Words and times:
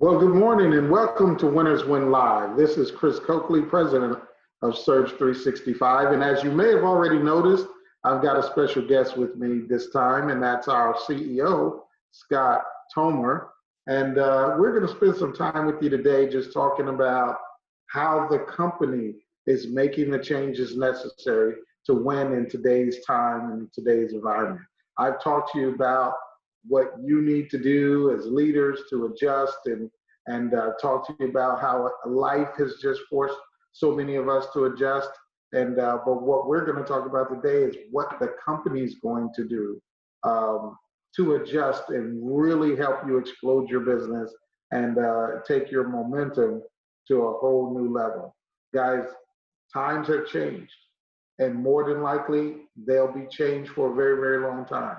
Well, 0.00 0.16
good 0.16 0.36
morning 0.36 0.74
and 0.74 0.88
welcome 0.88 1.36
to 1.38 1.48
Winners 1.48 1.84
Win 1.84 2.12
Live. 2.12 2.56
This 2.56 2.76
is 2.76 2.92
Chris 2.92 3.18
Coakley, 3.18 3.62
president 3.62 4.16
of 4.62 4.78
Surge 4.78 5.08
365. 5.08 6.12
And 6.12 6.22
as 6.22 6.44
you 6.44 6.52
may 6.52 6.68
have 6.68 6.84
already 6.84 7.18
noticed, 7.18 7.66
I've 8.04 8.22
got 8.22 8.38
a 8.38 8.44
special 8.44 8.86
guest 8.86 9.16
with 9.16 9.34
me 9.34 9.62
this 9.68 9.90
time, 9.90 10.28
and 10.28 10.40
that's 10.40 10.68
our 10.68 10.94
CEO, 10.94 11.80
Scott 12.12 12.62
Tomer. 12.96 13.48
And 13.88 14.18
uh, 14.18 14.54
we're 14.56 14.72
going 14.72 14.86
to 14.86 14.96
spend 14.96 15.16
some 15.16 15.32
time 15.32 15.66
with 15.66 15.82
you 15.82 15.90
today 15.90 16.28
just 16.28 16.52
talking 16.52 16.90
about 16.90 17.38
how 17.86 18.28
the 18.30 18.38
company 18.38 19.14
is 19.48 19.66
making 19.66 20.12
the 20.12 20.18
changes 20.20 20.76
necessary 20.76 21.54
to 21.86 21.94
win 21.94 22.34
in 22.34 22.48
today's 22.48 23.04
time 23.04 23.50
and 23.50 23.68
today's 23.72 24.12
environment. 24.12 24.60
I've 24.96 25.20
talked 25.20 25.54
to 25.54 25.58
you 25.58 25.74
about 25.74 26.12
what 26.66 26.92
you 27.02 27.22
need 27.22 27.50
to 27.50 27.58
do 27.58 28.16
as 28.16 28.26
leaders 28.26 28.80
to 28.90 29.06
adjust 29.06 29.58
and 29.66 29.90
and 30.28 30.52
uh, 30.54 30.72
talk 30.80 31.06
to 31.06 31.16
you 31.18 31.28
about 31.28 31.60
how 31.60 31.90
life 32.06 32.50
has 32.58 32.74
just 32.82 33.00
forced 33.10 33.38
so 33.72 33.94
many 33.94 34.16
of 34.16 34.28
us 34.28 34.46
to 34.52 34.66
adjust. 34.66 35.10
And 35.52 35.80
uh, 35.80 35.98
but 36.04 36.22
what 36.22 36.46
we're 36.46 36.66
going 36.66 36.76
to 36.76 36.84
talk 36.84 37.06
about 37.06 37.30
today 37.30 37.62
is 37.62 37.74
what 37.90 38.18
the 38.20 38.34
company 38.44 38.82
is 38.82 38.96
going 39.02 39.30
to 39.34 39.48
do 39.48 39.80
um, 40.22 40.76
to 41.16 41.36
adjust 41.36 41.88
and 41.88 42.20
really 42.22 42.76
help 42.76 43.06
you 43.06 43.16
explode 43.16 43.70
your 43.70 43.80
business 43.80 44.34
and 44.70 44.98
uh, 44.98 45.40
take 45.46 45.70
your 45.70 45.88
momentum 45.88 46.62
to 47.08 47.22
a 47.22 47.38
whole 47.38 47.74
new 47.74 47.90
level. 47.90 48.36
Guys, 48.74 49.04
times 49.72 50.08
have 50.08 50.26
changed, 50.26 50.74
and 51.38 51.54
more 51.54 51.88
than 51.88 52.02
likely 52.02 52.56
they'll 52.86 53.12
be 53.12 53.26
changed 53.30 53.70
for 53.70 53.90
a 53.90 53.94
very 53.94 54.16
very 54.16 54.42
long 54.42 54.66
time. 54.66 54.98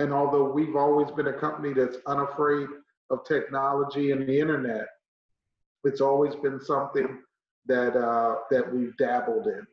And 0.00 0.14
although 0.14 0.50
we've 0.50 0.76
always 0.76 1.10
been 1.10 1.26
a 1.26 1.32
company 1.46 1.74
that's 1.74 1.98
unafraid 2.06 2.68
of 3.10 3.22
technology 3.26 4.12
and 4.12 4.26
the 4.26 4.40
internet, 4.40 4.86
it's 5.84 6.00
always 6.00 6.34
been 6.36 6.58
something 6.58 7.20
that 7.66 7.94
uh, 7.94 8.36
that 8.50 8.74
we've 8.74 8.96
dabbled 8.96 9.46
in 9.46 9.66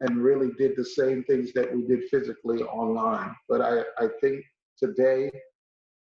and 0.00 0.24
really 0.24 0.50
did 0.58 0.72
the 0.76 0.84
same 0.84 1.22
things 1.24 1.52
that 1.52 1.72
we 1.72 1.82
did 1.82 2.08
physically 2.10 2.62
online. 2.64 3.32
But 3.48 3.60
I, 3.60 3.82
I 4.04 4.08
think 4.20 4.44
today 4.76 5.30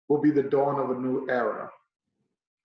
will 0.08 0.20
be 0.20 0.32
the 0.32 0.42
dawn 0.42 0.80
of 0.80 0.90
a 0.90 1.00
new 1.00 1.28
era 1.30 1.70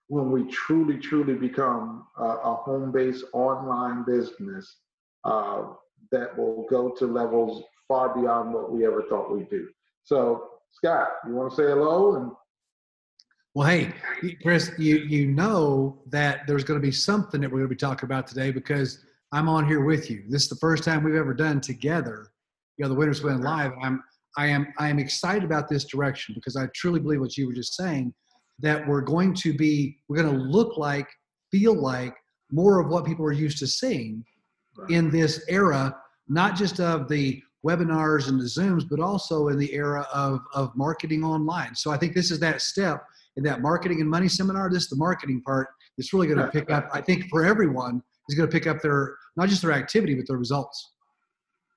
when 0.08 0.32
we 0.32 0.50
truly, 0.50 0.98
truly 0.98 1.34
become 1.34 2.06
a, 2.18 2.24
a 2.24 2.54
home-based 2.56 3.24
online 3.32 4.04
business 4.04 4.78
uh, 5.24 5.62
that 6.10 6.36
will 6.36 6.66
go 6.68 6.90
to 6.90 7.06
levels 7.06 7.62
far 7.86 8.14
beyond 8.20 8.52
what 8.52 8.72
we 8.72 8.84
ever 8.84 9.04
thought 9.08 9.32
we'd 9.32 9.50
do. 9.50 9.68
So 10.02 10.57
Scott, 10.72 11.08
you 11.26 11.34
want 11.34 11.50
to 11.50 11.56
say 11.56 11.64
hello? 11.64 12.16
And 12.16 12.30
well, 13.54 13.68
hey, 13.68 13.92
Chris, 14.42 14.70
you 14.78 14.98
you 14.98 15.26
know 15.26 16.02
that 16.10 16.46
there's 16.46 16.64
going 16.64 16.80
to 16.80 16.86
be 16.86 16.92
something 16.92 17.40
that 17.40 17.50
we're 17.50 17.58
going 17.58 17.68
to 17.68 17.74
be 17.74 17.76
talking 17.76 18.06
about 18.06 18.26
today 18.26 18.50
because 18.50 19.04
I'm 19.32 19.48
on 19.48 19.66
here 19.66 19.84
with 19.84 20.10
you. 20.10 20.24
This 20.28 20.44
is 20.44 20.48
the 20.48 20.56
first 20.56 20.84
time 20.84 21.02
we've 21.02 21.14
ever 21.14 21.34
done 21.34 21.60
together. 21.60 22.30
You 22.76 22.84
know, 22.84 22.90
the 22.90 22.94
Winners 22.94 23.22
Win 23.22 23.40
Live. 23.40 23.72
I'm 23.82 24.02
I 24.36 24.46
am 24.46 24.72
I 24.78 24.88
am 24.88 24.98
excited 24.98 25.44
about 25.44 25.68
this 25.68 25.84
direction 25.84 26.34
because 26.34 26.56
I 26.56 26.66
truly 26.74 27.00
believe 27.00 27.20
what 27.20 27.36
you 27.36 27.46
were 27.46 27.54
just 27.54 27.74
saying 27.74 28.14
that 28.60 28.86
we're 28.86 29.00
going 29.00 29.34
to 29.34 29.52
be 29.52 29.98
we're 30.08 30.22
going 30.22 30.34
to 30.34 30.44
look 30.44 30.76
like 30.76 31.08
feel 31.50 31.74
like 31.74 32.14
more 32.50 32.80
of 32.80 32.88
what 32.88 33.04
people 33.04 33.24
are 33.24 33.32
used 33.32 33.58
to 33.58 33.66
seeing 33.66 34.24
in 34.88 35.10
this 35.10 35.44
era, 35.48 35.94
not 36.28 36.56
just 36.56 36.80
of 36.80 37.08
the 37.08 37.42
webinars 37.66 38.28
and 38.28 38.40
the 38.40 38.44
Zooms, 38.44 38.84
but 38.88 39.00
also 39.00 39.48
in 39.48 39.58
the 39.58 39.72
era 39.74 40.06
of, 40.12 40.40
of 40.54 40.74
marketing 40.76 41.24
online. 41.24 41.74
So 41.74 41.90
I 41.90 41.96
think 41.96 42.14
this 42.14 42.30
is 42.30 42.38
that 42.40 42.62
step 42.62 43.04
in 43.36 43.44
that 43.44 43.60
marketing 43.60 44.00
and 44.00 44.08
money 44.08 44.28
seminar. 44.28 44.70
This 44.70 44.84
is 44.84 44.88
the 44.90 44.96
marketing 44.96 45.42
part. 45.42 45.68
It's 45.96 46.12
really 46.12 46.28
going 46.28 46.38
to 46.38 46.48
pick 46.48 46.70
up, 46.70 46.88
I 46.92 47.00
think, 47.00 47.28
for 47.28 47.44
everyone, 47.44 48.02
is 48.28 48.36
going 48.36 48.48
to 48.48 48.52
pick 48.52 48.66
up 48.66 48.80
their, 48.80 49.16
not 49.36 49.48
just 49.48 49.62
their 49.62 49.72
activity, 49.72 50.14
but 50.14 50.26
their 50.28 50.36
results. 50.36 50.92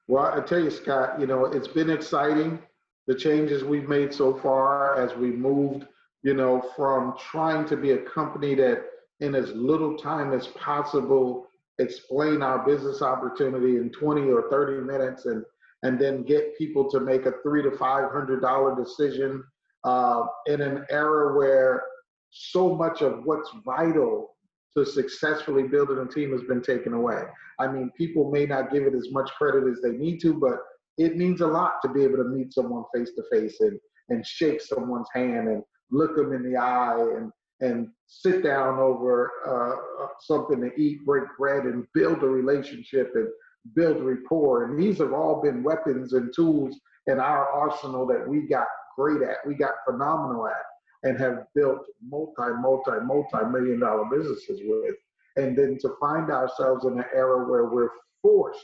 Well, 0.08 0.25
I 0.25 0.41
tell 0.41 0.59
you, 0.59 0.70
Scott, 0.70 1.20
you 1.20 1.25
know, 1.25 1.46
it's 1.46 1.68
been 1.68 1.90
exciting. 1.90 2.59
The 3.08 3.16
changes 3.16 3.64
we've 3.64 3.90
made 3.90 4.14
so 4.14 4.38
far 4.40 5.02
as 5.02 5.16
we 5.16 5.31
moved, 5.31 5.86
you 6.24 6.34
know, 6.34 6.64
from 6.75 7.16
trying 7.18 7.66
to 7.70 7.78
be 7.78 7.91
a 7.91 7.97
company 7.97 8.53
that 8.56 8.84
in 9.22 9.36
as 9.36 9.52
little 9.52 9.97
time 9.97 10.34
as 10.34 10.47
possible 10.47 11.47
explain 11.80 12.41
our 12.41 12.66
business 12.66 13.02
opportunity 13.02 13.78
in 13.78 13.90
20 13.90 14.30
or 14.30 14.50
30 14.50 14.86
minutes 14.86 15.25
and 15.25 15.44
and 15.84 16.00
then 16.00 16.24
get 16.24 16.58
people 16.58 16.90
to 16.90 17.00
make 17.00 17.25
a 17.25 17.34
three 17.44 17.64
to 17.64 17.72
five 17.72 18.12
hundred 18.12 18.42
dollar 18.42 18.75
decision 18.75 19.44
uh, 19.84 20.24
in 20.46 20.62
an 20.62 20.86
era 20.90 21.36
where 21.36 21.84
so 22.30 22.75
much 22.75 23.02
of 23.02 23.22
what's 23.25 23.50
vital 23.66 24.36
to 24.78 24.86
successfully 24.86 25.64
building 25.64 25.97
a 25.97 26.08
team 26.08 26.31
has 26.31 26.44
been 26.44 26.62
taken 26.62 26.94
away. 26.94 27.24
I 27.59 27.68
mean, 27.68 27.91
people 27.97 28.31
may 28.31 28.46
not 28.46 28.72
give 28.72 28.84
it 28.84 28.96
as 28.96 29.09
much 29.12 29.30
credit 29.31 29.70
as 29.70 29.81
they 29.81 29.91
need 29.91 30.20
to, 30.22 30.34
but 30.34 30.59
it 30.97 31.18
means 31.18 31.41
a 31.41 31.47
lot 31.47 31.74
to 31.84 31.90
be 31.90 32.03
able 32.03 32.18
to 32.18 32.24
meet 32.25 32.53
someone 32.53 32.84
face 32.94 33.12
to 33.16 33.24
face 33.31 33.59
and 33.59 33.80
and 34.09 34.25
shake 34.25 34.62
someone's 34.62 35.08
hand 35.14 35.47
and 35.47 35.64
look 35.90 36.16
them 36.16 36.34
in 36.34 36.44
the 36.44 36.58
eye 36.58 37.00
and 37.00 37.31
and 37.62 37.88
sit 38.08 38.44
down 38.44 38.80
over 38.80 39.31
uh, 39.47 40.08
something 40.22 40.59
to 40.62 40.81
eat, 40.81 41.06
break 41.06 41.24
bread, 41.38 41.66
and 41.66 41.86
build 41.94 42.24
a 42.24 42.28
relationship 42.28 43.12
and 43.14 43.28
build 43.75 44.03
rapport. 44.03 44.66
And 44.66 44.81
these 44.81 44.97
have 44.99 45.13
all 45.13 45.41
been 45.41 45.63
weapons 45.63 46.13
and 46.13 46.33
tools 46.35 46.79
in 47.07 47.19
our 47.19 47.47
arsenal 47.47 48.05
that 48.07 48.27
we 48.27 48.41
got 48.41 48.67
great 48.97 49.22
at, 49.22 49.38
we 49.45 49.55
got 49.55 49.73
phenomenal 49.89 50.47
at, 50.47 50.63
and 51.03 51.17
have 51.17 51.45
built 51.55 51.79
multi, 52.01 52.53
multi, 52.59 52.91
multi 53.03 53.45
million 53.51 53.79
dollar 53.79 54.05
businesses 54.05 54.61
with. 54.63 54.95
And 55.38 55.57
then 55.57 55.77
to 55.81 55.95
find 55.99 56.29
ourselves 56.29 56.85
in 56.85 56.99
an 56.99 57.05
era 57.13 57.49
where 57.49 57.66
we're 57.66 57.89
forced 58.22 58.59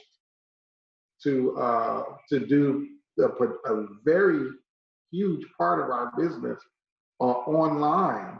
to 1.24 1.58
uh, 1.58 2.04
to 2.30 2.46
do 2.46 2.88
a, 3.20 3.72
a, 3.74 3.88
very 4.06 4.50
huge 5.12 5.46
part 5.58 5.84
of 5.84 5.90
our 5.90 6.12
business 6.18 6.60
uh, 7.22 7.24
online 7.24 8.40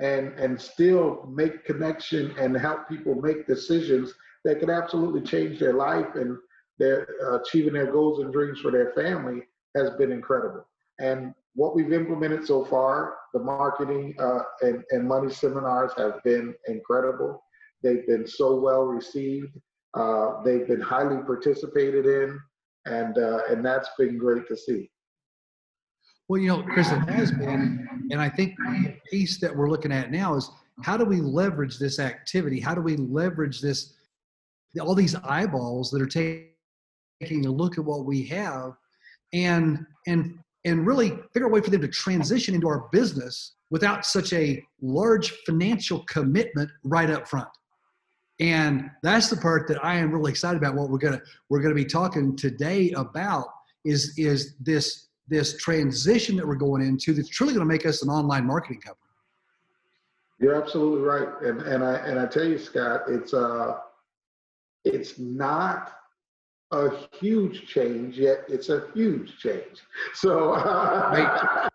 and 0.00 0.28
and 0.38 0.60
still 0.60 1.26
make 1.32 1.64
connection 1.64 2.34
and 2.38 2.56
help 2.56 2.88
people 2.88 3.14
make 3.14 3.46
decisions 3.46 4.12
that 4.44 4.60
could 4.60 4.70
absolutely 4.70 5.20
change 5.20 5.58
their 5.58 5.74
life 5.74 6.14
and 6.14 6.36
their 6.78 7.06
uh, 7.24 7.40
achieving 7.40 7.74
their 7.74 7.92
goals 7.92 8.20
and 8.20 8.32
dreams 8.32 8.60
for 8.60 8.70
their 8.70 8.92
family 8.92 9.42
has 9.76 9.90
been 9.90 10.12
incredible. 10.12 10.66
And 10.98 11.34
what 11.54 11.74
we've 11.74 11.92
implemented 11.92 12.46
so 12.46 12.64
far, 12.64 13.14
the 13.32 13.40
marketing 13.40 14.14
uh, 14.18 14.40
and, 14.62 14.82
and 14.90 15.06
money 15.06 15.32
seminars 15.32 15.92
have 15.96 16.22
been 16.24 16.54
incredible. 16.66 17.42
They've 17.82 18.06
been 18.06 18.26
so 18.26 18.56
well 18.56 18.84
received. 18.84 19.58
Uh, 19.94 20.42
they've 20.42 20.66
been 20.66 20.80
highly 20.80 21.22
participated 21.24 22.06
in, 22.06 22.40
and 22.86 23.18
uh, 23.18 23.40
and 23.50 23.64
that's 23.64 23.90
been 23.98 24.16
great 24.16 24.48
to 24.48 24.56
see. 24.56 24.90
Well, 26.28 26.40
you 26.40 26.48
know, 26.48 26.62
Chris, 26.62 26.90
it 26.90 27.00
has 27.10 27.30
been, 27.30 27.86
and 28.10 28.20
I 28.20 28.28
think 28.28 28.54
the 28.56 28.94
piece 29.10 29.38
that 29.40 29.54
we're 29.54 29.68
looking 29.68 29.92
at 29.92 30.10
now 30.10 30.34
is 30.34 30.50
how 30.82 30.96
do 30.96 31.04
we 31.04 31.20
leverage 31.20 31.78
this 31.78 31.98
activity? 31.98 32.58
How 32.58 32.74
do 32.74 32.80
we 32.80 32.96
leverage 32.96 33.60
this 33.60 33.94
all 34.80 34.94
these 34.94 35.14
eyeballs 35.14 35.90
that 35.90 36.00
are 36.00 36.06
taking 36.06 37.46
a 37.46 37.50
look 37.50 37.78
at 37.78 37.84
what 37.84 38.04
we 38.04 38.24
have 38.24 38.72
and 39.32 39.84
and 40.06 40.38
and 40.64 40.86
really 40.86 41.10
figure 41.32 41.46
a 41.46 41.50
way 41.50 41.60
for 41.60 41.70
them 41.70 41.80
to 41.80 41.88
transition 41.88 42.54
into 42.54 42.68
our 42.68 42.88
business 42.92 43.54
without 43.70 44.04
such 44.04 44.32
a 44.32 44.62
large 44.80 45.32
financial 45.46 46.04
commitment 46.04 46.70
right 46.84 47.10
up 47.10 47.26
front. 47.26 47.48
And 48.38 48.90
that's 49.02 49.28
the 49.28 49.36
part 49.36 49.68
that 49.68 49.84
i 49.84 49.94
am 49.94 50.10
really 50.10 50.30
excited 50.30 50.58
about 50.58 50.74
what 50.74 50.90
we're 50.90 50.98
gonna 50.98 51.20
we're 51.48 51.60
gonna 51.60 51.74
be 51.74 51.84
talking 51.84 52.36
today 52.36 52.90
about 52.92 53.46
is 53.84 54.14
is 54.16 54.54
this 54.60 55.08
this 55.28 55.56
transition 55.56 56.36
that 56.36 56.46
we're 56.46 56.54
going 56.54 56.82
into 56.82 57.12
that's 57.14 57.28
truly 57.28 57.54
going 57.54 57.66
to 57.66 57.72
make 57.72 57.86
us 57.86 58.02
an 58.02 58.10
online 58.10 58.46
marketing 58.46 58.80
company. 58.80 58.98
You're 60.38 60.60
absolutely 60.60 61.02
right. 61.06 61.28
And 61.42 61.62
and 61.62 61.84
i 61.84 61.94
and 61.98 62.18
i 62.18 62.26
tell 62.26 62.44
you 62.44 62.58
scott 62.58 63.02
it's 63.08 63.32
uh 63.32 63.78
it's 64.84 65.18
not 65.18 65.92
a 66.72 66.90
huge 67.20 67.66
change, 67.66 68.18
yet 68.18 68.44
it's 68.48 68.68
a 68.68 68.84
huge 68.94 69.38
change. 69.38 69.82
So, 70.14 70.54
uh, 70.54 71.10
right. 71.12 71.68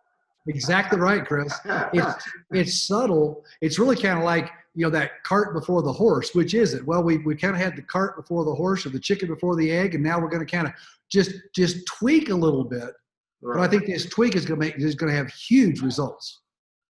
exactly 0.47 0.99
right, 0.99 1.25
Chris. 1.25 1.53
It's 1.93 2.29
it's 2.51 2.87
subtle. 2.87 3.45
It's 3.61 3.79
really 3.79 3.95
kind 3.95 4.17
of 4.17 4.25
like 4.25 4.49
you 4.75 4.83
know 4.83 4.89
that 4.89 5.23
cart 5.23 5.53
before 5.53 5.81
the 5.83 5.93
horse. 5.93 6.33
Which 6.33 6.53
is 6.53 6.73
it? 6.73 6.85
Well, 6.85 7.03
we 7.03 7.17
we 7.19 7.35
kind 7.35 7.55
of 7.55 7.61
had 7.61 7.75
the 7.75 7.83
cart 7.83 8.15
before 8.15 8.43
the 8.43 8.55
horse, 8.55 8.85
or 8.85 8.89
the 8.89 8.99
chicken 8.99 9.27
before 9.27 9.55
the 9.55 9.71
egg, 9.71 9.95
and 9.95 10.03
now 10.03 10.19
we're 10.19 10.29
going 10.29 10.45
to 10.45 10.51
kind 10.51 10.67
of 10.67 10.73
just 11.09 11.31
just 11.53 11.85
tweak 11.85 12.29
a 12.29 12.35
little 12.35 12.63
bit. 12.63 12.93
Right. 13.41 13.57
But 13.57 13.61
I 13.61 13.67
think 13.67 13.85
this 13.85 14.07
tweak 14.07 14.35
is 14.35 14.45
going 14.45 14.59
to 14.59 14.65
make 14.65 14.77
is 14.77 14.95
going 14.95 15.11
to 15.11 15.17
have 15.17 15.29
huge 15.29 15.81
results. 15.81 16.41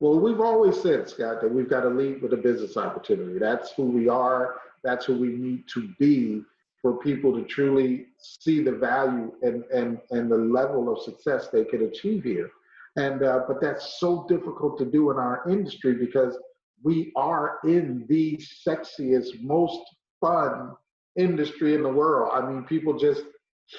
Well, 0.02 0.20
we've 0.20 0.42
always 0.42 0.82
said, 0.82 1.08
Scott, 1.08 1.40
that 1.40 1.50
we've 1.50 1.70
got 1.70 1.82
to 1.82 1.90
lead 1.90 2.22
with 2.22 2.34
a 2.34 2.38
business 2.38 2.76
opportunity. 2.76 3.40
That's 3.40 3.72
who 3.72 3.86
we 3.86 4.10
are 4.10 4.56
that's 4.84 5.06
who 5.06 5.18
we 5.18 5.30
need 5.30 5.64
to 5.74 5.90
be 6.00 6.42
for 6.82 6.98
people 7.00 7.34
to 7.34 7.44
truly 7.46 8.08
see 8.18 8.62
the 8.62 8.72
value 8.72 9.32
and 9.42 9.64
and 9.74 10.00
and 10.12 10.32
the 10.32 10.38
level 10.38 10.92
of 10.92 11.02
success 11.02 11.48
they 11.48 11.64
could 11.64 11.82
achieve 11.82 12.24
here 12.24 12.50
and 12.96 13.24
uh, 13.24 13.42
but 13.48 13.62
that's 13.62 14.00
so 14.00 14.26
difficult 14.28 14.78
to 14.78 14.86
do 14.86 15.12
in 15.12 15.18
our 15.18 15.50
industry 15.50 15.96
because 15.96 16.38
we 16.84 17.12
are 17.16 17.60
in 17.64 18.06
the 18.10 18.40
sexiest, 18.68 19.42
most 19.42 19.80
fun 20.22 20.74
industry 21.18 21.76
in 21.76 21.82
the 21.84 21.90
world. 21.90 22.32
I 22.34 22.46
mean, 22.46 22.64
people 22.64 22.98
just 22.98 23.24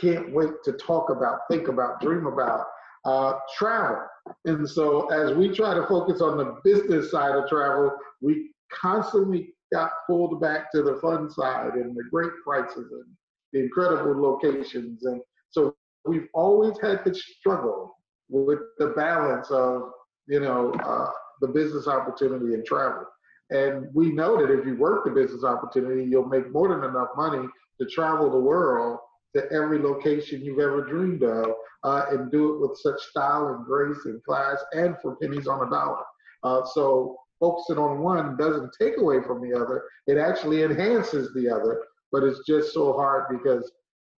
can't 0.00 0.32
wait 0.32 0.50
to 0.64 0.72
talk 0.72 1.10
about, 1.10 1.40
think 1.50 1.68
about, 1.68 2.00
dream 2.00 2.26
about 2.26 2.66
uh, 3.04 3.34
travel. 3.56 4.06
And 4.46 4.68
so, 4.68 5.06
as 5.08 5.36
we 5.36 5.50
try 5.50 5.74
to 5.74 5.86
focus 5.86 6.22
on 6.22 6.38
the 6.38 6.56
business 6.64 7.10
side 7.10 7.36
of 7.36 7.48
travel, 7.48 7.92
we 8.22 8.50
constantly 8.72 9.53
got 9.74 9.90
pulled 10.06 10.40
back 10.40 10.70
to 10.72 10.82
the 10.82 10.98
fun 11.02 11.30
side 11.30 11.74
and 11.74 11.96
the 11.96 12.04
great 12.10 12.32
prices 12.46 12.88
and 12.92 13.08
the 13.52 13.60
incredible 13.60 14.20
locations. 14.20 15.04
And 15.04 15.20
so, 15.50 15.74
we've 16.06 16.28
always 16.34 16.74
had 16.82 17.04
to 17.04 17.14
struggle 17.14 17.96
with 18.28 18.58
the 18.78 18.88
balance 18.88 19.50
of, 19.50 19.90
you 20.26 20.40
know, 20.40 20.72
uh, 20.72 21.10
the 21.40 21.48
business 21.48 21.88
opportunity 21.88 22.54
and 22.54 22.64
travel. 22.64 23.04
And 23.50 23.86
we 23.94 24.12
know 24.12 24.36
that 24.36 24.52
if 24.52 24.66
you 24.66 24.76
work 24.76 25.04
the 25.04 25.10
business 25.10 25.44
opportunity, 25.44 26.04
you'll 26.04 26.28
make 26.28 26.50
more 26.52 26.68
than 26.68 26.84
enough 26.88 27.08
money 27.16 27.46
to 27.80 27.86
travel 27.86 28.30
the 28.30 28.38
world 28.38 28.98
to 29.36 29.50
every 29.52 29.78
location 29.78 30.42
you've 30.42 30.60
ever 30.60 30.84
dreamed 30.86 31.22
of 31.22 31.46
uh, 31.82 32.04
and 32.10 32.30
do 32.30 32.54
it 32.54 32.60
with 32.60 32.78
such 32.78 33.00
style 33.00 33.48
and 33.48 33.64
grace 33.66 34.04
and 34.06 34.22
class 34.24 34.62
and 34.72 34.96
for 35.02 35.16
pennies 35.16 35.46
on 35.46 35.66
a 35.66 35.70
dollar. 35.70 36.02
Uh, 36.42 36.62
so 36.74 37.16
focusing 37.44 37.76
on 37.76 37.98
one 37.98 38.36
doesn't 38.38 38.70
take 38.80 38.96
away 38.98 39.22
from 39.22 39.42
the 39.42 39.54
other, 39.54 39.84
it 40.06 40.16
actually 40.16 40.62
enhances 40.62 41.32
the 41.34 41.50
other. 41.50 41.82
But 42.10 42.22
it's 42.22 42.40
just 42.46 42.72
so 42.72 42.94
hard 42.94 43.24
because 43.30 43.70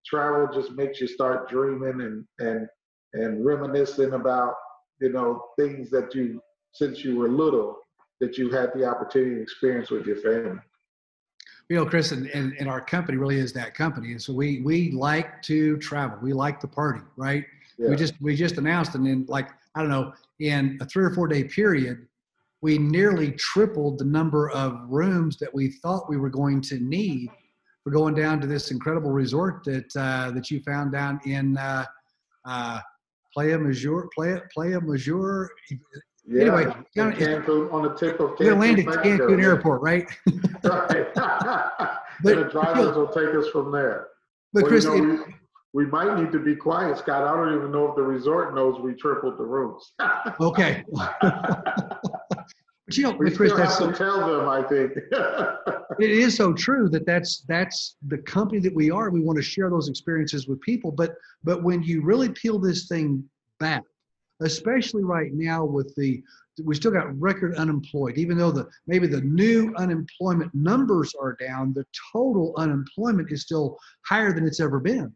travel 0.05 0.47
just 0.53 0.71
makes 0.71 1.01
you 1.01 1.07
start 1.07 1.49
dreaming 1.49 2.01
and, 2.01 2.25
and, 2.39 2.67
and 3.13 3.45
reminiscing 3.45 4.13
about, 4.13 4.53
you 5.01 5.11
know, 5.11 5.43
things 5.59 5.89
that 5.89 6.15
you, 6.15 6.41
since 6.71 7.03
you 7.03 7.17
were 7.17 7.27
little, 7.27 7.77
that 8.21 8.37
you 8.37 8.49
had 8.49 8.69
the 8.73 8.85
opportunity 8.85 9.35
to 9.35 9.41
experience 9.41 9.89
with 9.89 10.05
your 10.05 10.17
family 10.17 10.61
you 11.69 11.75
know, 11.75 11.85
Chris, 11.85 12.13
and, 12.13 12.27
and, 12.27 12.53
and, 12.59 12.69
our 12.69 12.79
company 12.79 13.17
really 13.17 13.37
is 13.37 13.51
that 13.51 13.73
company. 13.73 14.13
And 14.13 14.21
so 14.21 14.31
we 14.31 14.61
we 14.61 14.91
like 14.91 15.41
to 15.41 15.75
travel. 15.79 16.17
We 16.21 16.31
like 16.31 16.61
the 16.61 16.67
party, 16.67 17.01
right? 17.17 17.43
Yeah. 17.77 17.89
We 17.89 17.97
just 17.97 18.13
we 18.21 18.37
just 18.37 18.57
announced, 18.57 18.95
and 18.95 19.05
in 19.05 19.25
like 19.27 19.49
I 19.75 19.81
don't 19.81 19.89
know, 19.89 20.13
in 20.39 20.77
a 20.81 20.85
three 20.85 21.03
or 21.03 21.09
four 21.09 21.27
day 21.27 21.43
period, 21.43 22.06
we 22.61 22.77
nearly 22.77 23.31
tripled 23.33 23.99
the 23.99 24.05
number 24.05 24.49
of 24.51 24.79
rooms 24.87 25.37
that 25.37 25.53
we 25.53 25.71
thought 25.83 26.09
we 26.09 26.17
were 26.17 26.29
going 26.29 26.61
to 26.61 26.79
need. 26.79 27.29
We're 27.85 27.91
going 27.91 28.15
down 28.15 28.41
to 28.41 28.47
this 28.47 28.71
incredible 28.71 29.11
resort 29.11 29.63
that 29.65 29.95
uh, 29.95 30.31
that 30.31 30.51
you 30.51 30.61
found 30.61 30.91
down 30.91 31.19
in 31.25 31.57
uh, 31.57 31.85
uh, 32.45 32.79
Playa 33.33 33.57
Major, 33.57 34.07
Playa 34.13 34.41
Playa 34.53 34.81
Major. 34.81 35.49
Yeah, 36.29 36.41
anyway, 36.41 36.65
down, 36.93 37.13
Cancun, 37.13 37.71
on 37.71 37.83
the 37.83 37.93
tip 37.95 38.19
of 38.19 38.31
Cancun. 38.31 38.39
We're 38.39 38.55
land 38.55 38.79
at 38.79 38.85
Cancun 38.85 39.41
Airport, 39.41 39.81
right? 39.81 40.05
right. 40.63 41.13
but 41.15 42.35
the 42.35 42.49
drivers 42.51 42.95
will 42.95 43.07
take 43.07 43.33
us 43.35 43.47
from 43.49 43.71
there. 43.71 44.07
But 44.51 44.63
well, 44.63 44.71
Chris, 44.71 44.83
you 44.85 44.89
know, 44.89 45.13
it, 45.13 45.27
we, 45.73 45.85
we, 45.85 45.91
might 45.91 46.19
need 46.19 46.31
to 46.33 46.39
be 46.39 46.55
quiet, 46.55 46.97
Scott. 46.97 47.23
I 47.23 47.33
don't 47.33 47.55
even 47.55 47.71
know 47.71 47.87
if 47.89 47.95
the 47.95 48.01
resort 48.01 48.55
knows 48.55 48.79
we 48.81 48.93
tripled 48.95 49.37
the 49.37 49.45
rooms. 49.45 49.93
okay. 50.41 50.83
But 52.87 52.97
you 52.97 53.03
know, 53.03 53.11
we 53.11 53.29
Chris, 53.29 53.51
still 53.51 53.57
that's 53.57 53.79
have 53.79 53.91
to 53.91 53.97
tell 53.97 54.19
them. 54.25 54.49
I 54.49 54.63
think 54.63 54.93
it 55.99 56.09
is 56.09 56.35
so 56.35 56.53
true 56.53 56.89
that 56.89 57.05
that's 57.05 57.43
that's 57.47 57.97
the 58.07 58.17
company 58.19 58.59
that 58.61 58.73
we 58.73 58.89
are. 58.89 59.09
We 59.09 59.21
want 59.21 59.37
to 59.37 59.43
share 59.43 59.69
those 59.69 59.89
experiences 59.89 60.47
with 60.47 60.59
people. 60.61 60.91
But 60.91 61.15
but 61.43 61.63
when 61.63 61.83
you 61.83 62.01
really 62.01 62.29
peel 62.29 62.59
this 62.59 62.87
thing 62.87 63.23
back 63.59 63.83
especially 64.41 65.03
right 65.03 65.31
now 65.33 65.65
with 65.65 65.93
the 65.95 66.21
we 66.63 66.75
still 66.75 66.91
got 66.91 67.19
record 67.19 67.55
unemployed 67.55 68.17
even 68.17 68.37
though 68.37 68.51
the 68.51 68.67
maybe 68.87 69.07
the 69.07 69.21
new 69.21 69.73
unemployment 69.77 70.53
numbers 70.53 71.13
are 71.19 71.35
down 71.39 71.73
the 71.73 71.85
total 72.11 72.53
unemployment 72.57 73.31
is 73.31 73.41
still 73.41 73.77
higher 74.05 74.33
than 74.33 74.45
it's 74.45 74.59
ever 74.59 74.79
been 74.79 75.13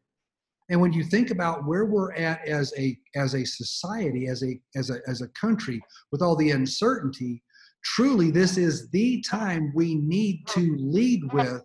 and 0.70 0.80
when 0.80 0.94
you 0.94 1.04
think 1.04 1.32
about 1.32 1.66
where 1.66 1.86
we're 1.86 2.14
at 2.14 2.46
as 2.48 2.74
a 2.78 2.98
as 3.16 3.36
a 3.36 3.46
society 3.46 4.28
as 4.28 4.44
a 4.44 4.60
as 4.76 4.90
a 4.90 5.00
as 5.08 5.22
a 5.22 5.28
country 5.30 5.82
with 6.12 6.22
all 6.22 6.36
the 6.36 6.52
uncertainty 6.52 7.44
truly 7.84 8.32
this 8.32 8.58
is 8.58 8.90
the 8.90 9.22
time 9.22 9.72
we 9.76 9.96
need 9.96 10.46
to 10.48 10.76
lead 10.78 11.22
with 11.34 11.64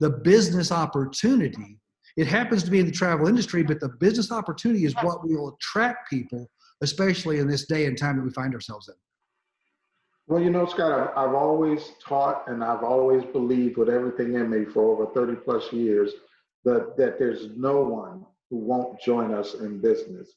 the 0.00 0.10
business 0.10 0.70
opportunity 0.72 1.78
it 2.16 2.26
happens 2.26 2.62
to 2.62 2.70
be 2.70 2.80
in 2.80 2.86
the 2.86 2.92
travel 2.92 3.26
industry 3.26 3.62
but 3.62 3.80
the 3.80 3.88
business 4.00 4.32
opportunity 4.32 4.84
is 4.84 4.94
what 5.02 5.26
will 5.26 5.54
attract 5.54 6.10
people 6.10 6.50
especially 6.82 7.38
in 7.38 7.48
this 7.48 7.66
day 7.66 7.86
and 7.86 7.96
time 7.96 8.16
that 8.16 8.24
we 8.24 8.30
find 8.30 8.54
ourselves 8.54 8.88
in? 8.88 8.94
Well, 10.28 10.42
you 10.42 10.50
know, 10.50 10.66
Scott, 10.66 10.92
I've, 10.92 11.28
I've 11.28 11.34
always 11.34 11.92
taught 12.04 12.48
and 12.48 12.62
I've 12.62 12.82
always 12.82 13.24
believed 13.24 13.76
with 13.76 13.88
everything 13.88 14.34
in 14.34 14.50
me 14.50 14.64
for 14.64 14.92
over 14.92 15.12
30 15.12 15.36
plus 15.36 15.72
years 15.72 16.12
that, 16.64 16.96
that 16.96 17.18
there's 17.18 17.48
no 17.56 17.80
one 17.82 18.26
who 18.50 18.56
won't 18.56 19.00
join 19.00 19.32
us 19.32 19.54
in 19.54 19.80
business 19.80 20.30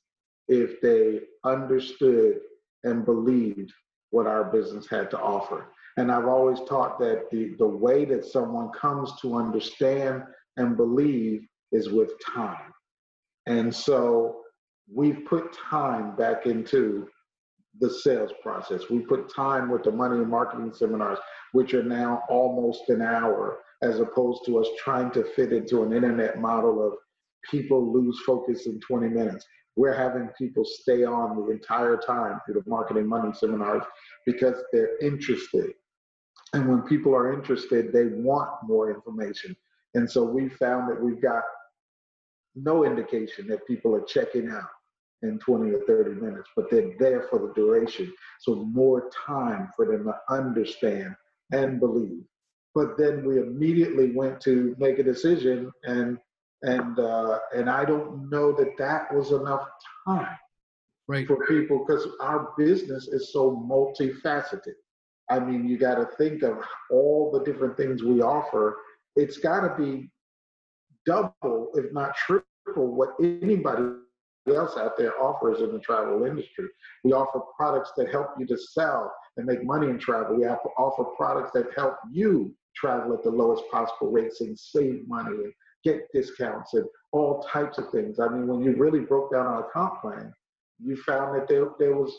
if 0.48 0.80
they 0.82 1.22
understood 1.44 2.40
and 2.84 3.06
believed 3.06 3.74
what 4.12 4.28
our 4.28 4.46
business 4.46 4.88
had 4.88 5.10
to 5.12 5.20
offer. 5.20 5.68
And 5.98 6.12
I've 6.12 6.28
always 6.28 6.60
taught 6.68 7.00
that 7.00 7.30
the, 7.32 7.56
the 7.58 7.68
way 7.68 8.06
that 8.06 8.26
someone 8.26 8.70
comes 8.72 9.12
to 9.22 9.36
understand 9.36 10.24
and 10.58 10.78
believe 10.78 11.46
is 11.72 11.90
with 11.90 12.12
time. 12.26 12.74
And 13.48 13.74
so 13.74 14.42
we've 14.94 15.26
put 15.26 15.54
time 15.54 16.16
back 16.16 16.46
into 16.46 17.08
the 17.80 17.90
sales 17.90 18.32
process. 18.42 18.90
We 18.90 19.00
put 19.00 19.34
time 19.34 19.70
with 19.70 19.84
the 19.84 19.92
money 19.92 20.18
and 20.18 20.30
marketing 20.30 20.74
seminars, 20.74 21.20
which 21.52 21.74
are 21.74 21.84
now 21.84 22.24
almost 22.30 22.90
an 22.90 23.02
hour, 23.02 23.60
as 23.82 24.00
opposed 24.00 24.42
to 24.46 24.60
us 24.60 24.68
trying 24.78 25.12
to 25.12 25.24
fit 25.36 25.54
into 25.54 25.84
an 25.84 25.94
internet 25.94 26.40
model 26.40 26.86
of 26.86 26.94
people 27.50 27.92
lose 27.92 28.20
focus 28.26 28.66
in 28.66 28.80
20 28.80 29.10
minutes. 29.10 29.46
We're 29.76 29.96
having 29.96 30.30
people 30.38 30.66
stay 30.66 31.04
on 31.04 31.36
the 31.36 31.52
entire 31.52 31.98
time 31.98 32.40
through 32.46 32.62
the 32.62 32.70
marketing 32.70 33.08
money 33.08 33.34
seminars 33.34 33.84
because 34.26 34.56
they're 34.74 34.98
interested. 35.00 35.72
And 36.54 36.68
when 36.68 36.82
people 36.82 37.16
are 37.16 37.32
interested, 37.32 37.94
they 37.94 38.08
want 38.08 38.50
more 38.64 38.92
information. 38.92 39.56
And 39.94 40.10
so 40.10 40.24
we 40.24 40.50
found 40.50 40.90
that 40.90 41.02
we've 41.02 41.22
got 41.22 41.44
no 42.56 42.86
indication 42.86 43.48
that 43.48 43.66
people 43.68 43.96
are 43.96 44.04
checking 44.04 44.50
out 44.50 44.70
in 45.22 45.38
20 45.40 45.72
or 45.72 45.82
30 45.86 46.12
minutes, 46.22 46.50
but 46.56 46.70
they're 46.72 46.94
there 46.98 47.28
for 47.30 47.40
the 47.40 47.54
duration. 47.54 48.12
So 48.40 48.56
more 48.56 49.10
time 49.26 49.70
for 49.76 49.86
them 49.86 50.06
to 50.06 50.16
understand 50.34 51.16
and 51.52 51.80
believe. 51.80 52.24
But 52.76 52.98
then 52.98 53.26
we 53.26 53.40
immediately 53.40 54.12
went 54.12 54.40
to 54.42 54.76
make 54.80 55.00
a 55.00 55.04
decision, 55.04 55.72
and 55.84 56.18
and 56.64 57.00
uh, 57.00 57.40
and 57.56 57.70
I 57.70 57.86
don't 57.86 58.30
know 58.30 58.52
that 58.54 58.78
that 58.78 59.14
was 59.14 59.32
enough 59.32 59.68
time 60.08 60.38
right. 61.08 61.28
for 61.28 61.46
people 61.48 61.86
because 61.86 62.08
our 62.22 62.54
business 62.58 63.08
is 63.08 63.32
so 63.32 63.52
multifaceted. 63.52 64.76
I 65.30 65.40
mean, 65.40 65.68
you 65.68 65.78
got 65.78 65.96
to 65.96 66.08
think 66.18 66.44
of 66.44 66.58
all 66.92 67.32
the 67.32 67.44
different 67.44 67.78
things 67.78 68.04
we 68.04 68.22
offer. 68.22 68.78
It's 69.16 69.38
got 69.38 69.62
to 69.62 69.82
be 69.82 70.10
double, 71.06 71.72
if 71.76 71.94
not 71.94 72.16
triple, 72.16 72.96
what 72.96 73.10
anybody 73.22 73.84
else 74.48 74.78
out 74.78 74.98
there 74.98 75.22
offers 75.22 75.62
in 75.62 75.72
the 75.72 75.80
travel 75.80 76.26
industry. 76.26 76.66
We 77.04 77.14
offer 77.14 77.42
products 77.56 77.92
that 77.98 78.10
help 78.10 78.30
you 78.40 78.48
to 78.48 78.58
sell 78.58 79.14
and 79.38 79.46
make 79.46 79.64
money 79.64 79.88
in 79.90 80.00
travel. 80.00 80.36
We 80.36 80.44
have 80.46 80.64
to 80.64 80.70
offer 80.70 81.04
products 81.16 81.52
that 81.54 81.68
help 81.76 81.96
you 82.12 82.54
travel 82.76 83.14
at 83.14 83.24
the 83.24 83.30
lowest 83.30 83.64
possible 83.72 84.12
rates 84.12 84.42
and 84.42 84.58
save 84.58 85.08
money 85.08 85.54
get 85.84 86.08
discounts 86.14 86.74
and 86.74 86.86
all 87.12 87.42
types 87.52 87.78
of 87.78 87.90
things. 87.92 88.20
I 88.20 88.28
mean, 88.28 88.48
when 88.48 88.62
you 88.62 88.76
really 88.76 89.02
broke 89.02 89.32
down 89.32 89.48
our 89.48 89.70
comp 89.72 90.02
plan, 90.02 90.34
you 90.80 90.96
found 90.98 91.36
that 91.36 91.48
there, 91.48 91.70
there 91.80 91.96
was 91.96 92.14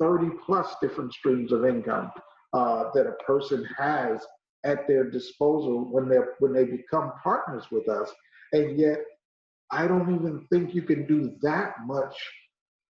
30 0.00 0.30
plus 0.44 0.74
different 0.82 1.12
streams 1.12 1.52
of 1.52 1.64
income 1.64 2.10
uh, 2.52 2.90
that 2.94 3.06
a 3.06 3.22
person 3.24 3.66
has 3.78 4.24
at 4.64 4.86
their 4.86 5.10
disposal 5.10 5.88
when 5.90 6.08
they 6.08 6.18
when 6.38 6.52
they 6.52 6.64
become 6.64 7.12
partners 7.22 7.64
with 7.70 7.88
us. 7.88 8.10
And 8.52 8.78
yet 8.78 8.98
I 9.70 9.86
don't 9.86 10.14
even 10.14 10.46
think 10.52 10.74
you 10.74 10.82
can 10.82 11.06
do 11.06 11.34
that 11.42 11.74
much 11.84 12.14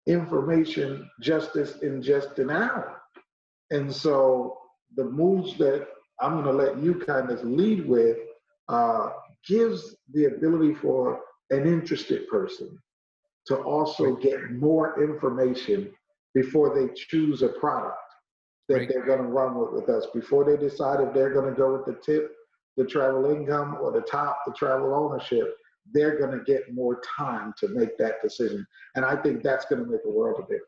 information 0.08 1.10
justice 1.22 1.78
in 1.82 2.02
just 2.02 2.40
an 2.40 2.50
hour. 2.50 3.02
And 3.70 3.94
so 3.94 4.58
the 4.96 5.06
moves 5.06 5.58
that 5.60 5.88
I'm 6.20 6.34
going 6.34 6.46
to 6.46 6.52
let 6.52 6.80
you 6.80 6.96
kind 6.96 7.30
of 7.30 7.44
lead 7.44 7.88
with 7.88 8.18
uh, 8.68 9.10
gives 9.48 9.96
the 10.14 10.26
ability 10.26 10.74
for 10.74 11.22
an 11.50 11.68
interested 11.68 12.28
person 12.28 12.78
to 13.48 13.58
also 13.58 14.16
get 14.16 14.52
more 14.52 15.02
information 15.04 15.92
before 16.34 16.76
they 16.76 16.94
choose 16.94 17.42
a 17.42 17.50
product 17.50 17.98
that 18.70 18.76
right. 18.76 18.90
they're 18.90 19.06
going 19.06 19.22
to 19.22 19.28
run 19.28 19.56
with, 19.56 19.72
with 19.74 19.90
us, 19.90 20.08
before 20.14 20.46
they 20.46 20.56
decide 20.56 21.02
if 21.02 21.14
they're 21.14 21.34
going 21.34 21.50
to 21.50 21.60
go 21.60 21.74
with 21.74 21.86
the 21.86 22.00
tip, 22.02 22.32
the 22.78 22.86
travel 22.86 23.30
income, 23.32 23.78
or 23.82 23.92
the 23.92 24.02
top, 24.02 24.40
the 24.46 24.54
travel 24.54 24.94
ownership 24.94 25.56
they're 25.94 26.18
going 26.18 26.38
to 26.38 26.44
get 26.46 26.74
more 26.74 27.02
time 27.18 27.54
to 27.58 27.68
make 27.70 27.98
that 27.98 28.22
decision. 28.22 28.66
And 28.96 29.06
I 29.06 29.16
think 29.16 29.44
that's 29.44 29.66
going 29.66 29.84
to 29.84 29.90
make 29.90 30.02
a 30.06 30.10
world 30.10 30.40
of 30.40 30.46
difference. 30.46 30.68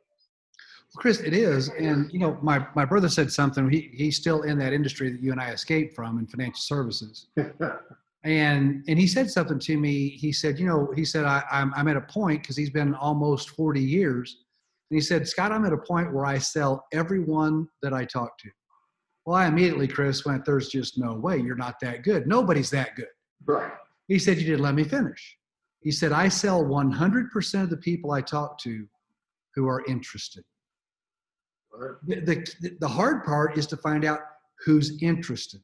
Chris, 0.95 1.21
it 1.21 1.33
is, 1.33 1.69
and 1.69 2.13
you 2.13 2.19
know, 2.19 2.37
my 2.43 2.67
my 2.75 2.85
brother 2.85 3.09
said 3.09 3.31
something. 3.31 3.67
He 3.67 3.89
he's 3.95 4.15
still 4.15 4.43
in 4.43 4.59
that 4.59 4.73
industry 4.73 5.09
that 5.09 5.23
you 5.23 5.31
and 5.31 5.41
I 5.41 5.49
escaped 5.49 5.95
from 5.95 6.19
in 6.19 6.27
financial 6.27 6.61
services, 6.61 7.29
and 8.23 8.83
and 8.87 8.97
he 8.99 9.07
said 9.07 9.29
something 9.29 9.59
to 9.59 9.77
me. 9.77 10.09
He 10.09 10.31
said, 10.31 10.57
you 10.57 10.65
know, 10.65 10.91
he 10.95 11.03
said 11.03 11.25
I, 11.25 11.43
I'm 11.51 11.73
I'm 11.75 11.87
at 11.87 11.97
a 11.97 12.01
point 12.01 12.41
because 12.41 12.55
he's 12.55 12.69
been 12.69 12.95
almost 12.95 13.49
40 13.51 13.81
years, 13.81 14.37
and 14.89 14.97
he 14.97 15.01
said, 15.01 15.27
Scott, 15.27 15.51
I'm 15.51 15.65
at 15.65 15.73
a 15.73 15.77
point 15.77 16.13
where 16.13 16.25
I 16.25 16.37
sell 16.37 16.85
everyone 16.93 17.67
that 17.81 17.93
I 17.93 18.05
talk 18.05 18.37
to. 18.39 18.49
Well, 19.25 19.35
I 19.35 19.47
immediately, 19.47 19.87
Chris, 19.87 20.25
went, 20.25 20.45
there's 20.45 20.67
just 20.67 20.97
no 20.97 21.13
way 21.13 21.39
you're 21.39 21.55
not 21.55 21.79
that 21.81 22.03
good. 22.03 22.27
Nobody's 22.27 22.69
that 22.71 22.95
good. 22.95 23.07
Right. 23.45 23.71
He 24.07 24.19
said, 24.19 24.37
you 24.37 24.45
didn't 24.45 24.63
let 24.63 24.75
me 24.75 24.83
finish. 24.83 25.37
He 25.81 25.91
said, 25.91 26.11
I 26.11 26.27
sell 26.27 26.63
100% 26.63 27.63
of 27.63 27.69
the 27.69 27.77
people 27.77 28.11
I 28.11 28.21
talk 28.21 28.57
to 28.59 28.85
who 29.55 29.67
are 29.67 29.83
interested. 29.85 30.43
Right. 31.73 32.25
The, 32.25 32.35
the, 32.61 32.77
the 32.81 32.87
hard 32.87 33.23
part 33.23 33.57
is 33.57 33.65
to 33.67 33.77
find 33.77 34.03
out 34.05 34.19
who's 34.65 35.01
interested. 35.01 35.61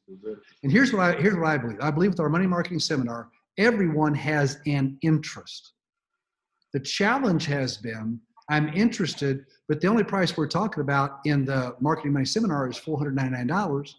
And 0.62 0.70
here's 0.70 0.92
what 0.92 1.00
I 1.02 1.20
here's 1.20 1.36
what 1.36 1.46
I 1.46 1.58
believe. 1.58 1.78
I 1.80 1.90
believe 1.90 2.10
with 2.10 2.20
our 2.20 2.28
money 2.28 2.46
marketing 2.46 2.80
seminar, 2.80 3.28
everyone 3.58 4.14
has 4.14 4.58
an 4.66 4.98
interest. 5.02 5.72
The 6.72 6.80
challenge 6.80 7.46
has 7.46 7.76
been 7.76 8.20
I'm 8.50 8.68
interested, 8.74 9.46
but 9.68 9.80
the 9.80 9.86
only 9.86 10.02
price 10.02 10.36
we're 10.36 10.48
talking 10.48 10.80
about 10.80 11.20
in 11.24 11.44
the 11.44 11.76
marketing 11.80 12.12
money 12.12 12.24
seminar 12.24 12.68
is 12.68 12.78
$499 12.78 13.94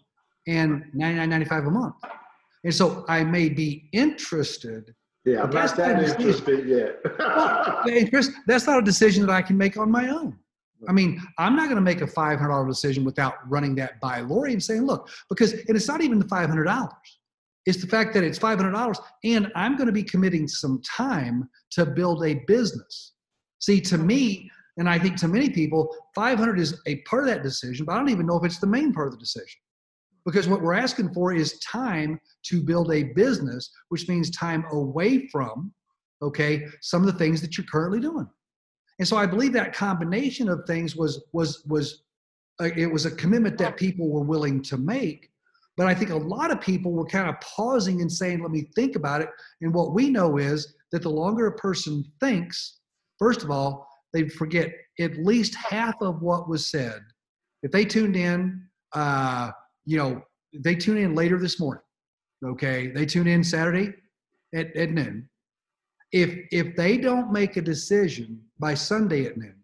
and 0.46 0.84
$99.95 0.94 1.66
a 1.66 1.70
month. 1.70 1.94
And 2.62 2.74
so 2.74 3.04
I 3.08 3.24
may 3.24 3.48
be 3.48 3.88
interested. 3.92 4.94
Yeah, 5.24 5.44
I'm 5.44 5.50
not 5.50 5.74
that 5.76 6.02
interested 6.02 6.68
yet. 6.68 7.00
well, 7.18 7.82
Chris, 8.10 8.30
that's 8.46 8.66
not 8.66 8.78
a 8.78 8.82
decision 8.82 9.26
that 9.26 9.32
I 9.32 9.40
can 9.40 9.56
make 9.56 9.78
on 9.78 9.90
my 9.90 10.08
own. 10.08 10.36
I 10.88 10.92
mean, 10.92 11.20
I'm 11.38 11.54
not 11.54 11.64
going 11.64 11.76
to 11.76 11.82
make 11.82 12.00
a 12.00 12.06
$500 12.06 12.68
decision 12.68 13.04
without 13.04 13.34
running 13.48 13.74
that 13.76 14.00
by 14.00 14.20
Lori 14.20 14.52
and 14.52 14.62
saying, 14.62 14.82
look, 14.82 15.08
because, 15.28 15.52
it's 15.52 15.88
not 15.88 16.00
even 16.00 16.18
the 16.18 16.24
$500. 16.24 16.90
It's 17.66 17.80
the 17.80 17.86
fact 17.86 18.12
that 18.14 18.24
it's 18.24 18.38
$500 18.38 19.00
and 19.24 19.52
I'm 19.54 19.76
going 19.76 19.86
to 19.86 19.92
be 19.92 20.02
committing 20.02 20.48
some 20.48 20.82
time 20.82 21.48
to 21.72 21.86
build 21.86 22.24
a 22.24 22.42
business. 22.46 23.12
See, 23.60 23.80
to 23.82 23.98
me, 23.98 24.50
and 24.78 24.88
I 24.88 24.98
think 24.98 25.16
to 25.18 25.28
many 25.28 25.50
people, 25.50 25.94
500 26.14 26.58
is 26.58 26.80
a 26.86 26.96
part 27.02 27.22
of 27.22 27.28
that 27.28 27.42
decision, 27.42 27.84
but 27.84 27.92
I 27.92 27.98
don't 27.98 28.08
even 28.08 28.26
know 28.26 28.38
if 28.38 28.44
it's 28.44 28.58
the 28.58 28.66
main 28.66 28.92
part 28.92 29.06
of 29.06 29.12
the 29.12 29.20
decision. 29.20 29.60
Because 30.24 30.48
what 30.48 30.62
we're 30.62 30.74
asking 30.74 31.12
for 31.12 31.32
is 31.32 31.58
time 31.58 32.20
to 32.44 32.62
build 32.62 32.92
a 32.92 33.04
business, 33.14 33.70
which 33.88 34.08
means 34.08 34.30
time 34.30 34.64
away 34.70 35.28
from, 35.28 35.72
okay, 36.22 36.66
some 36.80 37.02
of 37.02 37.12
the 37.12 37.18
things 37.18 37.40
that 37.40 37.56
you're 37.58 37.66
currently 37.66 38.00
doing. 38.00 38.28
And 38.98 39.08
so 39.08 39.16
I 39.16 39.26
believe 39.26 39.52
that 39.54 39.74
combination 39.74 40.48
of 40.48 40.64
things 40.66 40.96
was 40.96 41.24
was 41.32 41.64
was 41.66 42.02
uh, 42.60 42.70
it 42.76 42.86
was 42.86 43.06
a 43.06 43.10
commitment 43.10 43.58
that 43.58 43.76
people 43.76 44.08
were 44.08 44.22
willing 44.22 44.62
to 44.62 44.76
make. 44.76 45.30
But 45.76 45.86
I 45.86 45.94
think 45.94 46.10
a 46.10 46.16
lot 46.16 46.50
of 46.50 46.60
people 46.60 46.92
were 46.92 47.06
kind 47.06 47.28
of 47.28 47.40
pausing 47.40 48.02
and 48.02 48.12
saying, 48.12 48.42
"Let 48.42 48.50
me 48.50 48.68
think 48.74 48.96
about 48.96 49.22
it." 49.22 49.28
And 49.60 49.72
what 49.72 49.94
we 49.94 50.10
know 50.10 50.36
is 50.36 50.74
that 50.92 51.02
the 51.02 51.10
longer 51.10 51.46
a 51.46 51.56
person 51.56 52.04
thinks, 52.20 52.80
first 53.18 53.42
of 53.42 53.50
all, 53.50 53.88
they 54.12 54.28
forget 54.28 54.70
at 55.00 55.16
least 55.16 55.54
half 55.54 55.94
of 56.02 56.20
what 56.20 56.48
was 56.48 56.70
said. 56.70 57.00
If 57.62 57.72
they 57.72 57.84
tuned 57.86 58.16
in, 58.16 58.62
uh, 58.92 59.52
you 59.86 59.96
know, 59.96 60.22
they 60.52 60.74
tune 60.74 60.98
in 60.98 61.14
later 61.14 61.38
this 61.38 61.58
morning. 61.58 61.82
Okay, 62.44 62.88
they 62.88 63.06
tune 63.06 63.26
in 63.26 63.42
Saturday 63.42 63.94
at, 64.54 64.76
at 64.76 64.90
noon 64.90 65.28
if 66.12 66.46
if 66.52 66.76
they 66.76 66.98
don't 66.98 67.32
make 67.32 67.56
a 67.56 67.62
decision 67.62 68.40
by 68.58 68.74
Sunday 68.74 69.24
at 69.24 69.36
noon, 69.36 69.56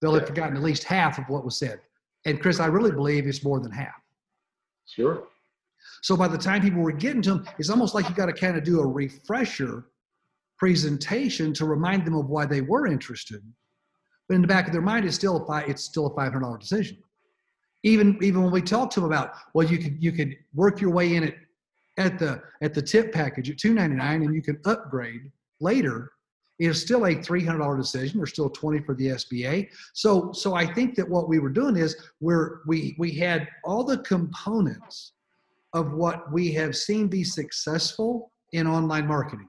they'll 0.00 0.14
have 0.14 0.26
forgotten 0.26 0.56
at 0.56 0.62
least 0.62 0.84
half 0.84 1.18
of 1.18 1.24
what 1.28 1.44
was 1.44 1.58
said. 1.58 1.80
And 2.24 2.40
Chris, 2.40 2.60
I 2.60 2.66
really 2.66 2.92
believe 2.92 3.26
it's 3.26 3.44
more 3.44 3.60
than 3.60 3.72
half. 3.72 3.94
Sure. 4.86 5.24
So 6.02 6.16
by 6.16 6.28
the 6.28 6.38
time 6.38 6.62
people 6.62 6.82
were 6.82 6.92
getting 6.92 7.22
to 7.22 7.30
them, 7.30 7.46
it's 7.58 7.70
almost 7.70 7.94
like 7.94 8.08
you 8.08 8.14
got 8.14 8.26
to 8.26 8.32
kind 8.32 8.56
of 8.56 8.64
do 8.64 8.80
a 8.80 8.86
refresher 8.86 9.86
presentation 10.58 11.54
to 11.54 11.64
remind 11.64 12.04
them 12.04 12.14
of 12.14 12.28
why 12.28 12.44
they 12.44 12.60
were 12.60 12.86
interested. 12.86 13.42
But 14.28 14.34
in 14.36 14.42
the 14.42 14.48
back 14.48 14.66
of 14.66 14.72
their 14.72 14.82
mind, 14.82 15.06
it's 15.06 15.16
still 15.16 15.42
a 15.42 15.46
five, 15.46 15.68
it's 15.68 15.84
still 15.84 16.06
a 16.06 16.14
five 16.14 16.32
hundred 16.32 16.44
dollar 16.44 16.58
decision. 16.58 16.98
Even 17.82 18.18
even 18.22 18.42
when 18.42 18.52
we 18.52 18.62
talk 18.62 18.90
to 18.90 19.00
them 19.00 19.08
about, 19.08 19.32
well, 19.54 19.66
you 19.66 19.78
could 19.78 20.02
you 20.02 20.12
could 20.12 20.36
work 20.54 20.80
your 20.80 20.90
way 20.90 21.16
in 21.16 21.24
it 21.24 21.36
at 21.98 22.18
the 22.18 22.40
at 22.62 22.74
the 22.74 22.82
tip 22.82 23.12
package 23.12 23.50
at 23.50 23.58
two 23.58 23.74
ninety 23.74 23.96
nine, 23.96 24.22
and 24.22 24.34
you 24.34 24.42
can 24.42 24.60
upgrade 24.66 25.32
later 25.60 26.12
is 26.58 26.80
still 26.80 27.06
a 27.06 27.14
$300 27.14 27.76
decision 27.78 28.20
or 28.20 28.26
still 28.26 28.50
20 28.50 28.80
for 28.80 28.94
the 28.94 29.08
SBA. 29.08 29.68
So, 29.94 30.30
so 30.32 30.54
I 30.54 30.66
think 30.66 30.94
that 30.96 31.08
what 31.08 31.28
we 31.28 31.38
were 31.38 31.48
doing 31.48 31.76
is 31.76 31.96
we're, 32.20 32.60
we, 32.66 32.94
we 32.98 33.12
had 33.12 33.48
all 33.64 33.82
the 33.82 33.98
components 33.98 35.12
of 35.72 35.92
what 35.92 36.30
we 36.30 36.52
have 36.52 36.76
seen 36.76 37.08
be 37.08 37.24
successful 37.24 38.30
in 38.52 38.66
online 38.66 39.06
marketing. 39.06 39.48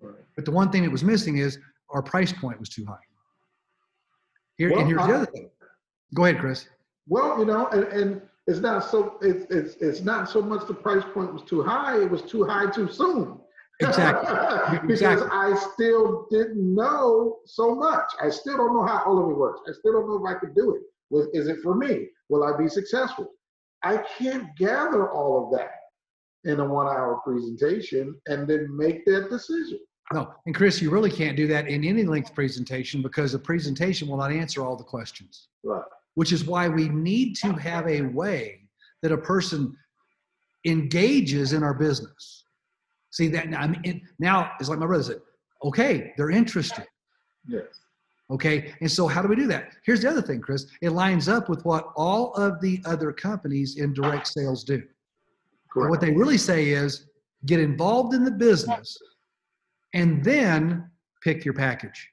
Right. 0.00 0.14
But 0.34 0.44
the 0.44 0.50
one 0.50 0.70
thing 0.70 0.82
that 0.82 0.90
was 0.90 1.04
missing 1.04 1.38
is 1.38 1.58
our 1.90 2.02
price 2.02 2.32
point 2.32 2.60
was 2.60 2.68
too 2.68 2.84
high. 2.84 2.96
Here, 4.58 4.70
well, 4.70 4.80
and 4.80 4.88
here's 4.88 5.06
the 5.06 5.14
other 5.14 5.26
thing. 5.26 5.50
Go 6.14 6.24
ahead, 6.24 6.38
Chris. 6.38 6.68
Well, 7.08 7.38
you 7.38 7.44
know, 7.44 7.68
and, 7.68 7.84
and 7.84 8.22
it's 8.46 8.60
not 8.60 8.84
so 8.84 9.18
it's, 9.22 9.50
it's 9.50 9.76
it's 9.80 10.00
not 10.00 10.28
so 10.30 10.40
much 10.40 10.66
the 10.66 10.74
price 10.74 11.04
point 11.12 11.32
was 11.32 11.42
too 11.42 11.62
high, 11.62 12.00
it 12.00 12.10
was 12.10 12.22
too 12.22 12.44
high 12.44 12.70
too 12.70 12.88
soon. 12.90 13.38
Exactly. 13.80 14.78
because 14.88 15.02
exactly. 15.02 15.28
I 15.30 15.54
still 15.72 16.26
didn't 16.30 16.74
know 16.74 17.38
so 17.44 17.74
much. 17.74 18.10
I 18.20 18.30
still 18.30 18.56
don't 18.56 18.74
know 18.74 18.86
how 18.86 19.02
all 19.06 19.22
of 19.22 19.30
it 19.30 19.36
works. 19.36 19.60
I 19.68 19.72
still 19.72 19.92
don't 19.92 20.08
know 20.08 20.26
if 20.26 20.36
I 20.36 20.38
could 20.38 20.54
do 20.54 20.74
it. 20.74 20.82
Was, 21.10 21.28
is 21.32 21.48
it 21.48 21.58
for 21.62 21.74
me? 21.74 22.08
Will 22.28 22.44
I 22.44 22.56
be 22.56 22.68
successful? 22.68 23.28
I 23.82 23.98
can't 24.18 24.48
gather 24.56 25.10
all 25.10 25.44
of 25.44 25.58
that 25.58 26.50
in 26.50 26.60
a 26.60 26.64
one 26.64 26.86
hour 26.86 27.20
presentation 27.24 28.14
and 28.26 28.48
then 28.48 28.74
make 28.74 29.04
that 29.04 29.28
decision. 29.30 29.78
No, 30.12 30.32
and 30.46 30.54
Chris, 30.54 30.80
you 30.80 30.90
really 30.90 31.10
can't 31.10 31.36
do 31.36 31.48
that 31.48 31.66
in 31.66 31.84
any 31.84 32.04
length 32.04 32.34
presentation 32.34 33.02
because 33.02 33.32
the 33.32 33.38
presentation 33.38 34.08
will 34.08 34.16
not 34.16 34.30
answer 34.30 34.64
all 34.64 34.76
the 34.76 34.84
questions. 34.84 35.48
Right. 35.64 35.82
Which 36.14 36.32
is 36.32 36.44
why 36.44 36.68
we 36.68 36.88
need 36.88 37.34
to 37.36 37.52
have 37.52 37.86
a 37.88 38.02
way 38.02 38.60
that 39.02 39.12
a 39.12 39.18
person 39.18 39.76
engages 40.64 41.52
in 41.52 41.62
our 41.62 41.74
business 41.74 42.44
See 43.16 43.28
that 43.28 43.46
I 43.56 43.66
mean, 43.66 44.06
now 44.18 44.52
it's 44.60 44.68
like 44.68 44.78
my 44.78 44.84
brother 44.84 45.02
said. 45.02 45.20
Okay, 45.64 46.12
they're 46.18 46.30
interested. 46.30 46.86
Yes. 47.48 47.64
Okay, 48.30 48.74
and 48.82 48.92
so 48.92 49.06
how 49.06 49.22
do 49.22 49.28
we 49.28 49.36
do 49.36 49.46
that? 49.46 49.72
Here's 49.86 50.02
the 50.02 50.10
other 50.10 50.20
thing, 50.20 50.42
Chris. 50.42 50.66
It 50.82 50.90
lines 50.90 51.26
up 51.26 51.48
with 51.48 51.64
what 51.64 51.92
all 51.96 52.34
of 52.34 52.60
the 52.60 52.78
other 52.84 53.12
companies 53.12 53.78
in 53.78 53.94
direct 53.94 54.26
sales 54.26 54.64
do. 54.64 54.82
What 55.74 56.02
they 56.02 56.10
really 56.10 56.36
say 56.36 56.68
is 56.68 57.06
get 57.46 57.58
involved 57.58 58.12
in 58.12 58.22
the 58.22 58.30
business 58.30 58.98
and 59.94 60.22
then 60.22 60.90
pick 61.22 61.42
your 61.42 61.54
package. 61.54 62.10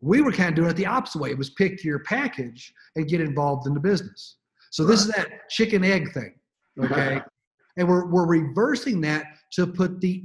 We 0.00 0.20
were 0.20 0.32
kind 0.32 0.50
of 0.50 0.54
doing 0.54 0.70
it 0.70 0.76
the 0.76 0.86
opposite 0.86 1.20
way. 1.20 1.30
It 1.30 1.38
was 1.38 1.50
pick 1.50 1.82
your 1.82 1.98
package 2.00 2.72
and 2.94 3.08
get 3.08 3.20
involved 3.20 3.66
in 3.66 3.74
the 3.74 3.80
business. 3.80 4.36
So 4.70 4.84
this 4.84 5.00
is 5.00 5.08
that 5.08 5.48
chicken 5.50 5.82
egg 5.82 6.12
thing. 6.12 6.34
Okay. 6.78 7.20
And 7.80 7.88
we're, 7.88 8.04
we're 8.04 8.26
reversing 8.26 9.00
that 9.00 9.24
to 9.52 9.66
put 9.66 10.02
the 10.02 10.22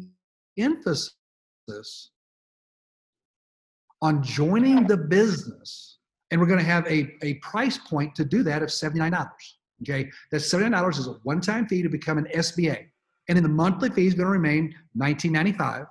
emphasis 0.59 1.15
on 4.01 4.21
joining 4.21 4.85
the 4.85 4.97
business. 4.97 5.99
And 6.29 6.41
we're 6.41 6.47
going 6.47 6.59
to 6.59 6.65
have 6.65 6.85
a, 6.85 7.15
a 7.23 7.35
price 7.35 7.77
point 7.77 8.13
to 8.15 8.25
do 8.25 8.43
that 8.43 8.61
of 8.61 8.67
$79. 8.67 9.25
Okay. 9.83 10.11
That 10.31 10.37
$79 10.41 10.99
is 10.99 11.07
a 11.07 11.11
one 11.23 11.39
time 11.39 11.65
fee 11.65 11.81
to 11.81 11.87
become 11.87 12.17
an 12.17 12.27
SBA. 12.35 12.87
And 13.29 13.37
then 13.37 13.43
the 13.43 13.49
monthly 13.49 13.89
fee 13.89 14.07
is 14.07 14.15
going 14.15 14.25
to 14.25 14.31
remain 14.31 14.75
$19.95. 14.97 15.87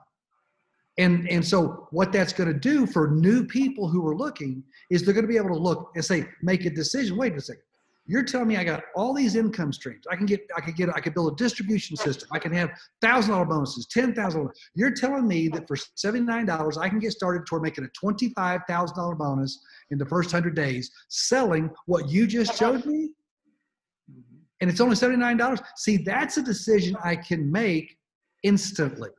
And, 0.99 1.27
and 1.31 1.43
so 1.43 1.89
what 1.93 2.13
that's 2.13 2.35
going 2.35 2.53
to 2.53 2.59
do 2.59 2.87
for 2.87 3.09
new 3.09 3.47
people 3.47 3.89
who 3.89 4.07
are 4.07 4.15
looking 4.15 4.63
is 4.91 5.03
they're 5.03 5.15
going 5.15 5.25
to 5.25 5.33
be 5.33 5.39
able 5.39 5.49
to 5.49 5.59
look 5.59 5.93
and 5.95 6.05
say, 6.05 6.27
make 6.43 6.67
a 6.67 6.71
decision. 6.71 7.17
Wait 7.17 7.35
a 7.35 7.41
second. 7.41 7.63
You're 8.07 8.23
telling 8.23 8.49
me 8.49 8.57
I 8.59 8.65
got 8.65 8.83
all 8.95 9.15
these 9.15 9.35
income 9.35 9.73
streams. 9.73 10.05
I 10.11 10.17
can 10.17 10.27
get, 10.27 10.47
I 10.55 10.61
could 10.61 10.77
get, 10.77 10.91
I 10.95 11.01
could 11.01 11.15
build 11.15 11.33
a 11.33 11.37
distribution 11.37 11.97
system. 11.97 12.29
I 12.33 12.39
can 12.39 12.53
have 12.53 12.71
thousand 13.01 13.33
dollar 13.33 13.47
bonuses, 13.47 13.87
ten 13.87 14.15
thousand. 14.15 14.51
You're 14.75 14.91
telling 14.91 15.27
me 15.27 15.49
that 15.49 15.67
for 15.67 15.77
seventy 15.95 16.27
nine 16.27 16.45
dollars, 16.45 16.77
I 16.77 16.91
can 16.91 16.99
get 16.99 17.13
started 17.13 17.47
toward 17.47 17.63
making 17.63 17.85
a 17.85 17.89
twenty 17.89 18.29
five 18.31 18.61
thousand 18.69 18.97
dollar 18.97 19.15
bonus 19.15 19.59
in 19.91 19.97
the 19.97 20.05
first 20.05 20.31
hundred 20.31 20.55
days, 20.55 20.91
selling 21.09 21.71
what 21.87 22.11
you 22.11 22.27
just 22.27 22.59
showed 22.59 22.85
me, 22.85 23.13
mm-hmm. 24.11 24.37
and 24.61 24.71
it's 24.71 24.83
only 24.83 24.97
seventy 24.97 25.19
nine 25.19 25.39
dollars. 25.39 25.61
See, 25.77 25.97
that's 25.97 26.37
a 26.37 26.43
decision 26.43 26.97
I 27.03 27.17
can 27.17 27.51
make 27.51 27.97
instantly, 28.43 29.11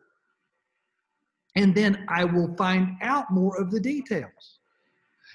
and 1.55 1.73
then 1.73 2.05
I 2.07 2.23
will 2.23 2.55
find 2.55 2.97
out 3.01 3.31
more 3.31 3.59
of 3.59 3.71
the 3.71 3.79
details. 3.79 4.59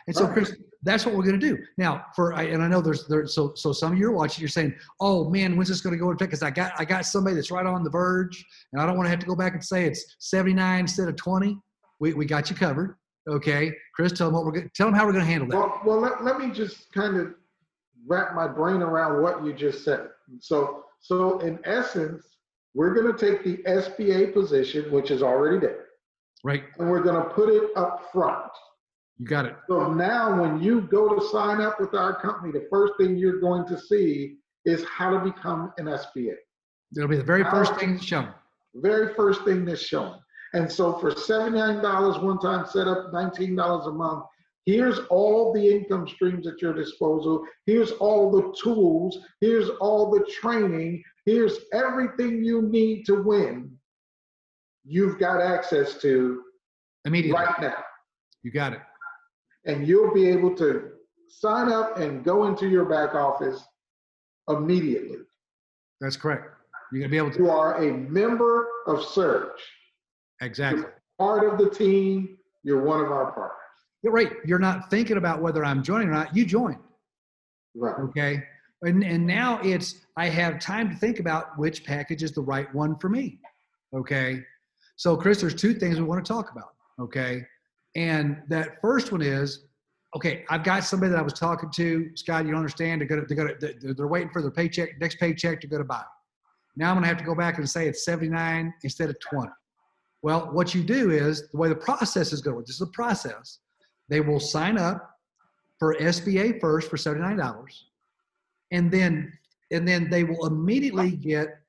And 0.06 0.14
so, 0.14 0.28
Chris, 0.28 0.54
that's 0.82 1.04
what 1.04 1.14
we're 1.14 1.24
going 1.24 1.38
to 1.38 1.46
do 1.46 1.58
now. 1.76 2.06
For 2.16 2.32
and 2.32 2.62
I 2.62 2.68
know 2.68 2.80
there's 2.80 3.06
there. 3.06 3.26
So 3.26 3.52
so 3.54 3.72
some 3.72 3.92
of 3.92 3.98
you 3.98 4.08
are 4.08 4.12
watching. 4.12 4.40
You're 4.40 4.48
saying, 4.48 4.74
"Oh 5.00 5.28
man, 5.28 5.56
when's 5.56 5.68
this 5.68 5.80
going 5.80 5.92
to 5.94 5.98
go 5.98 6.10
into 6.10 6.16
effect?" 6.16 6.30
Because 6.30 6.42
I 6.42 6.50
got 6.50 6.72
I 6.78 6.84
got 6.84 7.04
somebody 7.04 7.36
that's 7.36 7.50
right 7.50 7.66
on 7.66 7.84
the 7.84 7.90
verge, 7.90 8.44
and 8.72 8.80
I 8.80 8.86
don't 8.86 8.96
want 8.96 9.06
to 9.06 9.10
have 9.10 9.20
to 9.20 9.26
go 9.26 9.36
back 9.36 9.52
and 9.52 9.64
say 9.64 9.84
it's 9.84 10.16
79 10.18 10.80
instead 10.80 11.08
of 11.08 11.16
20. 11.16 11.58
We 11.98 12.14
we 12.14 12.24
got 12.24 12.48
you 12.50 12.56
covered. 12.56 12.96
Okay, 13.28 13.72
Chris, 13.94 14.12
tell 14.12 14.28
them 14.28 14.34
what 14.34 14.44
we're 14.44 14.52
going. 14.52 14.70
Tell 14.74 14.86
them 14.86 14.94
how 14.94 15.04
we're 15.04 15.12
going 15.12 15.24
to 15.24 15.30
handle 15.30 15.48
that. 15.48 15.56
Well, 15.56 15.80
well, 15.84 16.00
let, 16.00 16.24
let 16.24 16.38
me 16.38 16.50
just 16.50 16.90
kind 16.92 17.16
of 17.16 17.34
wrap 18.06 18.34
my 18.34 18.48
brain 18.48 18.82
around 18.82 19.22
what 19.22 19.44
you 19.44 19.52
just 19.52 19.84
said. 19.84 20.08
So, 20.40 20.84
so 21.00 21.38
in 21.40 21.58
essence, 21.64 22.24
we're 22.74 22.94
going 22.94 23.14
to 23.14 23.18
take 23.18 23.44
the 23.44 23.58
SBA 23.68 24.32
position, 24.32 24.90
which 24.90 25.10
is 25.10 25.22
already 25.22 25.58
there, 25.58 25.86
Right, 26.42 26.64
and 26.78 26.88
we're 26.88 27.02
going 27.02 27.22
to 27.22 27.28
put 27.28 27.50
it 27.50 27.70
up 27.76 28.08
front. 28.12 28.50
You 29.20 29.26
got 29.26 29.44
it. 29.44 29.54
So 29.68 29.92
now, 29.92 30.40
when 30.40 30.62
you 30.62 30.80
go 30.80 31.14
to 31.14 31.28
sign 31.28 31.60
up 31.60 31.78
with 31.78 31.92
our 31.94 32.18
company, 32.22 32.52
the 32.52 32.66
first 32.70 32.94
thing 32.98 33.18
you're 33.18 33.38
going 33.38 33.66
to 33.66 33.78
see 33.78 34.38
is 34.64 34.82
how 34.86 35.10
to 35.10 35.22
become 35.22 35.74
an 35.76 35.84
SBA. 35.84 36.36
It'll 36.96 37.06
be 37.06 37.18
the 37.18 37.22
very 37.22 37.44
first 37.44 37.76
thing 37.76 37.92
that's 37.92 38.04
shown. 38.06 38.30
Very 38.76 39.12
first 39.12 39.44
thing 39.44 39.66
that's 39.66 39.82
shown. 39.82 40.16
And 40.54 40.72
so 40.72 40.94
for 40.98 41.10
$79 41.10 42.22
one 42.22 42.38
time 42.38 42.64
setup, 42.66 43.12
$19 43.12 43.88
a 43.88 43.92
month, 43.92 44.24
here's 44.64 45.00
all 45.10 45.52
the 45.52 45.68
income 45.68 46.08
streams 46.08 46.46
at 46.46 46.62
your 46.62 46.72
disposal. 46.72 47.44
Here's 47.66 47.90
all 47.92 48.30
the 48.30 48.54
tools. 48.62 49.18
Here's 49.42 49.68
all 49.82 50.10
the 50.10 50.24
training. 50.40 51.02
Here's 51.26 51.58
everything 51.74 52.42
you 52.42 52.62
need 52.62 53.04
to 53.04 53.22
win. 53.22 53.70
You've 54.84 55.18
got 55.18 55.42
access 55.42 56.00
to 56.00 56.42
Immediately, 57.04 57.38
right 57.38 57.60
now. 57.60 57.84
you 58.42 58.50
got 58.50 58.72
it. 58.72 58.80
And 59.66 59.86
you'll 59.86 60.14
be 60.14 60.26
able 60.28 60.54
to 60.56 60.90
sign 61.28 61.70
up 61.70 61.98
and 61.98 62.24
go 62.24 62.46
into 62.46 62.68
your 62.68 62.84
back 62.84 63.14
office 63.14 63.62
immediately. 64.48 65.18
That's 66.00 66.16
correct. 66.16 66.46
You're 66.92 67.00
going 67.00 67.10
to 67.10 67.12
be 67.12 67.18
able 67.18 67.30
to. 67.30 67.38
You 67.38 67.50
are 67.50 67.82
a 67.84 67.92
member 67.92 68.68
of 68.86 69.04
Surge. 69.04 69.60
Exactly. 70.40 70.84
part 71.18 71.50
of 71.50 71.58
the 71.58 71.70
team. 71.70 72.38
You're 72.62 72.82
one 72.82 73.00
of 73.00 73.12
our 73.12 73.32
partners. 73.32 73.56
You're 74.02 74.12
right. 74.12 74.32
You're 74.44 74.58
not 74.58 74.90
thinking 74.90 75.18
about 75.18 75.42
whether 75.42 75.64
I'm 75.64 75.82
joining 75.82 76.08
or 76.08 76.12
not. 76.12 76.34
You 76.34 76.44
joined. 76.44 76.78
Right. 77.74 77.94
Okay. 78.00 78.42
And, 78.82 79.04
and 79.04 79.26
now 79.26 79.60
it's, 79.62 79.96
I 80.16 80.28
have 80.28 80.58
time 80.58 80.88
to 80.88 80.96
think 80.96 81.20
about 81.20 81.58
which 81.58 81.84
package 81.84 82.22
is 82.22 82.32
the 82.32 82.40
right 82.40 82.72
one 82.74 82.96
for 82.98 83.10
me. 83.10 83.38
Okay. 83.94 84.42
So, 84.96 85.16
Chris, 85.16 85.40
there's 85.40 85.54
two 85.54 85.74
things 85.74 85.98
we 85.98 86.04
want 86.04 86.24
to 86.24 86.32
talk 86.32 86.50
about. 86.50 86.70
Okay. 86.98 87.44
And 87.96 88.42
that 88.48 88.80
first 88.80 89.12
one 89.12 89.22
is, 89.22 89.66
okay, 90.16 90.44
I've 90.48 90.64
got 90.64 90.84
somebody 90.84 91.10
that 91.10 91.18
I 91.18 91.22
was 91.22 91.32
talking 91.32 91.70
to, 91.70 92.10
Scott, 92.14 92.44
you 92.44 92.50
don't 92.50 92.58
understand. 92.58 93.00
They're 93.00 93.24
to, 93.24 93.34
they're, 93.34 93.54
to, 93.54 93.94
they're, 93.94 94.06
waiting 94.06 94.30
for 94.30 94.42
their 94.42 94.50
paycheck, 94.50 95.00
next 95.00 95.18
paycheck 95.18 95.60
to 95.60 95.66
go 95.66 95.78
to 95.78 95.84
buy. 95.84 96.04
Now 96.76 96.90
I'm 96.90 96.96
going 96.96 97.02
to 97.02 97.08
have 97.08 97.18
to 97.18 97.24
go 97.24 97.34
back 97.34 97.58
and 97.58 97.68
say 97.68 97.88
it's 97.88 98.04
79 98.04 98.72
instead 98.82 99.10
of 99.10 99.18
20. 99.20 99.50
Well, 100.22 100.50
what 100.52 100.74
you 100.74 100.82
do 100.82 101.10
is 101.10 101.48
the 101.50 101.58
way 101.58 101.68
the 101.68 101.74
process 101.74 102.32
is 102.32 102.40
going, 102.40 102.60
this 102.60 102.76
is 102.76 102.80
a 102.82 102.86
process. 102.88 103.58
They 104.08 104.20
will 104.20 104.40
sign 104.40 104.78
up 104.78 105.10
for 105.78 105.94
SBA 105.94 106.60
first 106.60 106.90
for 106.90 106.96
$79 106.96 107.66
and 108.70 108.90
then 108.90 109.32
and 109.72 109.86
then 109.86 110.10
they 110.10 110.24
will 110.24 110.46
immediately 110.46 111.12
get 111.12 111.60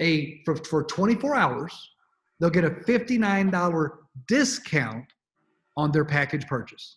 a 0.00 0.42
for, 0.44 0.56
for 0.56 0.84
24 0.84 1.34
hours 1.34 1.90
they'll 2.40 2.50
get 2.50 2.64
a 2.64 2.70
$59 2.70 3.90
discount 4.26 5.04
on 5.76 5.90
their 5.92 6.04
package 6.04 6.46
purchase. 6.46 6.96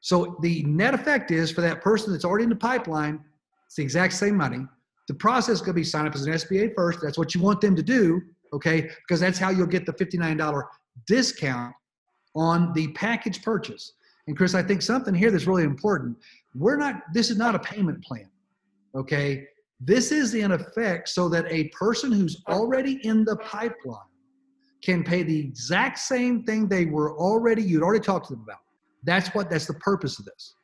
So 0.00 0.36
the 0.42 0.62
net 0.64 0.94
effect 0.94 1.30
is 1.30 1.50
for 1.50 1.60
that 1.62 1.80
person 1.80 2.12
that's 2.12 2.24
already 2.24 2.44
in 2.44 2.50
the 2.50 2.56
pipeline 2.56 3.20
it's 3.66 3.76
the 3.76 3.82
exact 3.82 4.12
same 4.12 4.36
money. 4.36 4.66
The 5.08 5.14
process 5.14 5.54
is 5.56 5.60
going 5.60 5.70
to 5.70 5.74
be 5.74 5.84
sign 5.84 6.06
up 6.06 6.14
as 6.14 6.26
an 6.26 6.32
sba 6.34 6.74
first 6.74 7.00
that's 7.02 7.18
what 7.18 7.34
you 7.34 7.40
want 7.40 7.60
them 7.60 7.74
to 7.76 7.82
do 7.82 8.20
okay? 8.52 8.82
Because 8.82 9.18
that's 9.18 9.38
how 9.38 9.50
you'll 9.50 9.66
get 9.66 9.84
the 9.84 9.92
$59 9.92 10.62
discount 11.06 11.74
on 12.36 12.72
the 12.72 12.88
package 12.88 13.42
purchase. 13.42 13.94
And 14.26 14.36
chris 14.36 14.54
i 14.54 14.62
think 14.62 14.82
something 14.82 15.14
here 15.14 15.30
that's 15.30 15.46
really 15.46 15.64
important. 15.64 16.16
We're 16.54 16.76
not 16.76 17.02
this 17.12 17.30
is 17.30 17.36
not 17.36 17.54
a 17.54 17.58
payment 17.58 18.04
plan 18.04 18.28
okay? 18.94 19.46
This 19.80 20.12
is 20.12 20.34
in 20.34 20.52
effect 20.52 21.08
so 21.08 21.28
that 21.28 21.46
a 21.50 21.68
person 21.68 22.12
who's 22.12 22.42
already 22.48 23.04
in 23.06 23.24
the 23.24 23.36
pipeline 23.36 23.98
can 24.84 25.02
pay 25.02 25.22
the 25.22 25.38
exact 25.38 25.98
same 25.98 26.42
thing 26.44 26.68
they 26.68 26.86
were 26.86 27.16
already 27.18 27.62
you'd 27.62 27.82
already 27.82 28.04
talked 28.04 28.26
to 28.26 28.34
them 28.34 28.42
about 28.42 28.60
that's 29.04 29.28
what 29.34 29.48
that's 29.50 29.66
the 29.66 29.74
purpose 29.74 30.18
of 30.18 30.24
this 30.24 30.54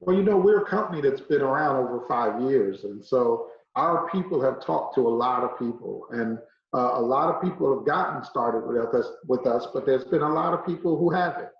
Well, 0.00 0.16
you 0.16 0.22
know, 0.22 0.38
we're 0.38 0.62
a 0.62 0.66
company 0.66 1.02
that's 1.02 1.20
been 1.20 1.42
around 1.42 1.76
over 1.76 2.06
five 2.08 2.40
years. 2.40 2.84
And 2.84 3.04
so 3.04 3.48
our 3.76 4.08
people 4.10 4.40
have 4.42 4.64
talked 4.64 4.94
to 4.94 5.06
a 5.06 5.14
lot 5.24 5.44
of 5.44 5.58
people. 5.58 6.06
And 6.10 6.38
uh, 6.72 6.92
a 6.94 7.00
lot 7.00 7.34
of 7.34 7.42
people 7.42 7.76
have 7.76 7.86
gotten 7.86 8.24
started 8.24 8.66
with 8.66 8.94
us, 8.94 9.08
with 9.28 9.46
us, 9.46 9.66
but 9.74 9.84
there's 9.84 10.04
been 10.04 10.22
a 10.22 10.32
lot 10.32 10.54
of 10.54 10.64
people 10.64 10.96
who 10.96 11.10
haven't. 11.10 11.50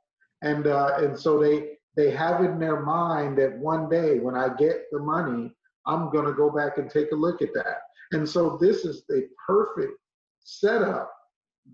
And, 0.42 0.66
uh, 0.66 0.92
and 0.98 1.18
so 1.18 1.38
they, 1.38 1.72
they 1.96 2.10
have 2.12 2.42
in 2.42 2.58
their 2.58 2.80
mind 2.80 3.36
that 3.38 3.58
one 3.58 3.90
day 3.90 4.20
when 4.20 4.34
I 4.34 4.48
get 4.58 4.84
the 4.90 5.00
money, 5.00 5.54
I'm 5.86 6.10
going 6.10 6.24
to 6.24 6.32
go 6.32 6.50
back 6.50 6.78
and 6.78 6.88
take 6.88 7.12
a 7.12 7.16
look 7.16 7.42
at 7.42 7.52
that. 7.54 7.82
And 8.12 8.26
so 8.26 8.56
this 8.58 8.86
is 8.86 9.04
the 9.06 9.28
perfect 9.46 9.98
setup 10.44 11.12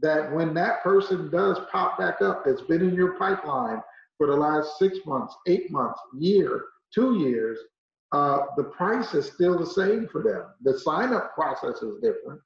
that 0.02 0.32
when 0.32 0.54
that 0.54 0.82
person 0.82 1.30
does 1.30 1.58
pop 1.70 1.98
back 1.98 2.20
up 2.22 2.44
that's 2.44 2.62
been 2.62 2.82
in 2.82 2.94
your 2.94 3.18
pipeline 3.18 3.80
for 4.18 4.26
the 4.26 4.36
last 4.36 4.78
six 4.78 4.98
months, 5.06 5.34
eight 5.46 5.70
months, 5.70 6.00
year, 6.18 6.64
two 6.94 7.18
years, 7.18 7.58
uh, 8.12 8.46
the 8.56 8.64
price 8.64 9.14
is 9.14 9.26
still 9.26 9.58
the 9.58 9.66
same 9.66 10.08
for 10.08 10.22
them. 10.22 10.44
The 10.62 10.78
sign 10.78 11.12
up 11.12 11.34
process 11.34 11.82
is 11.82 12.00
different. 12.02 12.40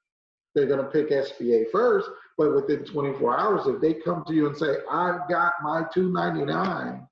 They're 0.53 0.67
going 0.67 0.83
to 0.83 0.91
pick 0.91 1.09
SBA 1.09 1.71
first, 1.71 2.09
but 2.37 2.53
within 2.53 2.83
24 2.83 3.39
hours, 3.39 3.67
if 3.67 3.79
they 3.79 3.93
come 3.93 4.23
to 4.27 4.33
you 4.33 4.47
and 4.47 4.57
say, 4.57 4.77
I've 4.89 5.29
got 5.29 5.53
my 5.63 5.83
299 5.93 7.07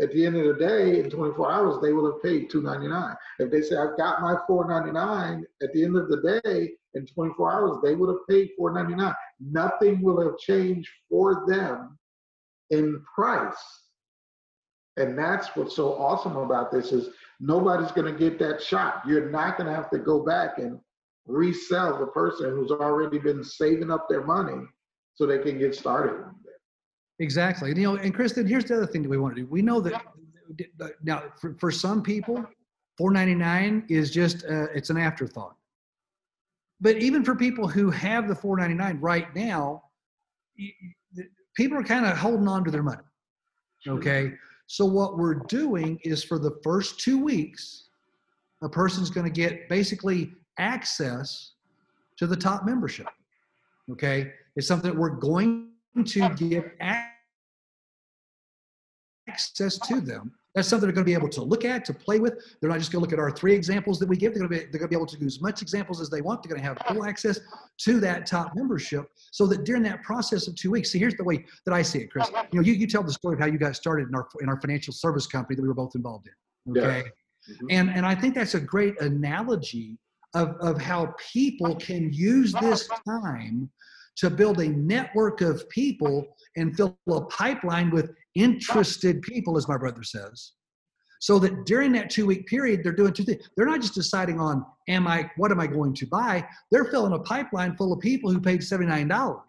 at 0.00 0.12
the 0.12 0.26
end 0.26 0.36
of 0.36 0.46
the 0.46 0.64
day, 0.64 1.00
in 1.00 1.10
24 1.10 1.50
hours, 1.50 1.76
they 1.82 1.92
will 1.92 2.12
have 2.12 2.22
paid 2.22 2.50
299. 2.50 3.16
If 3.40 3.50
they 3.50 3.62
say, 3.62 3.76
I've 3.76 3.96
got 3.96 4.20
my 4.20 4.36
499 4.46 5.44
at 5.62 5.72
the 5.72 5.84
end 5.84 5.96
of 5.96 6.08
the 6.08 6.40
day, 6.44 6.70
in 6.94 7.06
24 7.06 7.52
hours, 7.52 7.76
they 7.82 7.94
would 7.94 8.08
have 8.08 8.26
paid 8.28 8.50
499. 8.56 9.14
Nothing 9.40 10.02
will 10.02 10.20
have 10.22 10.38
changed 10.38 10.88
for 11.10 11.44
them 11.46 11.98
in 12.70 13.02
price. 13.14 13.56
And 14.96 15.16
that's 15.16 15.54
what's 15.54 15.76
so 15.76 15.94
awesome 15.94 16.36
about 16.36 16.72
this 16.72 16.92
is 16.92 17.10
nobody's 17.40 17.92
going 17.92 18.12
to 18.12 18.18
get 18.18 18.38
that 18.40 18.60
shot. 18.60 19.02
You're 19.06 19.30
not 19.30 19.56
going 19.56 19.68
to 19.68 19.74
have 19.74 19.90
to 19.90 19.98
go 19.98 20.24
back 20.24 20.58
and 20.58 20.80
resell 21.28 21.98
the 21.98 22.06
person 22.06 22.50
who's 22.50 22.70
already 22.70 23.18
been 23.18 23.44
saving 23.44 23.90
up 23.90 24.08
their 24.08 24.24
money 24.24 24.66
so 25.14 25.26
they 25.26 25.38
can 25.38 25.58
get 25.58 25.74
started. 25.74 26.24
exactly 27.20 27.68
you 27.68 27.82
know 27.82 27.96
and 27.96 28.14
Chris 28.14 28.36
and 28.36 28.48
here's 28.48 28.64
the 28.64 28.76
other 28.76 28.86
thing 28.86 29.02
that 29.02 29.08
we 29.08 29.18
want 29.18 29.36
to 29.36 29.42
do 29.42 29.46
we 29.48 29.60
know 29.60 29.80
that 29.80 30.02
now 31.02 31.24
for, 31.38 31.54
for 31.60 31.70
some 31.70 32.02
people 32.02 32.36
499 32.96 33.84
is 33.88 34.10
just 34.10 34.44
uh, 34.46 34.66
it's 34.74 34.90
an 34.90 34.96
afterthought 34.96 35.57
but 36.80 36.96
even 36.96 37.24
for 37.24 37.34
people 37.34 37.66
who 37.68 37.90
have 37.90 38.28
the 38.28 38.34
499 38.34 39.00
right 39.00 39.34
now 39.34 39.82
people 41.56 41.76
are 41.76 41.84
kind 41.84 42.06
of 42.06 42.16
holding 42.16 42.46
on 42.48 42.64
to 42.64 42.70
their 42.70 42.82
money. 42.82 43.02
Okay? 43.86 44.32
So 44.66 44.84
what 44.84 45.18
we're 45.18 45.42
doing 45.48 45.98
is 46.04 46.22
for 46.22 46.38
the 46.38 46.58
first 46.62 47.00
two 47.00 47.22
weeks 47.22 47.88
a 48.62 48.68
person's 48.68 49.10
going 49.10 49.26
to 49.26 49.32
get 49.32 49.68
basically 49.68 50.32
access 50.58 51.52
to 52.16 52.26
the 52.26 52.36
top 52.36 52.64
membership. 52.64 53.06
Okay? 53.90 54.32
It's 54.56 54.66
something 54.66 54.90
that 54.90 54.98
we're 54.98 55.10
going 55.10 55.70
to 56.04 56.28
give 56.30 56.70
access 59.26 59.78
to 59.78 60.00
them 60.00 60.32
that's 60.58 60.68
something 60.68 60.86
they're 60.86 60.94
going 60.94 61.04
to 61.04 61.10
be 61.10 61.14
able 61.14 61.28
to 61.30 61.42
look 61.42 61.64
at, 61.64 61.84
to 61.86 61.94
play 61.94 62.18
with. 62.18 62.34
They're 62.60 62.68
not 62.68 62.78
just 62.78 62.92
going 62.92 63.00
to 63.00 63.04
look 63.04 63.12
at 63.12 63.18
our 63.18 63.30
three 63.30 63.54
examples 63.54 63.98
that 64.00 64.08
we 64.08 64.16
give. 64.16 64.34
They're 64.34 64.46
going 64.46 64.60
to 64.60 64.66
be, 64.66 64.70
they're 64.70 64.80
going 64.80 64.88
to 64.90 64.94
be 64.94 64.96
able 64.96 65.06
to 65.06 65.16
do 65.16 65.26
as 65.26 65.40
much 65.40 65.62
examples 65.62 66.00
as 66.00 66.10
they 66.10 66.20
want. 66.20 66.42
They're 66.42 66.50
going 66.50 66.60
to 66.60 66.66
have 66.66 66.78
full 66.86 67.04
access 67.04 67.40
to 67.78 68.00
that 68.00 68.26
top 68.26 68.54
membership 68.54 69.06
so 69.30 69.46
that 69.46 69.64
during 69.64 69.82
that 69.84 70.02
process 70.02 70.48
of 70.48 70.54
two 70.56 70.70
weeks, 70.70 70.90
see, 70.90 70.98
here's 70.98 71.14
the 71.14 71.24
way 71.24 71.44
that 71.64 71.72
I 71.72 71.82
see 71.82 72.00
it, 72.00 72.10
Chris. 72.10 72.28
You 72.52 72.60
know, 72.60 72.62
you, 72.62 72.74
you 72.74 72.86
tell 72.86 73.02
the 73.02 73.12
story 73.12 73.34
of 73.34 73.40
how 73.40 73.46
you 73.46 73.58
got 73.58 73.76
started 73.76 74.08
in 74.08 74.14
our, 74.14 74.28
in 74.40 74.48
our 74.48 74.60
financial 74.60 74.92
service 74.92 75.26
company 75.26 75.56
that 75.56 75.62
we 75.62 75.68
were 75.68 75.74
both 75.74 75.94
involved 75.94 76.28
in. 76.66 76.76
Okay. 76.76 77.04
Yes. 77.04 77.56
Mm-hmm. 77.56 77.66
And, 77.70 77.90
and 77.90 78.04
I 78.04 78.14
think 78.14 78.34
that's 78.34 78.54
a 78.54 78.60
great 78.60 79.00
analogy 79.00 79.98
of, 80.34 80.56
of 80.60 80.80
how 80.80 81.14
people 81.32 81.76
can 81.76 82.12
use 82.12 82.52
this 82.52 82.88
time 83.06 83.70
to 84.16 84.28
build 84.28 84.60
a 84.60 84.68
network 84.68 85.40
of 85.40 85.68
people 85.68 86.26
and 86.56 86.76
fill 86.76 86.98
a 87.08 87.20
pipeline 87.22 87.90
with 87.90 88.10
interested 88.38 89.20
people, 89.22 89.56
as 89.56 89.68
my 89.68 89.76
brother 89.76 90.02
says. 90.02 90.52
So 91.20 91.38
that 91.40 91.66
during 91.66 91.90
that 91.92 92.10
two 92.10 92.26
week 92.26 92.46
period, 92.46 92.82
they're 92.84 92.92
doing 92.92 93.12
two 93.12 93.24
things. 93.24 93.48
They're 93.56 93.66
not 93.66 93.80
just 93.80 93.94
deciding 93.94 94.38
on, 94.38 94.64
am 94.88 95.08
I, 95.08 95.28
what 95.36 95.50
am 95.50 95.58
I 95.58 95.66
going 95.66 95.92
to 95.94 96.06
buy? 96.06 96.46
They're 96.70 96.84
filling 96.84 97.12
a 97.12 97.18
pipeline 97.18 97.76
full 97.76 97.92
of 97.92 97.98
people 98.00 98.30
who 98.32 98.40
paid 98.40 98.60
$79 98.60 99.40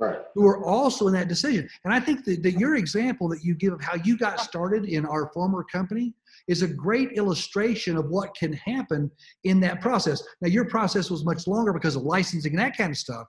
Right. 0.00 0.20
who 0.36 0.46
are 0.46 0.64
also 0.64 1.08
in 1.08 1.12
that 1.14 1.26
decision. 1.26 1.68
And 1.84 1.92
I 1.92 1.98
think 1.98 2.24
that, 2.24 2.42
that 2.44 2.52
your 2.52 2.76
example 2.76 3.28
that 3.30 3.42
you 3.44 3.54
give 3.56 3.72
of 3.72 3.80
how 3.82 3.96
you 4.04 4.16
got 4.16 4.38
started 4.40 4.84
in 4.84 5.04
our 5.04 5.28
former 5.34 5.64
company 5.64 6.14
is 6.46 6.62
a 6.62 6.68
great 6.68 7.12
illustration 7.18 7.96
of 7.96 8.06
what 8.08 8.32
can 8.36 8.52
happen 8.52 9.10
in 9.42 9.58
that 9.60 9.80
process. 9.80 10.22
Now, 10.40 10.46
your 10.48 10.66
process 10.66 11.10
was 11.10 11.24
much 11.24 11.48
longer 11.48 11.72
because 11.72 11.96
of 11.96 12.02
licensing 12.04 12.52
and 12.52 12.60
that 12.60 12.76
kind 12.76 12.92
of 12.92 12.96
stuff, 12.96 13.26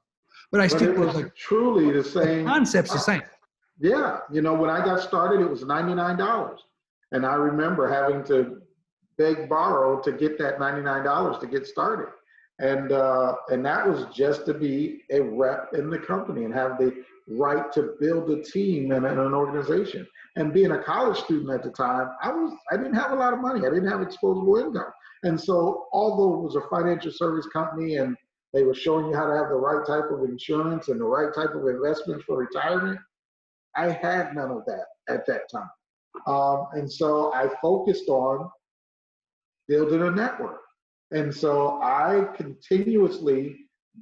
but 0.51 0.61
I 0.61 0.67
But 0.67 0.77
still 0.77 0.91
it 0.91 0.97
was 0.99 1.15
like 1.15 1.33
truly 1.35 1.87
the 1.91 2.03
the 2.03 2.03
same. 2.03 2.45
concept's 2.45 2.93
the 2.93 2.99
same. 2.99 3.23
Yeah, 3.79 4.19
you 4.31 4.41
know, 4.41 4.53
when 4.53 4.69
I 4.69 4.83
got 4.83 5.01
started, 5.01 5.41
it 5.41 5.49
was 5.49 5.63
$99. 5.63 6.57
And 7.11 7.25
I 7.25 7.33
remember 7.35 7.87
having 7.87 8.23
to 8.25 8.61
beg, 9.17 9.49
borrow 9.49 10.01
to 10.01 10.11
get 10.11 10.37
that 10.39 10.59
$99 10.59 11.39
to 11.39 11.47
get 11.47 11.65
started. 11.65 12.09
And, 12.59 12.91
uh, 12.91 13.35
and 13.47 13.65
that 13.65 13.87
was 13.87 14.05
just 14.13 14.45
to 14.47 14.53
be 14.53 15.03
a 15.11 15.21
rep 15.21 15.69
in 15.73 15.89
the 15.89 15.97
company 15.97 16.43
and 16.43 16.53
have 16.53 16.77
the 16.77 17.03
right 17.29 17.71
to 17.73 17.95
build 18.01 18.29
a 18.31 18.43
team 18.43 18.91
and, 18.91 19.05
and 19.05 19.19
an 19.19 19.33
organization. 19.33 20.05
And 20.35 20.53
being 20.53 20.71
a 20.71 20.83
college 20.83 21.17
student 21.17 21.51
at 21.51 21.63
the 21.63 21.71
time, 21.71 22.09
I 22.21 22.31
was 22.31 22.53
I 22.71 22.77
didn't 22.77 22.95
have 22.95 23.11
a 23.11 23.15
lot 23.15 23.33
of 23.33 23.39
money. 23.39 23.65
I 23.65 23.69
didn't 23.69 23.89
have 23.89 24.01
exposable 24.01 24.61
income. 24.61 24.91
And 25.23 25.39
so 25.39 25.87
although 25.93 26.33
it 26.33 26.43
was 26.43 26.55
a 26.55 26.69
financial 26.69 27.11
service 27.11 27.45
company 27.47 27.97
and 27.97 28.15
they 28.53 28.63
were 28.63 28.73
showing 28.73 29.07
you 29.07 29.15
how 29.15 29.27
to 29.27 29.35
have 29.35 29.49
the 29.49 29.55
right 29.55 29.85
type 29.85 30.09
of 30.11 30.27
insurance 30.27 30.87
and 30.87 30.99
the 30.99 31.05
right 31.05 31.33
type 31.33 31.53
of 31.55 31.67
investments 31.67 32.25
for 32.25 32.37
retirement, 32.37 32.99
I 33.75 33.91
had 33.91 34.35
none 34.35 34.51
of 34.51 34.65
that 34.65 34.85
at 35.07 35.25
that 35.27 35.43
time. 35.51 35.69
Um, 36.27 36.67
and 36.73 36.91
so 36.91 37.33
I 37.33 37.49
focused 37.61 38.09
on 38.09 38.49
building 39.67 40.01
a 40.01 40.11
network. 40.11 40.61
And 41.11 41.33
so 41.33 41.79
I 41.81 42.27
continuously 42.35 43.57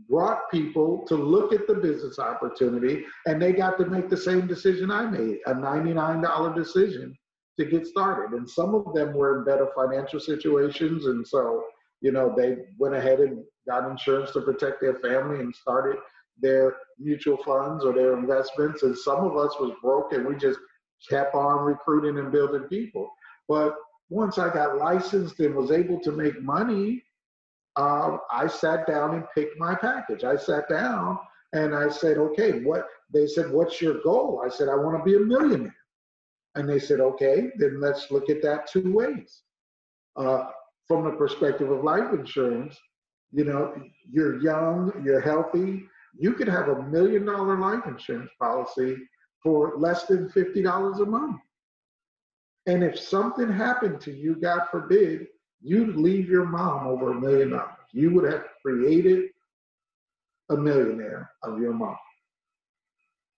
brought 0.09 0.49
people 0.51 1.05
to 1.07 1.15
look 1.15 1.53
at 1.53 1.67
the 1.67 1.75
business 1.75 2.19
opportunity 2.19 3.05
and 3.25 3.41
they 3.41 3.53
got 3.53 3.77
to 3.79 3.85
make 3.85 4.09
the 4.09 4.17
same 4.17 4.47
decision 4.47 4.91
I 4.91 5.05
made, 5.05 5.37
a 5.45 5.53
$99 5.53 6.55
decision 6.55 7.15
to 7.59 7.65
get 7.65 7.87
started. 7.87 8.37
And 8.37 8.49
some 8.49 8.75
of 8.75 8.93
them 8.93 9.13
were 9.13 9.39
in 9.39 9.45
better 9.45 9.67
financial 9.75 10.19
situations. 10.19 11.05
And 11.05 11.25
so, 11.25 11.63
you 12.01 12.11
know, 12.11 12.33
they 12.35 12.57
went 12.77 12.95
ahead 12.95 13.19
and 13.19 13.43
got 13.67 13.89
insurance 13.89 14.31
to 14.31 14.41
protect 14.41 14.81
their 14.81 14.95
family 14.95 15.39
and 15.39 15.55
started 15.55 15.97
their 16.41 16.75
mutual 16.99 17.37
funds 17.43 17.83
or 17.85 17.93
their 17.93 18.17
investments. 18.17 18.83
And 18.83 18.97
some 18.97 19.23
of 19.23 19.37
us 19.37 19.53
was 19.59 19.73
broke 19.81 20.13
and 20.13 20.25
we 20.25 20.35
just 20.35 20.59
kept 21.09 21.35
on 21.35 21.65
recruiting 21.65 22.17
and 22.17 22.31
building 22.31 22.63
people. 22.63 23.09
But 23.47 23.75
once 24.09 24.37
I 24.37 24.53
got 24.53 24.77
licensed 24.77 25.39
and 25.39 25.55
was 25.55 25.71
able 25.71 25.99
to 26.01 26.11
make 26.11 26.41
money, 26.41 27.03
uh, 27.75 28.17
I 28.31 28.47
sat 28.47 28.87
down 28.87 29.13
and 29.13 29.23
picked 29.35 29.59
my 29.59 29.75
package. 29.75 30.23
I 30.23 30.35
sat 30.35 30.67
down 30.69 31.19
and 31.53 31.75
I 31.75 31.89
said, 31.89 32.17
okay, 32.17 32.63
what? 32.63 32.87
They 33.13 33.27
said, 33.27 33.51
what's 33.51 33.81
your 33.81 34.01
goal? 34.01 34.41
I 34.45 34.49
said, 34.49 34.67
I 34.67 34.75
want 34.75 34.97
to 34.97 35.03
be 35.03 35.15
a 35.15 35.19
millionaire. 35.19 35.75
And 36.55 36.67
they 36.67 36.79
said, 36.79 36.99
okay, 36.99 37.49
then 37.57 37.79
let's 37.79 38.09
look 38.09 38.29
at 38.29 38.41
that 38.41 38.67
two 38.67 38.91
ways. 38.91 39.43
Uh, 40.15 40.45
from 40.87 41.05
the 41.05 41.11
perspective 41.11 41.69
of 41.69 41.83
life 41.83 42.11
insurance, 42.13 42.75
you 43.31 43.43
know, 43.43 43.75
you're 44.09 44.41
young, 44.41 44.91
you're 45.05 45.21
healthy, 45.21 45.85
you 46.19 46.33
could 46.33 46.47
have 46.47 46.67
a 46.67 46.83
million 46.83 47.25
dollar 47.25 47.57
life 47.57 47.85
insurance 47.87 48.31
policy 48.39 48.97
for 49.43 49.73
less 49.77 50.05
than 50.05 50.29
$50 50.29 51.01
a 51.01 51.05
month. 51.05 51.41
And 52.65 52.83
if 52.83 52.99
something 52.99 53.51
happened 53.51 54.01
to 54.01 54.11
you, 54.11 54.35
God 54.35 54.63
forbid, 54.69 55.27
you'd 55.61 55.95
leave 55.95 56.27
your 56.29 56.45
mom 56.45 56.87
over 56.87 57.11
a 57.11 57.19
million 57.19 57.51
dollars. 57.51 57.71
You 57.93 58.13
would 58.13 58.31
have 58.31 58.45
created 58.61 59.29
a 60.49 60.57
millionaire 60.57 61.31
of 61.43 61.59
your 61.59 61.73
mom. 61.73 61.97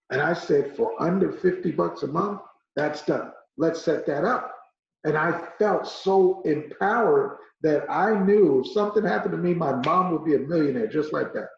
And 0.10 0.22
I 0.22 0.34
said, 0.34 0.76
for 0.76 1.00
under 1.02 1.32
50 1.32 1.72
bucks 1.72 2.04
a 2.04 2.08
month, 2.08 2.42
that's 2.76 3.04
done. 3.04 3.32
Let's 3.58 3.82
set 3.82 4.08
that 4.08 4.26
up. 4.26 4.56
And 5.04 5.16
I 5.18 5.48
felt 5.60 5.88
so 5.88 6.42
empowered 6.46 7.38
that 7.62 7.90
I 7.90 8.20
knew 8.20 8.62
if 8.62 8.72
something 8.72 9.04
happened 9.04 9.34
to 9.34 9.38
me, 9.38 9.54
my 9.54 9.74
mom 9.86 10.12
would 10.12 10.26
be 10.26 10.36
a 10.36 10.40
millionaire 10.40 10.88
just 10.88 11.14
like 11.14 11.34
that. 11.34 11.50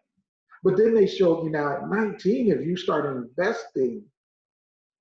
But 0.63 0.77
then 0.77 0.93
they 0.93 1.07
showed 1.07 1.43
me 1.43 1.51
now 1.51 1.73
at 1.73 1.89
19, 1.89 2.51
if 2.51 2.65
you 2.65 2.77
start 2.77 3.05
investing, 3.05 4.03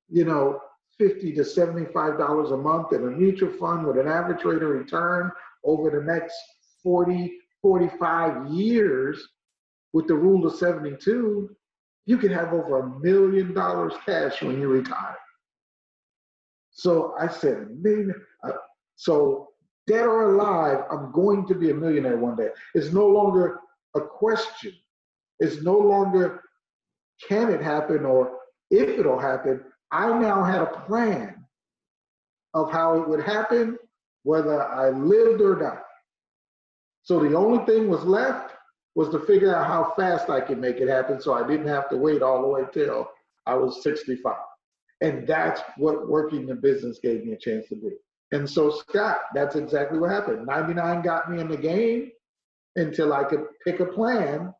you 0.08 0.24
know, 0.24 0.60
50 0.98 1.32
to 1.32 1.42
$75 1.42 2.52
a 2.52 2.56
month 2.56 2.92
in 2.92 3.02
a 3.02 3.10
mutual 3.10 3.52
fund 3.52 3.86
with 3.86 3.98
an 3.98 4.08
average 4.08 4.44
rate 4.44 4.62
of 4.62 4.68
return 4.68 5.30
over 5.64 5.90
the 5.90 6.02
next 6.02 6.34
40, 6.82 7.38
45 7.62 8.48
years 8.50 9.28
with 9.92 10.06
the 10.06 10.14
rule 10.14 10.46
of 10.46 10.54
72, 10.54 11.54
you 12.06 12.18
can 12.18 12.32
have 12.32 12.52
over 12.52 12.80
a 12.80 13.00
million 13.00 13.52
dollars 13.54 13.94
cash 14.04 14.42
when 14.42 14.60
you 14.60 14.68
retire. 14.68 15.16
So 16.70 17.14
I 17.18 17.28
said, 17.28 17.68
million. 17.80 18.14
Uh, 18.42 18.52
so 18.96 19.48
dead 19.86 20.06
or 20.06 20.34
alive, 20.34 20.84
I'm 20.90 21.12
going 21.12 21.46
to 21.48 21.54
be 21.54 21.70
a 21.70 21.74
millionaire 21.74 22.16
one 22.16 22.36
day. 22.36 22.48
It's 22.74 22.92
no 22.92 23.06
longer 23.06 23.60
a 23.94 24.00
question. 24.00 24.72
It's 25.40 25.62
no 25.62 25.76
longer 25.76 26.42
can 27.29 27.50
it 27.50 27.62
happen 27.62 28.05
or 28.05 28.38
if 28.70 28.88
it'll 28.88 29.18
happen. 29.18 29.62
I 29.90 30.07
now 30.18 30.44
had 30.44 30.62
a 30.62 30.81
plan 30.87 31.44
of 32.55 32.70
how 32.70 33.00
it 33.00 33.09
would 33.09 33.22
happen, 33.22 33.79
whether 34.22 34.62
I 34.62 34.90
lived 34.90 35.40
or 35.40 35.57
died. 35.57 35.83
So 37.03 37.18
the 37.20 37.37
only 37.37 37.64
thing 37.64 37.88
was 37.88 38.05
left 38.05 38.55
was 38.94 39.09
to 39.11 39.20
figure 39.20 39.55
out 39.55 39.66
how 39.66 39.92
fast 39.96 40.31
I 40.31 40.40
could 40.40 40.59
make 40.59 40.76
it 40.76 40.88
happen 40.88 41.20
so 41.20 41.33
I 41.33 41.46
didn't 41.46 41.68
have 41.68 41.88
to 41.90 41.96
wait 41.96 42.22
all 42.22 42.42
the 42.42 42.48
way 42.48 42.62
till 42.72 43.09
I 43.46 43.55
was 43.55 43.83
65. 43.83 44.35
And 45.00 45.26
that's 45.26 45.62
what 45.76 46.09
working 46.09 46.46
the 46.46 46.55
business 46.55 46.98
gave 47.03 47.24
me 47.24 47.33
a 47.33 47.38
chance 47.38 47.68
to 47.68 47.76
do. 47.76 47.92
And 48.33 48.48
so, 48.48 48.70
Scott, 48.70 49.20
that's 49.35 49.57
exactly 49.57 49.98
what 49.98 50.11
happened. 50.11 50.46
99 50.46 51.03
got 51.03 51.31
me 51.31 51.40
in 51.40 51.48
the 51.48 51.57
game 51.57 52.11
until 52.76 53.12
I 53.12 53.24
could 53.24 53.44
pick 53.64 53.81
a 53.81 53.87
plan 53.87 54.55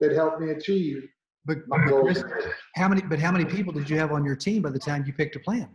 that 0.00 0.12
helped 0.12 0.40
me 0.40 0.50
achieve 0.50 1.02
But, 1.44 1.58
my 1.68 1.78
but. 1.88 2.02
Chris, 2.02 2.24
how 2.76 2.88
many? 2.88 3.02
But 3.02 3.18
how 3.20 3.30
many 3.32 3.44
people 3.44 3.72
did 3.72 3.88
you 3.88 3.98
have 3.98 4.12
on 4.12 4.24
your 4.24 4.36
team 4.36 4.62
by 4.62 4.70
the 4.70 4.78
time 4.78 5.04
you 5.06 5.12
picked 5.12 5.36
a 5.36 5.40
plan? 5.40 5.68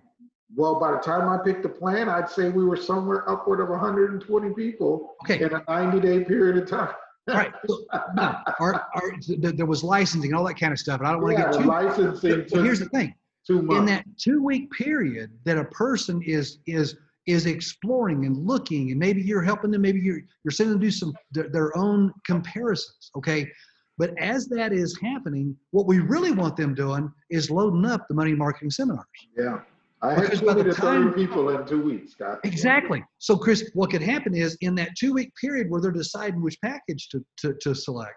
Well, 0.55 0.79
by 0.79 0.91
the 0.91 0.97
time 0.99 1.27
I 1.27 1.43
picked 1.43 1.63
the 1.63 1.69
plan, 1.69 2.07
I'd 2.07 2.29
say 2.29 2.49
we 2.49 2.65
were 2.65 2.77
somewhere 2.77 3.27
upward 3.29 3.59
of 3.61 3.69
120 3.69 4.53
people 4.53 5.15
Okay, 5.23 5.43
in 5.43 5.53
a 5.53 5.63
90 5.67 5.99
day 5.99 6.23
period 6.23 6.57
of 6.57 6.69
time. 6.69 6.93
right. 7.27 7.51
So, 7.67 7.83
no, 8.15 8.35
our, 8.59 8.73
our, 8.95 9.11
there 9.27 9.65
was 9.65 9.83
licensing 9.83 10.31
and 10.31 10.38
all 10.38 10.45
that 10.45 10.59
kind 10.59 10.71
of 10.71 10.77
stuff, 10.79 10.99
and 10.99 11.07
I 11.07 11.13
don't 11.13 11.21
want 11.23 11.38
Yeah, 11.38 11.45
to 11.45 11.51
get 11.51 11.61
too. 11.61 11.67
licensing 11.67 12.45
But 12.51 12.63
here's 12.63 12.79
the 12.79 12.89
thing: 12.89 13.13
in 13.49 13.85
that 13.85 14.05
two-week 14.19 14.71
period 14.71 15.31
that 15.45 15.57
a 15.57 15.65
person 15.65 16.21
is 16.21 16.59
is 16.67 16.95
is 17.27 17.47
exploring 17.47 18.25
and 18.25 18.38
looking, 18.38 18.91
and 18.91 18.99
maybe 18.99 19.19
you're 19.21 19.41
helping 19.41 19.71
them, 19.71 19.81
maybe 19.81 19.99
you're 19.99 20.19
you're 20.43 20.51
sending 20.51 20.73
them 20.73 20.81
to 20.81 20.85
do 20.88 20.91
some 20.91 21.13
their, 21.31 21.49
their 21.49 21.75
own 21.75 22.13
comparisons. 22.25 23.09
Okay, 23.17 23.49
but 23.97 24.17
as 24.17 24.47
that 24.47 24.73
is 24.73 24.97
happening, 25.01 25.55
what 25.71 25.88
we 25.88 25.99
really 25.99 26.31
want 26.31 26.58
them 26.58 26.73
doing 26.75 27.12
is 27.29 27.49
loading 27.49 27.86
up 27.86 28.08
the 28.08 28.15
money 28.15 28.34
marketing 28.34 28.69
seminars. 28.71 29.05
Yeah. 29.38 29.60
I 30.01 30.15
Because 30.19 30.41
by 30.41 30.53
the 30.53 30.73
time- 30.73 31.13
people 31.13 31.49
in 31.49 31.65
two 31.65 31.81
weeks, 31.81 32.12
Scott. 32.12 32.39
Exactly. 32.43 33.03
So, 33.17 33.38
Chris, 33.38 33.69
what 33.73 33.89
could 33.91 34.01
happen 34.01 34.36
is 34.36 34.58
in 34.62 34.75
that 34.75 34.89
two 34.99 35.13
week 35.13 35.31
period 35.39 35.69
where 35.69 35.81
they're 35.81 35.91
deciding 35.91 36.41
which 36.41 36.60
package 36.62 37.08
to, 37.10 37.25
to, 37.38 37.53
to 37.62 37.73
select, 37.73 38.15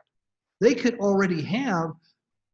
they 0.61 0.75
could 0.75 0.99
already 0.99 1.41
have 1.43 1.91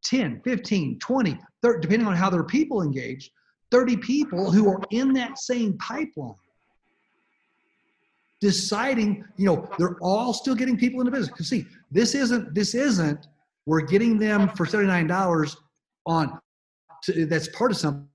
10, 0.05 0.41
15, 0.43 0.99
20, 0.99 1.39
30, 1.63 1.79
depending 1.81 2.07
on 2.07 2.15
how 2.15 2.29
their 2.29 2.43
people 2.43 2.83
engaged, 2.83 3.31
30 3.71 3.97
people 3.97 4.51
who 4.51 4.69
are 4.69 4.79
in 4.91 5.11
that 5.13 5.39
same 5.39 5.75
pipeline 5.79 6.35
deciding, 8.41 9.23
you 9.37 9.45
know, 9.45 9.69
they're 9.77 9.97
all 10.01 10.33
still 10.33 10.55
getting 10.55 10.77
people 10.77 10.99
into 10.99 11.11
business. 11.11 11.29
Because 11.29 11.49
see, 11.49 11.65
this 11.91 12.15
isn't, 12.15 12.53
this 12.53 12.75
isn't, 12.75 13.27
we're 13.65 13.81
getting 13.81 14.19
them 14.19 14.49
for 14.49 14.65
$79 14.65 15.55
on, 16.05 16.39
to, 17.03 17.25
that's 17.25 17.47
part 17.49 17.71
of 17.71 17.77
something. 17.77 18.07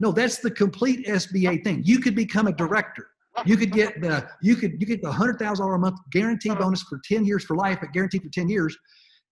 No, 0.00 0.12
that's 0.12 0.38
the 0.38 0.50
complete 0.50 1.06
SBA 1.06 1.62
thing. 1.64 1.82
You 1.84 2.00
could 2.00 2.14
become 2.14 2.46
a 2.46 2.52
director. 2.52 3.06
You 3.46 3.56
could 3.56 3.72
get 3.72 4.00
the 4.00 4.28
you 4.42 4.56
could 4.56 4.72
you 4.80 4.86
get 4.86 5.02
the 5.02 5.10
hundred 5.10 5.38
thousand 5.38 5.64
dollar 5.64 5.76
a 5.76 5.78
month 5.78 5.98
guarantee 6.12 6.50
bonus 6.50 6.82
for 6.82 7.00
ten 7.04 7.24
years 7.24 7.44
for 7.44 7.56
life, 7.56 7.78
but 7.80 7.92
guaranteed 7.92 8.22
for 8.22 8.28
ten 8.28 8.48
years, 8.48 8.76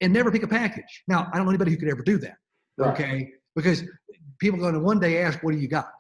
and 0.01 0.13
never 0.13 0.31
pick 0.31 0.43
a 0.43 0.49
package. 0.49 1.03
Now 1.09 1.29
I 1.33 1.37
don't 1.37 1.45
know 1.45 1.51
anybody 1.51 1.73
who 1.73 1.77
could 1.77 1.89
ever 1.89 2.03
do 2.03 2.19
that. 2.19 2.37
Right. 2.79 2.91
Okay, 2.91 3.31
because 3.57 3.83
people 4.39 4.59
are 4.61 4.63
going 4.63 4.75
to 4.75 4.81
one 4.81 5.01
day 5.01 5.21
ask, 5.21 5.43
"What 5.43 5.53
do 5.53 5.59
you 5.59 5.69
got?" 5.69 5.91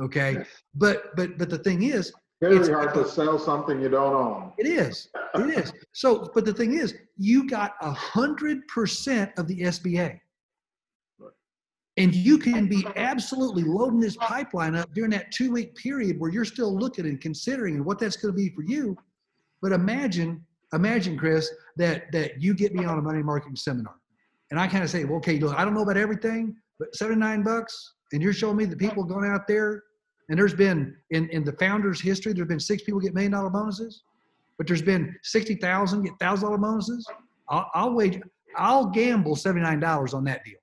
Okay, 0.00 0.44
but 0.74 1.16
but 1.16 1.38
but 1.38 1.50
the 1.50 1.58
thing 1.58 1.84
is, 1.84 2.12
Very 2.44 2.56
It's- 2.56 2.68
hard 2.68 2.92
to 2.92 3.08
sell 3.08 3.38
something 3.38 3.80
you 3.80 3.88
don't 3.88 4.14
own. 4.14 4.52
it 4.58 4.66
is 4.66 5.08
it 5.34 5.58
is. 5.58 5.72
So, 5.92 6.30
but 6.34 6.44
the 6.44 6.52
thing 6.52 6.74
is, 6.74 6.94
you 7.16 7.48
got 7.48 7.72
a 7.80 7.90
hundred 7.90 8.68
percent 8.68 9.32
of 9.38 9.48
the 9.48 9.62
SBA. 9.62 10.20
And 11.96 12.14
you 12.14 12.38
can 12.38 12.68
be 12.68 12.84
absolutely 12.96 13.62
loading 13.62 13.98
this 14.00 14.16
pipeline 14.16 14.74
up 14.74 14.92
during 14.94 15.10
that 15.12 15.30
two 15.32 15.52
week 15.52 15.74
period 15.76 16.18
where 16.20 16.30
you're 16.30 16.44
still 16.44 16.76
looking 16.76 17.06
and 17.06 17.18
considering 17.20 17.82
what 17.84 17.98
that's 17.98 18.16
going 18.16 18.34
to 18.34 18.36
be 18.36 18.50
for 18.50 18.62
you. 18.62 18.96
But 19.62 19.72
imagine, 19.72 20.44
imagine, 20.74 21.16
Chris, 21.16 21.50
that 21.76 22.12
that 22.12 22.42
you 22.42 22.52
get 22.52 22.74
me 22.74 22.84
on 22.84 22.98
a 22.98 23.02
money 23.02 23.22
marketing 23.22 23.56
seminar, 23.56 23.94
and 24.50 24.60
I 24.60 24.66
kind 24.66 24.84
of 24.84 24.90
say, 24.90 25.04
well, 25.04 25.16
okay, 25.16 25.38
look, 25.38 25.56
I 25.58 25.64
don't 25.64 25.72
know 25.72 25.82
about 25.82 25.96
everything, 25.96 26.56
but 26.78 26.94
79 26.94 27.42
bucks, 27.42 27.94
and 28.12 28.20
you're 28.22 28.32
showing 28.34 28.56
me 28.58 28.66
the 28.66 28.76
people 28.76 29.02
going 29.04 29.30
out 29.30 29.46
there, 29.48 29.84
and 30.28 30.38
there's 30.38 30.54
been 30.54 30.96
in 31.10 31.28
in 31.30 31.44
the 31.44 31.52
founder's 31.52 32.00
history, 32.00 32.32
there's 32.32 32.48
been 32.48 32.60
six 32.60 32.82
people 32.82 33.00
get 33.00 33.14
million 33.14 33.32
dollar 33.32 33.50
bonuses, 33.50 34.02
but 34.58 34.66
there's 34.66 34.82
been 34.82 35.14
60,000 35.22 36.02
get 36.02 36.12
thousand 36.18 36.46
dollar 36.46 36.58
bonuses. 36.58 37.06
I'll, 37.48 37.70
I'll 37.74 37.92
wage, 37.92 38.20
I'll 38.56 38.86
gamble 38.86 39.36
79 39.36 39.80
dollars 39.80 40.14
on 40.14 40.24
that 40.24 40.44
deal. 40.44 40.58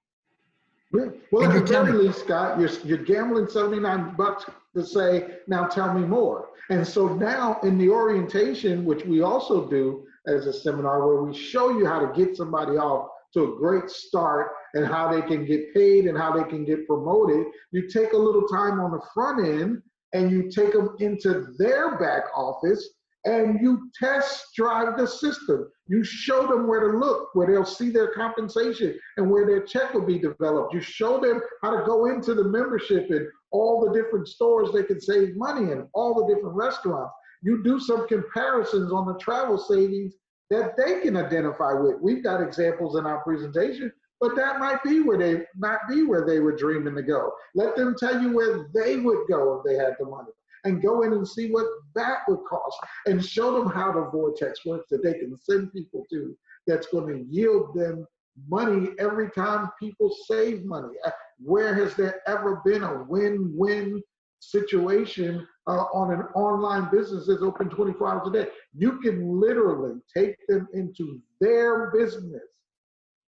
Well, 1.31 1.49
at 1.49 1.53
the 1.53 1.65
very 1.65 1.93
least, 1.93 2.19
Scott, 2.19 2.59
you're, 2.59 2.69
you're 2.83 2.97
gambling 2.97 3.47
79 3.47 4.15
bucks 4.17 4.45
to 4.75 4.85
say, 4.85 5.37
now 5.47 5.65
tell 5.65 5.93
me 5.93 6.05
more. 6.05 6.49
And 6.69 6.85
so 6.85 7.07
now 7.07 7.59
in 7.63 7.77
the 7.77 7.89
orientation, 7.89 8.83
which 8.83 9.05
we 9.05 9.21
also 9.21 9.69
do 9.69 10.05
as 10.27 10.47
a 10.47 10.53
seminar, 10.53 11.07
where 11.07 11.23
we 11.23 11.33
show 11.35 11.77
you 11.77 11.85
how 11.85 11.99
to 11.99 12.13
get 12.13 12.35
somebody 12.35 12.73
off 12.73 13.09
to 13.33 13.53
a 13.53 13.57
great 13.57 13.89
start 13.89 14.51
and 14.73 14.85
how 14.85 15.11
they 15.11 15.21
can 15.21 15.45
get 15.45 15.73
paid 15.73 16.05
and 16.05 16.17
how 16.17 16.31
they 16.31 16.47
can 16.49 16.65
get 16.65 16.87
promoted, 16.87 17.45
you 17.71 17.87
take 17.89 18.13
a 18.13 18.17
little 18.17 18.47
time 18.47 18.79
on 18.79 18.91
the 18.91 19.01
front 19.13 19.45
end 19.45 19.81
and 20.13 20.31
you 20.31 20.49
take 20.49 20.73
them 20.73 20.95
into 20.99 21.47
their 21.57 21.97
back 21.97 22.23
office 22.35 22.89
and 23.25 23.59
you 23.61 23.89
test 24.01 24.47
drive 24.55 24.97
the 24.97 25.05
system. 25.05 25.69
You 25.87 26.03
show 26.03 26.47
them 26.47 26.67
where 26.67 26.91
to 26.91 26.97
look, 26.97 27.29
where 27.33 27.47
they'll 27.47 27.65
see 27.65 27.91
their 27.91 28.11
compensation 28.13 28.97
and 29.17 29.29
where 29.29 29.45
their 29.45 29.61
check 29.61 29.93
will 29.93 30.05
be 30.05 30.17
developed. 30.17 30.73
You 30.73 30.81
show 30.81 31.19
them 31.19 31.39
how 31.61 31.77
to 31.77 31.85
go 31.85 32.07
into 32.07 32.33
the 32.33 32.45
membership 32.45 33.09
and 33.09 33.27
all 33.51 33.85
the 33.85 33.93
different 33.93 34.27
stores 34.27 34.69
they 34.73 34.83
can 34.83 34.99
save 34.99 35.35
money 35.35 35.71
in, 35.71 35.87
all 35.93 36.15
the 36.15 36.33
different 36.33 36.55
restaurants. 36.55 37.13
You 37.43 37.63
do 37.63 37.79
some 37.79 38.07
comparisons 38.07 38.91
on 38.91 39.05
the 39.05 39.17
travel 39.19 39.57
savings 39.57 40.15
that 40.51 40.75
they 40.77 40.99
can 40.99 41.15
identify 41.15 41.73
with. 41.73 41.95
We've 42.01 42.23
got 42.23 42.43
examples 42.43 42.97
in 42.97 43.05
our 43.05 43.23
presentation, 43.23 43.91
but 44.19 44.35
that 44.35 44.59
might 44.59 44.83
be 44.83 45.01
where 45.01 45.17
they 45.17 45.45
not 45.55 45.79
be 45.89 46.03
where 46.03 46.25
they 46.27 46.39
were 46.39 46.55
dreaming 46.55 46.93
to 46.95 47.01
go. 47.01 47.31
Let 47.55 47.75
them 47.75 47.95
tell 47.97 48.21
you 48.21 48.35
where 48.35 48.69
they 48.75 48.97
would 48.97 49.27
go 49.29 49.57
if 49.57 49.63
they 49.65 49.81
had 49.81 49.95
the 49.97 50.05
money 50.05 50.31
and 50.65 50.83
go 50.83 51.03
in 51.03 51.13
and 51.13 51.27
see 51.27 51.49
what 51.49 51.65
that 51.95 52.19
would 52.27 52.41
cost 52.47 52.77
and 53.07 53.23
show 53.23 53.57
them 53.57 53.71
how 53.71 53.93
the 53.93 54.09
vortex 54.11 54.65
works 54.65 54.89
that 54.91 55.01
they 55.01 55.13
can 55.13 55.35
send 55.35 55.73
people 55.73 56.05
to 56.11 56.37
that's 56.67 56.87
going 56.87 57.07
to 57.07 57.25
yield 57.33 57.73
them 57.73 58.05
money 58.47 58.89
every 58.99 59.31
time 59.31 59.69
people 59.79 60.13
save 60.27 60.65
money. 60.65 60.93
Uh, 61.05 61.11
where 61.39 61.73
has 61.73 61.95
there 61.95 62.21
ever 62.27 62.61
been 62.63 62.83
a 62.83 63.03
win-win 63.07 64.03
situation 64.41 65.47
uh, 65.67 65.85
on 65.93 66.13
an 66.13 66.21
online 66.35 66.89
business 66.91 67.27
that's 67.27 67.41
open 67.41 67.69
24 67.69 68.09
hours 68.09 68.27
a 68.27 68.31
day? 68.31 68.47
You 68.73 68.99
can 68.99 69.39
literally 69.39 69.99
take 70.15 70.35
them 70.47 70.67
into 70.73 71.19
their 71.39 71.91
business 71.91 72.43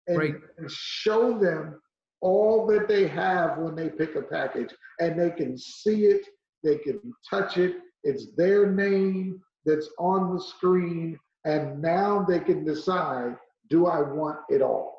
and, 0.07 0.19
right. 0.19 0.35
and 0.59 0.71
show 0.71 1.39
them 1.39 1.81
all 2.21 2.67
that 2.67 2.89
they 2.89 3.07
have 3.07 3.59
when 3.59 3.75
they 3.75 3.89
pick 3.89 4.15
a 4.17 4.23
package 4.23 4.75
and 5.01 5.19
they 5.19 5.31
can 5.31 5.57
see 5.57 6.07
it 6.07 6.27
they 6.67 6.79
can 6.79 7.01
touch 7.29 7.59
it. 7.59 7.77
It's 8.03 8.35
their 8.37 8.71
name 8.73 9.41
that's 9.65 9.89
on 9.99 10.35
the 10.35 10.43
screen. 10.43 11.19
And 11.45 11.81
now 11.81 12.25
they 12.29 12.41
can 12.41 12.65
decide 12.65 13.37
do 13.71 13.87
I 13.87 14.01
want 14.01 14.39
it 14.49 14.63
all? 14.63 14.97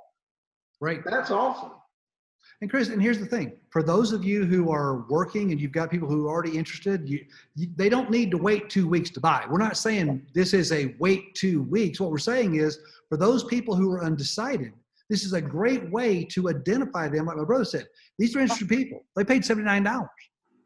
Right. 0.81 1.01
That's 1.05 1.31
awesome. 1.31 1.71
And 2.61 2.69
Chris, 2.71 2.89
and 2.89 3.01
here's 3.01 3.19
the 3.19 3.25
thing: 3.25 3.53
for 3.69 3.83
those 3.83 4.11
of 4.11 4.23
you 4.23 4.45
who 4.45 4.71
are 4.71 5.05
working 5.09 5.51
and 5.51 5.61
you've 5.61 5.71
got 5.71 5.91
people 5.91 6.07
who 6.07 6.25
are 6.25 6.29
already 6.29 6.57
interested, 6.57 7.07
you, 7.07 7.23
you, 7.55 7.67
they 7.75 7.87
don't 7.87 8.09
need 8.09 8.31
to 8.31 8.37
wait 8.37 8.69
two 8.69 8.87
weeks 8.87 9.11
to 9.11 9.19
buy. 9.19 9.45
We're 9.49 9.59
not 9.59 9.77
saying 9.77 10.25
this 10.33 10.53
is 10.53 10.71
a 10.71 10.95
wait 10.99 11.35
two 11.35 11.63
weeks. 11.63 11.99
What 11.99 12.09
we're 12.09 12.17
saying 12.17 12.55
is, 12.55 12.79
for 13.09 13.17
those 13.17 13.43
people 13.43 13.75
who 13.75 13.91
are 13.91 14.03
undecided, 14.03 14.73
this 15.09 15.23
is 15.23 15.33
a 15.33 15.41
great 15.41 15.89
way 15.91 16.23
to 16.25 16.49
identify 16.49 17.07
them. 17.07 17.27
Like 17.27 17.37
my 17.37 17.43
brother 17.43 17.65
said, 17.65 17.85
these 18.17 18.35
are 18.35 18.39
interested 18.39 18.67
people. 18.67 19.05
They 19.15 19.23
paid 19.23 19.45
seventy 19.45 19.65
nine 19.65 19.83
dollars. 19.83 20.09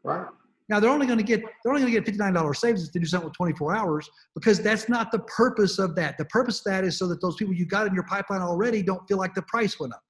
Right. 0.02 0.26
Now 0.70 0.80
they're 0.80 0.90
only 0.90 1.06
going 1.06 1.18
to 1.18 1.24
get 1.24 1.40
they're 1.40 1.72
only 1.72 1.82
going 1.82 1.92
to 1.92 1.98
get 1.98 2.06
fifty 2.06 2.18
nine 2.18 2.32
dollars 2.32 2.58
savings 2.58 2.88
to 2.88 2.98
do 2.98 3.04
something 3.04 3.28
with 3.28 3.36
twenty 3.36 3.52
four 3.52 3.76
hours 3.76 4.08
because 4.34 4.60
that's 4.60 4.88
not 4.88 5.12
the 5.12 5.18
purpose 5.20 5.78
of 5.78 5.94
that. 5.96 6.16
The 6.16 6.24
purpose 6.24 6.60
of 6.60 6.72
that 6.72 6.84
is 6.84 6.98
so 6.98 7.06
that 7.08 7.20
those 7.20 7.36
people 7.36 7.52
you 7.52 7.66
got 7.66 7.86
in 7.86 7.92
your 7.92 8.04
pipeline 8.04 8.40
already 8.40 8.82
don't 8.82 9.06
feel 9.06 9.18
like 9.18 9.34
the 9.34 9.42
price 9.42 9.78
went 9.78 9.92
up. 9.92 10.02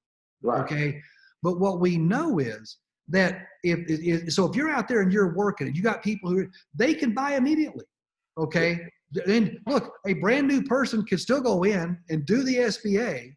Right. 0.42 0.61
Okay. 0.61 1.01
But 1.42 1.59
what 1.59 1.81
we 1.81 1.98
know 1.98 2.38
is 2.38 2.78
that 3.09 3.46
if, 3.62 3.81
if 3.88 4.33
so, 4.33 4.48
if 4.48 4.57
you're 4.57 4.70
out 4.70 4.88
there 4.88 5.00
and 5.00 5.12
you're 5.12 5.35
working 5.35 5.66
and 5.66 5.76
you 5.76 5.83
got 5.83 6.02
people 6.02 6.31
who 6.31 6.46
they 6.74 6.94
can 6.94 7.12
buy 7.12 7.35
immediately. 7.35 7.85
Okay. 8.38 8.81
And 9.26 9.59
look, 9.66 9.92
a 10.07 10.14
brand 10.14 10.48
new 10.48 10.62
person 10.62 11.05
can 11.05 11.18
still 11.18 11.40
go 11.40 11.64
in 11.64 11.98
and 12.09 12.24
do 12.24 12.42
the 12.42 12.57
SBA 12.57 13.35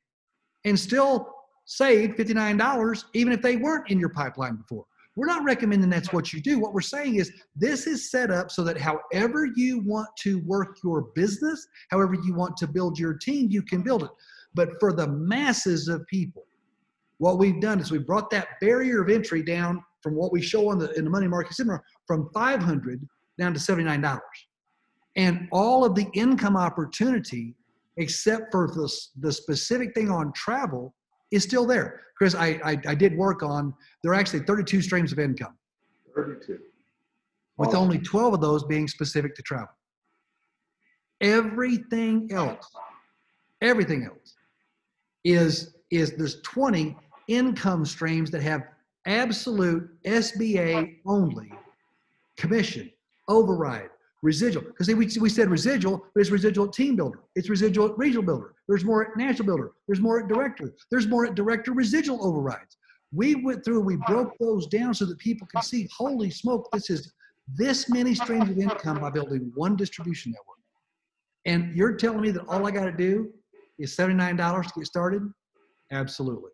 and 0.63 0.79
still 0.79 1.33
save 1.65 2.11
$59 2.11 3.03
even 3.13 3.33
if 3.33 3.41
they 3.41 3.57
weren't 3.57 3.89
in 3.89 3.99
your 3.99 4.09
pipeline 4.09 4.55
before. 4.55 4.85
We're 5.15 5.27
not 5.27 5.43
recommending 5.43 5.89
that's 5.89 6.11
what 6.11 6.33
you 6.33 6.41
do. 6.41 6.59
What 6.59 6.73
we're 6.73 6.81
saying 6.81 7.15
is 7.15 7.31
this 7.55 7.87
is 7.87 8.11
set 8.11 8.31
up 8.31 8.51
so 8.51 8.63
that 8.65 8.77
however 8.77 9.47
you 9.55 9.79
want 9.79 10.09
to 10.19 10.39
work 10.39 10.77
your 10.83 11.03
business, 11.15 11.65
however 11.89 12.15
you 12.15 12.33
want 12.33 12.57
to 12.57 12.67
build 12.67 12.99
your 12.99 13.13
team, 13.13 13.47
you 13.49 13.61
can 13.61 13.81
build 13.81 14.03
it. 14.03 14.09
But 14.53 14.71
for 14.79 14.91
the 14.93 15.07
masses 15.07 15.87
of 15.87 16.05
people, 16.07 16.45
what 17.17 17.37
we've 17.37 17.61
done 17.61 17.79
is 17.79 17.91
we 17.91 17.99
brought 17.99 18.29
that 18.31 18.59
barrier 18.59 19.01
of 19.01 19.09
entry 19.09 19.41
down 19.41 19.83
from 20.01 20.15
what 20.15 20.31
we 20.31 20.41
show 20.41 20.69
on 20.69 20.77
the 20.77 20.91
in 20.93 21.03
the 21.03 21.09
money 21.09 21.27
market 21.27 21.53
seminar 21.53 21.83
from 22.05 22.29
500 22.33 23.07
down 23.37 23.53
to 23.53 23.59
$79. 23.59 24.19
And 25.15 25.47
all 25.51 25.85
of 25.85 25.95
the 25.95 26.07
income 26.13 26.57
opportunity, 26.57 27.55
except 27.97 28.51
for 28.51 28.67
the, 28.67 28.91
the 29.19 29.31
specific 29.31 29.93
thing 29.93 30.09
on 30.09 30.33
travel, 30.33 30.93
is 31.31 31.43
still 31.43 31.65
there. 31.65 32.01
Chris, 32.17 32.35
I, 32.35 32.59
I, 32.63 32.79
I 32.87 32.95
did 32.95 33.17
work 33.17 33.43
on, 33.43 33.73
there 34.03 34.11
are 34.11 34.15
actually 34.15 34.41
32 34.41 34.81
streams 34.81 35.11
of 35.11 35.19
income. 35.19 35.57
32. 36.15 36.59
With 37.57 37.73
only 37.73 37.99
12 37.99 38.35
of 38.35 38.41
those 38.41 38.63
being 38.65 38.87
specific 38.87 39.35
to 39.35 39.41
travel. 39.41 39.69
Everything 41.21 42.29
else, 42.31 42.69
everything 43.61 44.03
else 44.03 44.35
is, 45.23 45.75
is 45.91 46.15
there's 46.17 46.41
20 46.41 46.97
income 47.27 47.85
streams 47.85 48.31
that 48.31 48.41
have 48.41 48.63
absolute 49.05 49.89
SBA 50.03 50.97
only 51.05 51.51
commission, 52.37 52.91
override, 53.27 53.89
residual. 54.21 54.63
Because 54.63 54.87
we, 54.87 55.07
we 55.19 55.29
said 55.29 55.49
residual, 55.49 56.05
but 56.13 56.21
it's 56.21 56.31
residual 56.31 56.67
team 56.67 56.95
builder. 56.95 57.19
It's 57.35 57.49
residual 57.49 57.93
regional 57.95 58.23
builder. 58.23 58.53
There's 58.67 58.83
more 58.83 59.03
at 59.03 59.17
national 59.17 59.45
builder. 59.45 59.71
There's 59.87 60.01
more 60.01 60.19
at 60.19 60.27
director. 60.27 60.73
There's 60.89 61.07
more 61.07 61.25
at 61.25 61.35
director 61.35 61.71
residual 61.71 62.25
overrides. 62.25 62.77
We 63.13 63.35
went 63.35 63.63
through 63.63 63.77
and 63.77 63.85
we 63.85 63.97
broke 64.07 64.33
those 64.39 64.67
down 64.67 64.93
so 64.93 65.05
that 65.05 65.17
people 65.19 65.47
can 65.47 65.61
see, 65.61 65.87
holy 65.95 66.31
smoke, 66.31 66.67
this 66.73 66.89
is 66.89 67.13
this 67.55 67.87
many 67.89 68.15
streams 68.15 68.49
of 68.49 68.57
income 68.57 68.99
by 68.99 69.11
building 69.11 69.51
one 69.55 69.75
distribution 69.75 70.31
network. 70.31 70.57
And 71.45 71.75
you're 71.75 71.93
telling 71.93 72.21
me 72.21 72.31
that 72.31 72.43
all 72.47 72.65
I 72.65 72.71
got 72.71 72.85
to 72.85 72.91
do 72.91 73.31
is 73.77 73.95
$79 73.95 74.63
to 74.63 74.79
get 74.79 74.87
started? 74.87 75.21
Absolutely. 75.91 76.49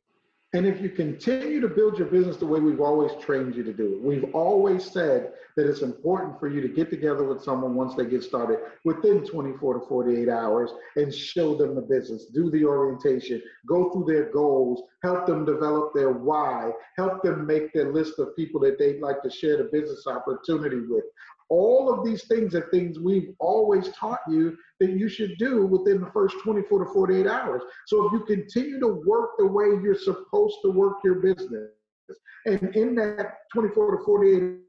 And 0.53 0.65
if 0.65 0.81
you 0.81 0.89
continue 0.89 1.61
to 1.61 1.69
build 1.69 1.97
your 1.97 2.07
business 2.07 2.35
the 2.35 2.45
way 2.45 2.59
we've 2.59 2.81
always 2.81 3.11
trained 3.21 3.55
you 3.55 3.63
to 3.63 3.71
do 3.71 3.93
it, 3.93 4.01
we've 4.01 4.35
always 4.35 4.83
said 4.83 5.31
that 5.55 5.65
it's 5.65 5.81
important 5.81 6.41
for 6.41 6.49
you 6.49 6.59
to 6.59 6.67
get 6.67 6.89
together 6.89 7.23
with 7.23 7.41
someone 7.41 7.73
once 7.73 7.95
they 7.95 8.05
get 8.05 8.21
started 8.21 8.59
within 8.83 9.25
24 9.25 9.75
to 9.75 9.87
48 9.87 10.27
hours 10.27 10.71
and 10.97 11.13
show 11.13 11.55
them 11.55 11.73
the 11.73 11.81
business, 11.81 12.25
do 12.25 12.51
the 12.51 12.65
orientation, 12.65 13.41
go 13.65 13.91
through 13.91 14.05
their 14.13 14.29
goals, 14.29 14.83
help 15.03 15.25
them 15.25 15.45
develop 15.45 15.93
their 15.93 16.11
why, 16.11 16.71
help 16.97 17.23
them 17.23 17.47
make 17.47 17.71
their 17.71 17.93
list 17.93 18.19
of 18.19 18.35
people 18.35 18.59
that 18.59 18.77
they'd 18.77 18.99
like 18.99 19.23
to 19.23 19.29
share 19.29 19.55
the 19.55 19.69
business 19.71 20.05
opportunity 20.05 20.81
with. 20.81 21.05
All 21.51 21.93
of 21.93 22.05
these 22.05 22.23
things 22.27 22.55
are 22.55 22.69
things 22.71 22.97
we've 22.97 23.35
always 23.39 23.89
taught 23.89 24.21
you 24.29 24.55
that 24.79 24.91
you 24.91 25.09
should 25.09 25.37
do 25.37 25.65
within 25.65 25.99
the 25.99 26.09
first 26.11 26.37
24 26.43 26.85
to 26.85 26.93
48 26.93 27.27
hours. 27.27 27.61
So 27.87 28.05
if 28.05 28.13
you 28.13 28.23
continue 28.23 28.79
to 28.79 29.01
work 29.05 29.31
the 29.37 29.47
way 29.47 29.65
you're 29.83 29.93
supposed 29.93 30.59
to 30.63 30.71
work 30.71 30.99
your 31.03 31.15
business, 31.15 31.71
and 32.45 32.73
in 32.73 32.95
that 32.95 33.33
24 33.53 33.97
to 33.97 34.03
48 34.05 34.59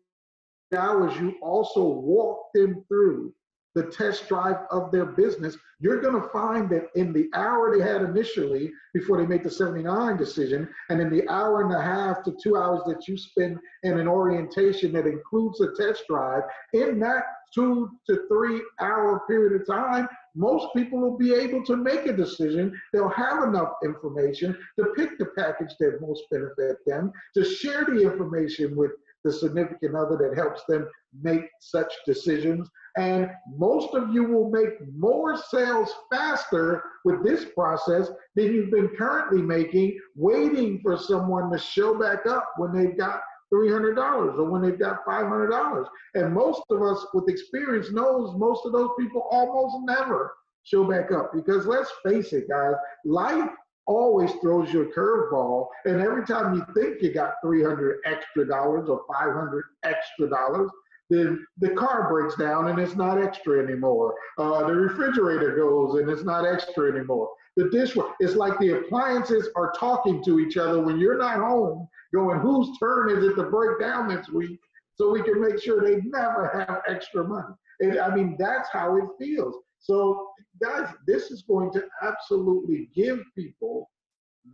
hours, 0.76 1.16
you 1.20 1.36
also 1.40 1.84
walk 1.84 2.46
them 2.52 2.84
through 2.88 3.32
the 3.74 3.84
test 3.84 4.28
drive 4.28 4.58
of 4.70 4.90
their 4.90 5.06
business, 5.06 5.56
you're 5.80 6.00
going 6.00 6.20
to 6.20 6.28
find 6.28 6.68
that 6.70 6.88
in 6.94 7.12
the 7.12 7.28
hour 7.34 7.76
they 7.76 7.82
had 7.82 8.02
initially 8.02 8.70
before 8.94 9.16
they 9.16 9.26
make 9.26 9.42
the 9.42 9.50
79 9.50 10.16
decision, 10.16 10.68
and 10.90 11.00
in 11.00 11.10
the 11.10 11.28
hour 11.28 11.62
and 11.62 11.74
a 11.74 11.80
half 11.80 12.22
to 12.24 12.36
two 12.42 12.56
hours 12.56 12.82
that 12.86 13.08
you 13.08 13.16
spend 13.16 13.58
in 13.82 13.98
an 13.98 14.06
orientation 14.06 14.92
that 14.92 15.06
includes 15.06 15.60
a 15.60 15.74
test 15.74 16.04
drive, 16.08 16.42
in 16.72 16.98
that 17.00 17.24
two 17.54 17.90
to 18.08 18.26
three 18.28 18.62
hour 18.80 19.22
period 19.28 19.60
of 19.60 19.66
time, 19.66 20.08
most 20.34 20.68
people 20.74 20.98
will 20.98 21.18
be 21.18 21.34
able 21.34 21.64
to 21.64 21.76
make 21.76 22.06
a 22.06 22.12
decision. 22.12 22.78
They'll 22.92 23.08
have 23.10 23.44
enough 23.44 23.72
information 23.84 24.56
to 24.78 24.86
pick 24.96 25.18
the 25.18 25.26
package 25.36 25.74
that 25.78 26.00
most 26.00 26.22
benefit 26.30 26.78
them, 26.86 27.12
to 27.34 27.44
share 27.44 27.84
the 27.84 28.00
information 28.00 28.76
with 28.76 28.92
the 29.24 29.32
significant 29.32 29.94
other 29.94 30.16
that 30.16 30.36
helps 30.36 30.62
them 30.68 30.88
make 31.22 31.42
such 31.60 31.92
decisions. 32.06 32.68
And 32.96 33.30
most 33.56 33.94
of 33.94 34.12
you 34.12 34.24
will 34.24 34.50
make 34.50 34.70
more 34.94 35.36
sales 35.36 35.94
faster 36.12 36.82
with 37.04 37.24
this 37.24 37.46
process 37.56 38.10
than 38.36 38.52
you've 38.52 38.70
been 38.70 38.90
currently 38.98 39.42
making, 39.42 39.98
waiting 40.16 40.80
for 40.82 40.96
someone 40.96 41.50
to 41.52 41.58
show 41.58 41.98
back 41.98 42.26
up 42.26 42.46
when 42.56 42.72
they've 42.72 42.98
got 42.98 43.20
$300 43.52 44.38
or 44.38 44.50
when 44.50 44.62
they've 44.62 44.78
got 44.78 45.04
$500. 45.06 45.86
And 46.14 46.32
most 46.32 46.62
of 46.70 46.82
us 46.82 47.06
with 47.14 47.28
experience 47.28 47.92
knows 47.92 48.34
most 48.36 48.66
of 48.66 48.72
those 48.72 48.90
people 48.98 49.26
almost 49.30 49.76
never 49.84 50.34
show 50.64 50.84
back 50.84 51.10
up 51.12 51.32
because 51.34 51.66
let's 51.66 51.90
face 52.04 52.32
it, 52.32 52.48
guys, 52.48 52.74
life 53.04 53.50
always 53.86 54.32
throws 54.40 54.72
you 54.72 54.82
a 54.82 54.92
curveball. 54.92 55.68
And 55.84 56.00
every 56.00 56.24
time 56.24 56.54
you 56.54 56.64
think 56.74 57.02
you 57.02 57.12
got 57.12 57.34
300 57.44 57.98
extra 58.04 58.46
dollars 58.46 58.88
or 58.88 59.02
500 59.12 59.64
extra 59.84 60.28
dollars, 60.28 60.70
then 61.10 61.44
the 61.58 61.70
car 61.70 62.08
breaks 62.08 62.36
down 62.36 62.68
and 62.68 62.78
it's 62.78 62.96
not 62.96 63.22
extra 63.22 63.62
anymore. 63.62 64.14
Uh, 64.38 64.66
the 64.66 64.72
refrigerator 64.72 65.54
goes 65.56 66.00
and 66.00 66.08
it's 66.08 66.24
not 66.24 66.46
extra 66.46 66.90
anymore. 66.90 67.28
The 67.56 67.68
dishwasher, 67.68 68.14
it's 68.20 68.34
like 68.34 68.58
the 68.58 68.78
appliances 68.78 69.50
are 69.56 69.74
talking 69.78 70.24
to 70.24 70.40
each 70.40 70.56
other 70.56 70.80
when 70.80 70.98
you're 70.98 71.18
not 71.18 71.36
home, 71.36 71.86
going, 72.14 72.40
whose 72.40 72.78
turn 72.78 73.10
is 73.10 73.24
it 73.24 73.34
to 73.36 73.42
break 73.44 73.78
down 73.78 74.08
this 74.08 74.28
week? 74.30 74.58
So 74.94 75.10
we 75.10 75.22
can 75.22 75.40
make 75.40 75.62
sure 75.62 75.82
they 75.82 76.00
never 76.04 76.48
have 76.66 76.80
extra 76.88 77.26
money. 77.26 77.54
And 77.80 77.98
I 77.98 78.14
mean, 78.14 78.36
that's 78.38 78.70
how 78.70 78.96
it 78.96 79.04
feels. 79.18 79.56
So, 79.82 80.30
guys, 80.60 80.94
this 81.06 81.32
is 81.32 81.42
going 81.42 81.72
to 81.72 81.84
absolutely 82.02 82.88
give 82.94 83.20
people 83.36 83.90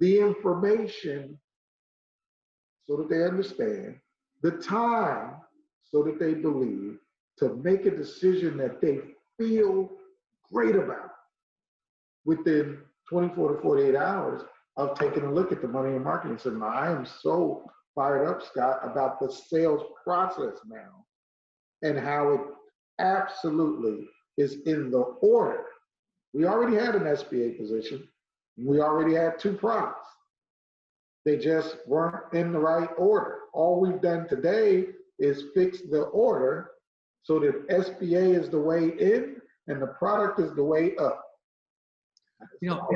the 0.01 0.21
information 0.21 1.39
so 2.87 2.97
that 2.97 3.11
they 3.11 3.23
understand, 3.25 3.97
the 4.43 4.53
time 4.53 5.37
so 5.85 6.03
that 6.03 6.19
they 6.19 6.33
believe, 6.33 6.99
to 7.39 7.55
make 7.63 7.85
a 7.85 7.91
decision 7.91 8.57
that 8.57 8.81
they 8.81 9.01
feel 9.39 9.91
great 10.51 10.75
about 10.75 11.11
within 12.25 12.79
24 13.11 13.57
to 13.57 13.63
48 13.63 13.97
hours 13.97 14.43
of 14.79 14.99
taking 14.99 15.25
a 15.25 15.33
look 15.33 15.53
at 15.53 15.61
the 15.61 15.69
money 15.69 15.95
and 15.95 16.05
marketing 16.05 16.39
seminar. 16.39 16.75
I 16.75 16.91
am 16.91 17.05
so 17.05 17.71
fired 17.95 18.27
up, 18.27 18.43
Scott, 18.43 18.81
about 18.83 19.21
the 19.21 19.31
sales 19.31 19.83
process 20.03 20.55
now 20.67 21.05
and 21.83 21.99
how 21.99 22.31
it 22.31 22.41
absolutely 22.99 24.09
is 24.39 24.59
in 24.65 24.91
the 24.91 25.01
order. 25.21 25.65
We 26.33 26.47
already 26.47 26.77
had 26.77 26.95
an 26.95 27.03
SBA 27.03 27.59
position. 27.59 28.09
We 28.57 28.81
already 28.81 29.15
had 29.15 29.39
two 29.39 29.53
products. 29.53 30.09
They 31.25 31.37
just 31.37 31.77
weren't 31.87 32.33
in 32.33 32.53
the 32.53 32.59
right 32.59 32.89
order. 32.97 33.41
All 33.53 33.81
we've 33.81 34.01
done 34.01 34.27
today 34.29 34.87
is 35.19 35.45
fix 35.55 35.83
the 35.83 36.03
order 36.05 36.71
so 37.23 37.39
that 37.41 37.69
SBA 37.69 38.39
is 38.39 38.49
the 38.49 38.59
way 38.59 38.93
in 38.99 39.37
and 39.67 39.83
the 39.83 39.89
product 39.89 40.41
is 40.41 40.55
the 40.55 40.65
way 40.65 40.97
up. 40.97 41.23
You 42.63 42.71
know, 42.71 42.89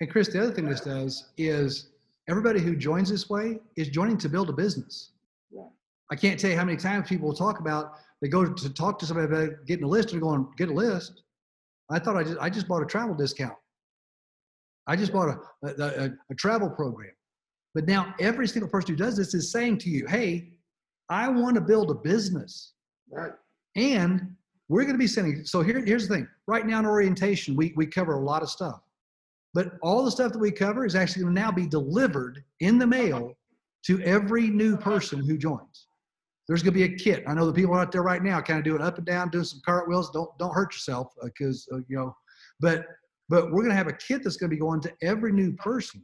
and 0.00 0.10
Chris, 0.10 0.28
the 0.28 0.42
other 0.42 0.52
thing 0.52 0.68
this 0.68 0.80
does 0.80 1.30
is 1.38 1.88
everybody 2.28 2.60
who 2.60 2.76
joins 2.76 3.08
this 3.08 3.30
way 3.30 3.60
is 3.76 3.88
joining 3.88 4.18
to 4.18 4.28
build 4.28 4.50
a 4.50 4.52
business. 4.52 5.12
Yeah. 5.50 5.62
I 6.10 6.16
can't 6.16 6.38
tell 6.38 6.50
you 6.50 6.56
how 6.56 6.64
many 6.64 6.76
times 6.76 7.08
people 7.08 7.32
talk 7.32 7.60
about 7.60 7.94
they 8.22 8.28
go 8.28 8.46
to 8.46 8.70
talk 8.70 8.98
to 9.00 9.06
somebody 9.06 9.26
about 9.26 9.66
getting 9.66 9.84
a 9.84 9.88
list 9.88 10.12
and 10.12 10.22
going, 10.22 10.48
get 10.56 10.68
a 10.70 10.72
list. 10.72 11.22
I 11.90 11.98
thought 11.98 12.16
I 12.16 12.24
just 12.24 12.38
I 12.40 12.50
just 12.50 12.68
bought 12.68 12.82
a 12.82 12.86
travel 12.86 13.14
discount. 13.14 13.56
I 14.86 14.96
just 14.96 15.12
bought 15.12 15.28
a, 15.28 15.66
a, 15.66 16.04
a, 16.04 16.10
a 16.30 16.34
travel 16.34 16.70
program. 16.70 17.10
But 17.74 17.86
now 17.86 18.14
every 18.20 18.48
single 18.48 18.70
person 18.70 18.90
who 18.90 18.96
does 18.96 19.16
this 19.16 19.34
is 19.34 19.50
saying 19.50 19.78
to 19.78 19.90
you, 19.90 20.06
hey, 20.06 20.52
I 21.10 21.28
want 21.28 21.56
to 21.56 21.60
build 21.60 21.90
a 21.90 21.94
business. 21.94 22.72
Right. 23.10 23.32
And 23.74 24.34
we're 24.68 24.82
going 24.82 24.94
to 24.94 24.98
be 24.98 25.06
sending. 25.06 25.44
So 25.44 25.60
here, 25.60 25.84
here's 25.84 26.08
the 26.08 26.14
thing. 26.14 26.28
Right 26.46 26.66
now 26.66 26.78
in 26.78 26.86
orientation, 26.86 27.54
we, 27.54 27.72
we 27.76 27.86
cover 27.86 28.14
a 28.14 28.20
lot 28.20 28.42
of 28.42 28.48
stuff. 28.48 28.80
But 29.54 29.72
all 29.82 30.04
the 30.04 30.10
stuff 30.10 30.32
that 30.32 30.38
we 30.38 30.50
cover 30.50 30.86
is 30.86 30.94
actually 30.94 31.24
going 31.24 31.34
to 31.34 31.40
now 31.40 31.50
be 31.50 31.66
delivered 31.66 32.42
in 32.60 32.78
the 32.78 32.86
mail 32.86 33.36
to 33.86 34.00
every 34.02 34.48
new 34.48 34.76
person 34.76 35.24
who 35.24 35.36
joins. 35.36 35.85
There's 36.48 36.62
going 36.62 36.74
to 36.74 36.78
be 36.78 36.94
a 36.94 36.96
kit. 36.96 37.24
I 37.26 37.34
know 37.34 37.46
the 37.46 37.52
people 37.52 37.74
out 37.74 37.90
there 37.90 38.02
right 38.02 38.22
now 38.22 38.40
kind 38.40 38.58
of 38.58 38.64
doing 38.64 38.80
up 38.80 38.98
and 38.98 39.06
down, 39.06 39.30
doing 39.30 39.44
some 39.44 39.60
cartwheels. 39.64 40.10
Don't 40.10 40.30
don't 40.38 40.54
hurt 40.54 40.72
yourself 40.72 41.12
because 41.22 41.68
uh, 41.72 41.76
uh, 41.76 41.80
you 41.88 41.96
know. 41.96 42.16
But 42.60 42.86
but 43.28 43.46
we're 43.46 43.62
going 43.62 43.70
to 43.70 43.76
have 43.76 43.88
a 43.88 43.92
kit 43.92 44.22
that's 44.22 44.36
going 44.36 44.50
to 44.50 44.54
be 44.54 44.60
going 44.60 44.80
to 44.82 44.92
every 45.02 45.32
new 45.32 45.52
person. 45.54 46.02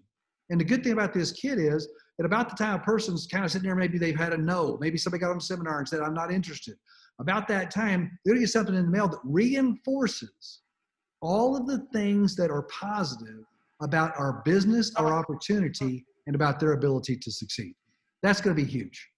And 0.50 0.60
the 0.60 0.64
good 0.64 0.82
thing 0.82 0.92
about 0.92 1.14
this 1.14 1.30
kit 1.30 1.58
is 1.58 1.88
that 2.18 2.26
about 2.26 2.50
the 2.50 2.56
time 2.56 2.74
a 2.74 2.82
person's 2.82 3.28
kind 3.28 3.44
of 3.44 3.52
sitting 3.52 3.66
there, 3.66 3.76
maybe 3.76 3.98
they've 3.98 4.18
had 4.18 4.32
a 4.32 4.36
no, 4.36 4.76
maybe 4.80 4.98
somebody 4.98 5.20
got 5.20 5.30
on 5.30 5.36
a 5.36 5.40
seminar 5.40 5.78
and 5.78 5.88
said, 5.88 6.00
"I'm 6.00 6.14
not 6.14 6.32
interested." 6.32 6.76
About 7.20 7.46
that 7.48 7.70
time, 7.70 8.18
they're 8.24 8.34
going 8.34 8.40
to 8.40 8.46
get 8.46 8.52
something 8.52 8.74
in 8.74 8.86
the 8.86 8.90
mail 8.90 9.06
that 9.06 9.20
reinforces 9.22 10.62
all 11.20 11.56
of 11.56 11.66
the 11.66 11.86
things 11.92 12.34
that 12.36 12.50
are 12.50 12.62
positive 12.62 13.44
about 13.80 14.12
our 14.18 14.42
business, 14.44 14.92
our 14.96 15.12
opportunity, 15.12 16.04
and 16.26 16.34
about 16.34 16.58
their 16.58 16.72
ability 16.72 17.16
to 17.16 17.30
succeed. 17.30 17.74
That's 18.22 18.40
going 18.40 18.56
to 18.56 18.62
be 18.62 18.68
huge. 18.68 19.08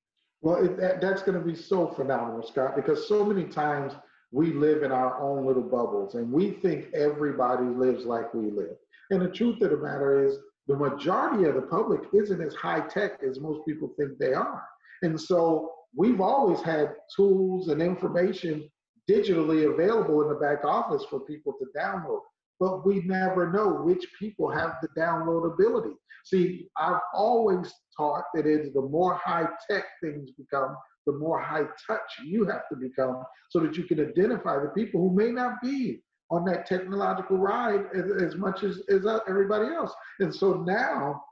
Well, 0.45 0.63
it, 0.63 0.77
that, 0.77 1.01
that's 1.01 1.23
going 1.23 1.39
to 1.39 1.45
be 1.45 1.57
so 1.57 1.89
phenomenal, 1.89 2.47
Scott, 2.47 2.77
because 2.77 3.09
so 3.09 3.25
many 3.25 3.45
times 3.45 3.95
we 4.31 4.53
live 4.53 4.83
in 4.83 4.93
our 4.93 5.19
own 5.19 5.47
little 5.47 5.63
bubbles 5.63 6.17
and 6.17 6.31
we 6.31 6.51
think 6.51 6.93
everybody 6.93 7.65
lives 7.65 8.05
like 8.05 8.35
we 8.35 8.51
live. 8.51 8.77
And 9.11 9.23
the 9.23 9.31
truth 9.31 9.63
of 9.63 9.71
the 9.71 9.79
matter 9.79 10.23
is, 10.27 10.37
the 10.67 10.77
majority 10.77 11.45
of 11.45 11.55
the 11.55 11.63
public 11.63 12.01
isn't 12.13 12.43
as 12.43 12.55
high 12.55 12.81
tech 12.81 13.23
as 13.27 13.41
most 13.41 13.67
people 13.67 13.95
think 13.99 14.19
they 14.19 14.35
are. 14.35 14.63
And 15.01 15.19
so 15.19 15.73
we've 15.97 16.21
always 16.21 16.61
had 16.61 16.95
tools 17.17 17.69
and 17.69 17.81
information 17.81 18.69
digitally 19.11 19.73
available 19.73 20.21
in 20.23 20.29
the 20.29 20.35
back 20.35 20.63
office 20.65 21.05
for 21.09 21.21
people 21.21 21.55
to 21.55 21.67
download. 21.79 22.21
But 22.61 22.87
we 22.87 23.01
never 23.03 23.53
know 23.53 23.69
which 23.69 24.07
people 24.19 24.51
have 24.51 24.77
the 24.81 24.89
download 24.99 25.53
ability. 25.53 25.95
See, 26.25 26.69
I've 26.77 27.01
always 27.13 27.73
taught 27.97 28.25
that 28.35 28.47
it's 28.47 28.73
the 28.73 28.83
more 28.83 29.15
high 29.23 29.47
tech 29.71 29.85
things 30.03 30.31
become, 30.39 30.77
the 31.07 31.13
more 31.13 31.41
high 31.41 31.65
touch 31.87 32.01
you 32.25 32.47
have 32.47 32.63
to 32.71 32.77
become 32.77 33.23
so 33.51 33.61
that 33.61 33.77
you 33.77 33.85
can 33.85 34.01
identify 34.01 34.59
the 34.59 34.71
people 34.75 35.01
who 35.01 35.15
may 35.15 35.31
not 35.31 35.61
be 35.63 36.03
on 36.31 36.45
that 36.47 36.67
technological 36.67 37.37
ride 37.37 37.85
as, 37.95 38.11
as 38.23 38.37
much 38.37 38.63
as, 38.63 38.81
as 38.89 39.07
everybody 39.29 39.75
else. 39.75 39.93
And 40.21 40.35
so 40.35 40.55
now, 40.67 41.23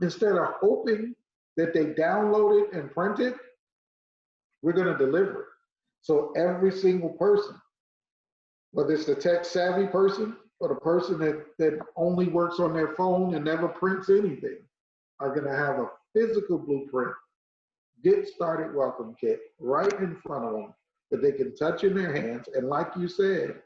instead 0.00 0.36
of 0.36 0.46
hoping 0.60 1.14
that 1.56 1.74
they 1.74 1.86
download 1.86 2.62
it 2.62 2.72
and 2.72 2.90
print 2.92 3.18
it, 3.18 3.34
we're 4.62 4.72
going 4.72 4.86
to 4.86 4.96
deliver 4.96 5.40
it. 5.40 5.46
So 6.02 6.32
every 6.36 6.70
single 6.70 7.10
person, 7.10 7.56
whether 8.72 8.92
it's 8.92 9.06
the 9.06 9.14
tech 9.14 9.44
savvy 9.44 9.86
person 9.86 10.36
or 10.60 10.68
the 10.68 10.74
person 10.76 11.18
that, 11.18 11.44
that 11.58 11.78
only 11.96 12.28
works 12.28 12.60
on 12.60 12.74
their 12.74 12.94
phone 12.94 13.34
and 13.34 13.44
never 13.44 13.68
prints 13.68 14.10
anything, 14.10 14.58
are 15.20 15.34
going 15.34 15.46
to 15.46 15.56
have 15.56 15.78
a 15.78 15.88
physical 16.14 16.58
blueprint, 16.58 17.14
get 18.02 18.26
started 18.28 18.74
welcome 18.74 19.14
kit 19.20 19.40
right 19.58 19.92
in 20.00 20.16
front 20.16 20.44
of 20.44 20.52
them 20.52 20.74
that 21.10 21.22
they 21.22 21.32
can 21.32 21.54
touch 21.56 21.84
in 21.84 21.94
their 21.94 22.12
hands. 22.12 22.48
And 22.54 22.68
like 22.68 22.88
you 22.96 23.08
said, 23.08 23.56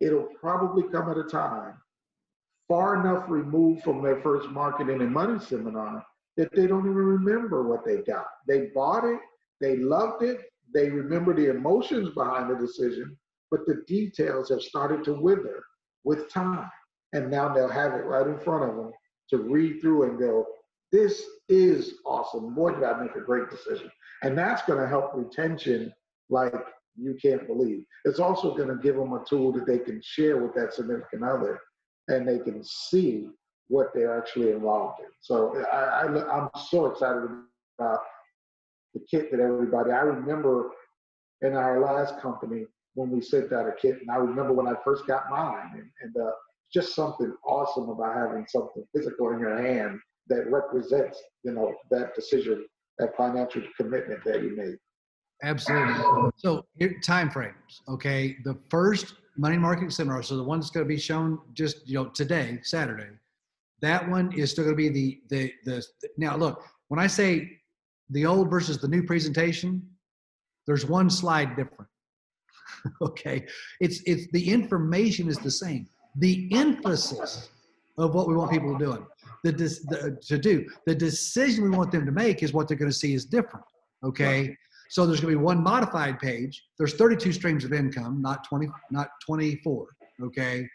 it'll 0.00 0.28
probably 0.40 0.82
come 0.90 1.10
at 1.10 1.18
a 1.18 1.24
time 1.24 1.74
far 2.68 3.00
enough 3.00 3.24
removed 3.28 3.82
from 3.82 4.02
their 4.02 4.20
first 4.22 4.48
marketing 4.50 5.00
and 5.00 5.12
money 5.12 5.38
seminar 5.38 6.04
that 6.36 6.54
they 6.54 6.66
don't 6.66 6.80
even 6.80 6.94
remember 6.94 7.62
what 7.62 7.84
they 7.84 7.98
got. 7.98 8.26
They 8.46 8.66
bought 8.74 9.04
it, 9.04 9.20
they 9.60 9.76
loved 9.76 10.22
it, 10.22 10.40
they 10.74 10.90
remember 10.90 11.32
the 11.34 11.50
emotions 11.50 12.10
behind 12.10 12.50
the 12.50 12.56
decision, 12.56 13.16
but 13.50 13.60
the 13.66 13.82
details 13.86 14.50
have 14.50 14.62
started 14.62 15.04
to 15.04 15.14
wither 15.14 15.62
with 16.04 16.30
time. 16.30 16.70
And 17.12 17.30
now 17.30 17.52
they'll 17.52 17.68
have 17.68 17.92
it 17.92 18.04
right 18.04 18.26
in 18.26 18.38
front 18.40 18.68
of 18.68 18.76
them 18.76 18.92
to 19.30 19.38
read 19.38 19.80
through 19.80 20.04
and 20.04 20.18
go, 20.18 20.46
this 20.92 21.22
is 21.48 21.94
awesome. 22.04 22.54
Boy, 22.54 22.72
did 22.72 22.84
I 22.84 23.00
make 23.00 23.14
a 23.16 23.20
great 23.20 23.50
decision. 23.50 23.90
And 24.22 24.36
that's 24.36 24.62
going 24.62 24.80
to 24.80 24.88
help 24.88 25.12
retention 25.14 25.92
like 26.30 26.54
you 26.96 27.16
can't 27.20 27.46
believe. 27.46 27.84
It's 28.04 28.20
also 28.20 28.54
going 28.54 28.68
to 28.68 28.76
give 28.76 28.96
them 28.96 29.12
a 29.12 29.24
tool 29.28 29.52
that 29.52 29.66
they 29.66 29.78
can 29.78 30.00
share 30.02 30.42
with 30.42 30.54
that 30.54 30.74
significant 30.74 31.24
other 31.24 31.60
and 32.08 32.26
they 32.26 32.38
can 32.38 32.62
see 32.64 33.28
what 33.68 33.88
they're 33.94 34.16
actually 34.16 34.52
involved 34.52 35.00
in. 35.00 35.06
So 35.20 35.62
I, 35.72 36.06
I, 36.06 36.38
I'm 36.38 36.48
so 36.68 36.86
excited 36.86 37.22
about 37.78 38.00
the 38.94 39.00
kit 39.10 39.30
that 39.30 39.40
everybody, 39.40 39.90
I 39.90 40.00
remember 40.00 40.70
in 41.42 41.54
our 41.54 41.80
last 41.80 42.20
company 42.20 42.66
when 42.96 43.10
we 43.10 43.20
sent 43.20 43.52
out 43.52 43.68
a 43.68 43.72
kit, 43.80 44.00
and 44.00 44.10
I 44.10 44.16
remember 44.16 44.52
when 44.54 44.66
I 44.66 44.74
first 44.82 45.06
got 45.06 45.30
mine, 45.30 45.70
and, 45.74 45.90
and 46.02 46.16
uh, 46.16 46.30
just 46.72 46.94
something 46.94 47.32
awesome 47.46 47.90
about 47.90 48.16
having 48.16 48.46
something 48.48 48.84
physical 48.94 49.30
in 49.32 49.38
your 49.38 49.56
hand 49.62 50.00
that 50.28 50.50
represents, 50.50 51.22
you 51.44 51.52
know, 51.52 51.74
that 51.90 52.14
decision, 52.14 52.66
that 52.98 53.16
financial 53.16 53.62
commitment 53.76 54.24
that 54.24 54.42
you 54.42 54.56
made. 54.56 54.76
Absolutely. 55.42 55.94
So 56.38 56.64
here, 56.78 56.96
time 57.04 57.30
frames. 57.30 57.82
Okay, 57.88 58.38
the 58.44 58.58
first 58.70 59.14
money 59.36 59.58
market 59.58 59.92
seminar, 59.92 60.22
so 60.22 60.36
the 60.36 60.42
one 60.42 60.58
that's 60.58 60.70
going 60.70 60.84
to 60.84 60.88
be 60.88 60.98
shown 60.98 61.38
just 61.52 61.86
you 61.86 61.94
know 61.94 62.06
today, 62.06 62.58
Saturday, 62.62 63.10
that 63.82 64.08
one 64.08 64.32
is 64.32 64.50
still 64.50 64.64
going 64.64 64.76
to 64.76 64.82
be 64.82 64.88
the 64.88 65.20
the 65.28 65.52
the. 65.66 65.86
Now 66.16 66.36
look, 66.36 66.64
when 66.88 66.98
I 66.98 67.06
say 67.06 67.60
the 68.08 68.24
old 68.24 68.48
versus 68.48 68.78
the 68.78 68.88
new 68.88 69.02
presentation, 69.02 69.86
there's 70.66 70.86
one 70.86 71.10
slide 71.10 71.50
different. 71.56 71.90
okay, 73.02 73.44
it's 73.80 74.02
it's 74.06 74.30
the 74.32 74.52
information 74.52 75.28
is 75.28 75.38
the 75.38 75.50
same. 75.50 75.86
The 76.16 76.48
emphasis 76.52 77.48
of 77.98 78.14
what 78.14 78.28
we 78.28 78.34
want 78.34 78.50
people 78.50 78.78
to 78.78 78.84
do, 78.84 79.06
the, 79.44 79.52
the 79.52 80.18
to 80.26 80.38
do, 80.38 80.66
the 80.86 80.94
decision 80.94 81.64
we 81.64 81.70
want 81.70 81.90
them 81.90 82.06
to 82.06 82.12
make 82.12 82.42
is 82.42 82.52
what 82.52 82.68
they're 82.68 82.76
going 82.76 82.90
to 82.90 82.96
see 82.96 83.14
is 83.14 83.24
different. 83.24 83.64
Okay. 84.04 84.56
So 84.88 85.04
there's 85.04 85.20
going 85.20 85.34
to 85.34 85.38
be 85.38 85.44
one 85.44 85.62
modified 85.62 86.18
page. 86.20 86.64
There's 86.78 86.94
32 86.94 87.32
streams 87.32 87.64
of 87.64 87.72
income, 87.72 88.22
not 88.22 88.44
20, 88.44 88.68
not 88.90 89.08
24. 89.26 89.88
Okay. 90.22 90.68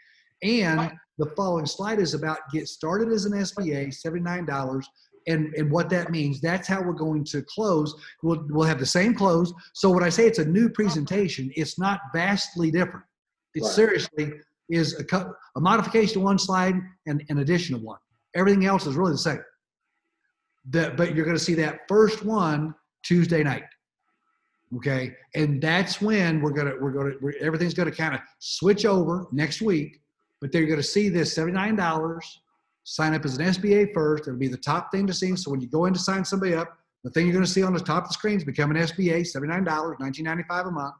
And 0.43 0.91
the 1.17 1.27
following 1.37 1.65
slide 1.65 1.99
is 1.99 2.13
about 2.13 2.39
get 2.51 2.67
started 2.67 3.09
as 3.09 3.25
an 3.25 3.33
SBA, 3.33 3.95
$79. 4.05 4.83
And, 5.27 5.53
and 5.55 5.71
what 5.71 5.89
that 5.89 6.09
means, 6.11 6.41
that's 6.41 6.67
how 6.67 6.81
we're 6.81 6.93
going 6.93 7.23
to 7.25 7.43
close. 7.43 7.93
We'll, 8.23 8.43
we'll 8.49 8.67
have 8.67 8.79
the 8.79 8.85
same 8.85 9.13
close. 9.13 9.53
So 9.73 9.89
when 9.89 10.03
I 10.03 10.09
say 10.09 10.25
it's 10.25 10.39
a 10.39 10.45
new 10.45 10.69
presentation, 10.69 11.51
it's 11.55 11.77
not 11.77 11.99
vastly 12.13 12.71
different. 12.71 13.05
It 13.53 13.63
Right. 13.63 13.71
seriously 13.71 14.31
is 14.69 14.99
a, 14.99 15.03
co- 15.03 15.33
a 15.55 15.59
modification 15.59 16.17
of 16.19 16.23
one 16.23 16.39
slide 16.39 16.75
and 17.05 17.23
an 17.29 17.39
addition 17.39 17.75
of 17.75 17.81
one. 17.81 17.99
Everything 18.35 18.65
else 18.65 18.87
is 18.87 18.95
really 18.95 19.11
the 19.11 19.17
same. 19.17 19.43
The, 20.69 20.93
but 20.95 21.15
you're 21.15 21.25
going 21.25 21.37
to 21.37 21.43
see 21.43 21.55
that 21.55 21.81
first 21.87 22.23
one 22.23 22.73
Tuesday 23.03 23.43
night. 23.43 23.63
Okay, 24.77 25.13
and 25.35 25.61
that's 25.61 25.99
when 25.99 26.41
we're 26.41 26.51
gonna 26.53 26.71
we're 26.79 26.91
gonna 26.91 27.11
we're, 27.19 27.33
everything's 27.41 27.73
gonna 27.73 27.91
kind 27.91 28.15
of 28.15 28.21
switch 28.39 28.85
over 28.85 29.27
next 29.33 29.61
week. 29.61 29.99
But 30.39 30.53
they're 30.53 30.65
gonna 30.65 30.81
see 30.81 31.09
this 31.09 31.33
seventy 31.33 31.53
nine 31.53 31.75
dollars. 31.75 32.39
Sign 32.83 33.13
up 33.13 33.25
as 33.25 33.37
an 33.37 33.45
SBA 33.45 33.93
first. 33.93 34.27
It'll 34.27 34.39
be 34.39 34.47
the 34.47 34.57
top 34.57 34.91
thing 34.91 35.05
to 35.07 35.13
see. 35.13 35.35
So 35.35 35.51
when 35.51 35.61
you 35.61 35.67
go 35.67 35.85
in 35.85 35.93
to 35.93 35.99
sign 35.99 36.25
somebody 36.25 36.53
up, 36.55 36.77
the 37.03 37.09
thing 37.11 37.25
you're 37.25 37.33
gonna 37.33 37.47
see 37.47 37.63
on 37.63 37.73
the 37.73 37.79
top 37.79 38.03
of 38.03 38.09
the 38.09 38.13
screen 38.13 38.37
is 38.37 38.43
become 38.43 38.71
an 38.71 38.77
SBA, 38.77 39.25
seventy 39.27 39.53
nine 39.53 39.63
dollars, 39.63 39.97
nineteen 39.99 40.25
ninety 40.25 40.43
five 40.49 40.65
a 40.65 40.71
month. 40.71 40.95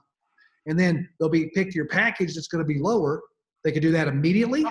And 0.67 0.79
then 0.79 1.09
they'll 1.19 1.29
be 1.29 1.49
pick 1.55 1.73
your 1.73 1.87
package 1.87 2.35
that's 2.35 2.47
gonna 2.47 2.63
be 2.63 2.79
lower. 2.79 3.21
They 3.63 3.71
could 3.71 3.81
do 3.81 3.91
that 3.91 4.07
immediately. 4.07 4.65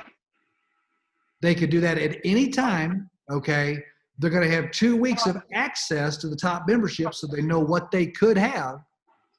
They 1.41 1.55
could 1.55 1.71
do 1.71 1.81
that 1.81 1.99
at 1.99 2.19
any 2.25 2.49
time. 2.49 3.09
Okay, 3.31 3.83
they're 4.21 4.31
going 4.31 4.49
to 4.49 4.55
have 4.55 4.71
two 4.71 4.97
weeks 4.97 5.27
of 5.27 5.43
access 5.53 6.19
to 6.19 6.29
the 6.29 6.37
top 6.37 6.69
membership 6.69 7.15
so 7.15 7.27
they 7.27 7.41
know 7.41 7.59
what 7.59 7.91
they 7.91 8.07
could 8.07 8.37
have 8.37 8.81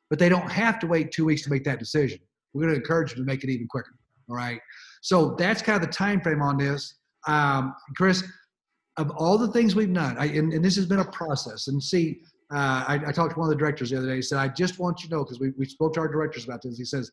but 0.10 0.20
they 0.20 0.28
don't 0.28 0.52
have 0.52 0.80
to 0.80 0.88
wait 0.88 1.12
two 1.12 1.24
weeks 1.24 1.44
to 1.44 1.50
make 1.50 1.64
that 1.64 1.80
decision 1.80 2.20
we're 2.54 2.64
going 2.64 2.74
to 2.74 2.80
encourage 2.80 3.12
them 3.12 3.20
to 3.20 3.26
make 3.26 3.44
it 3.44 3.50
even 3.50 3.68
quicker 3.68 3.94
all 4.30 4.36
right 4.36 4.60
so 5.02 5.36
that's 5.38 5.62
kind 5.62 5.82
of 5.82 5.88
the 5.88 5.94
time 5.94 6.20
frame 6.20 6.42
on 6.42 6.58
this 6.58 6.96
um, 7.28 7.76
chris 7.96 8.24
of 8.98 9.12
all 9.12 9.38
the 9.38 9.48
things 9.50 9.76
we've 9.76 9.94
done 9.94 10.18
I, 10.18 10.26
and, 10.26 10.54
and 10.54 10.64
this 10.64 10.76
has 10.76 10.86
been 10.86 11.00
a 11.00 11.12
process 11.12 11.68
and 11.68 11.82
see 11.82 12.22
uh, 12.54 12.84
I, 12.88 13.00
I 13.08 13.12
talked 13.12 13.34
to 13.34 13.40
one 13.40 13.48
of 13.48 13.50
the 13.50 13.60
directors 13.60 13.92
the 13.92 13.98
other 13.98 14.08
day 14.08 14.18
he 14.18 14.22
said 14.22 14.40
i 14.40 14.48
just 14.48 14.80
want 14.80 15.02
you 15.02 15.10
to 15.10 15.16
know 15.16 15.24
because 15.24 15.40
we, 15.40 15.52
we 15.58 15.66
spoke 15.66 15.94
to 15.94 16.00
our 16.02 16.08
directors 16.08 16.46
about 16.46 16.62
this 16.62 16.78
he 16.78 16.86
says 16.86 17.12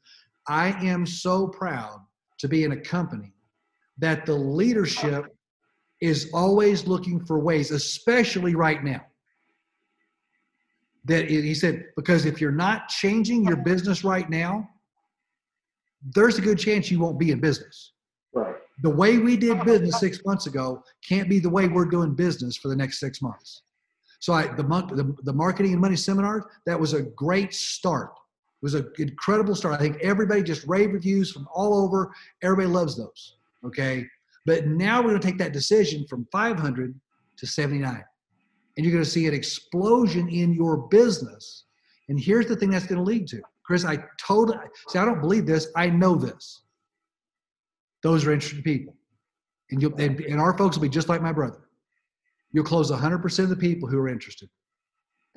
i 0.49 0.69
am 0.85 1.07
so 1.07 1.49
proud 1.49 2.01
to 2.39 2.49
be 2.49 2.65
in 2.65 2.73
a 2.73 2.81
company 2.81 3.33
that 3.99 4.25
the 4.27 4.35
leadership 4.35 5.27
is 6.01 6.31
always 6.33 6.87
looking 6.87 7.25
for 7.25 7.39
ways, 7.39 7.71
especially 7.71 8.55
right 8.55 8.83
now. 8.85 9.05
That 11.05 11.25
it- 11.25 11.45
he 11.45 11.55
said, 11.55 11.87
because 11.97 12.25
if 12.25 12.41
you're 12.41 12.53
not 12.53 12.89
changing 12.89 13.45
your 13.45 13.57
business 13.57 14.05
right 14.05 14.29
now, 14.29 14.69
there's 16.15 16.39
a 16.39 16.41
good 16.41 16.59
chance 16.59 16.91
you 16.91 17.01
won't 17.01 17.19
be 17.19 17.33
in 17.33 17.41
business. 17.41 17.93
The 18.83 18.91
way 18.91 19.18
we 19.18 19.37
did 19.37 19.59
oh, 19.59 19.64
business 19.64 19.99
six 19.99 20.24
months 20.24 20.47
ago 20.47 20.83
can't 21.07 21.29
be 21.29 21.39
the 21.41 21.51
way 21.51 21.66
we're 21.66 21.85
doing 21.85 22.14
business 22.14 22.57
for 22.57 22.68
the 22.68 22.76
next 22.76 23.01
six 23.01 23.20
months. 23.20 23.62
So 24.20 24.33
I, 24.33 24.49
the 24.49 24.64
month, 24.64 24.91
the, 24.97 25.14
the 25.22 25.33
marketing 25.33 25.72
and 25.72 25.81
money 25.81 25.97
seminar, 25.97 26.51
that 26.66 26.79
was 26.79 26.93
a 26.93 27.03
great 27.03 27.55
start. 27.55 28.12
It 28.14 28.62
was 28.62 28.74
an 28.74 28.91
incredible 28.99 29.55
start. 29.55 29.74
I 29.74 29.79
think 29.79 29.99
everybody 30.03 30.43
just 30.43 30.66
rave 30.66 30.93
reviews 30.93 31.31
from 31.31 31.49
all 31.53 31.74
over. 31.74 32.12
Everybody 32.43 32.68
loves 32.68 32.97
those. 32.97 33.37
Okay. 33.64 34.07
But 34.47 34.66
now 34.66 35.01
we're 35.01 35.11
going 35.11 35.20
to 35.20 35.26
take 35.26 35.39
that 35.39 35.53
decision 35.53 36.07
from 36.07 36.26
500 36.33 36.95
to 37.37 37.47
79. 37.47 38.05
And 38.76 38.85
you're 38.85 38.93
going 38.93 39.05
to 39.05 39.11
see 39.11 39.26
an 39.26 39.35
explosion 39.35 40.29
in 40.29 40.53
your 40.53 40.89
business. 40.89 41.64
And 42.09 42.18
here's 42.18 42.47
the 42.47 42.57
thing 42.57 42.70
that's 42.70 42.87
going 42.87 42.99
to 42.99 43.05
lead 43.05 43.26
to. 43.29 43.43
Chris, 43.64 43.85
I 43.85 43.99
totally 44.18 44.57
see, 44.89 44.99
I 44.99 45.05
don't 45.05 45.20
believe 45.20 45.47
this. 45.47 45.68
I 45.76 45.91
know 45.91 46.14
this. 46.14 46.62
Those 48.03 48.27
are 48.27 48.33
interested 48.33 48.65
people. 48.65 48.97
And 49.71 49.83
you'll 49.83 49.95
and, 50.01 50.21
and 50.21 50.41
our 50.41 50.57
folks 50.57 50.77
will 50.77 50.83
be 50.83 50.89
just 50.89 51.09
like 51.09 51.21
my 51.21 51.33
brother. 51.33 51.69
You'll 52.53 52.65
close 52.65 52.91
100% 52.91 53.39
of 53.41 53.49
the 53.51 53.57
people 53.57 53.89
who 53.89 53.99
are 53.99 54.09
interested. 54.09 54.49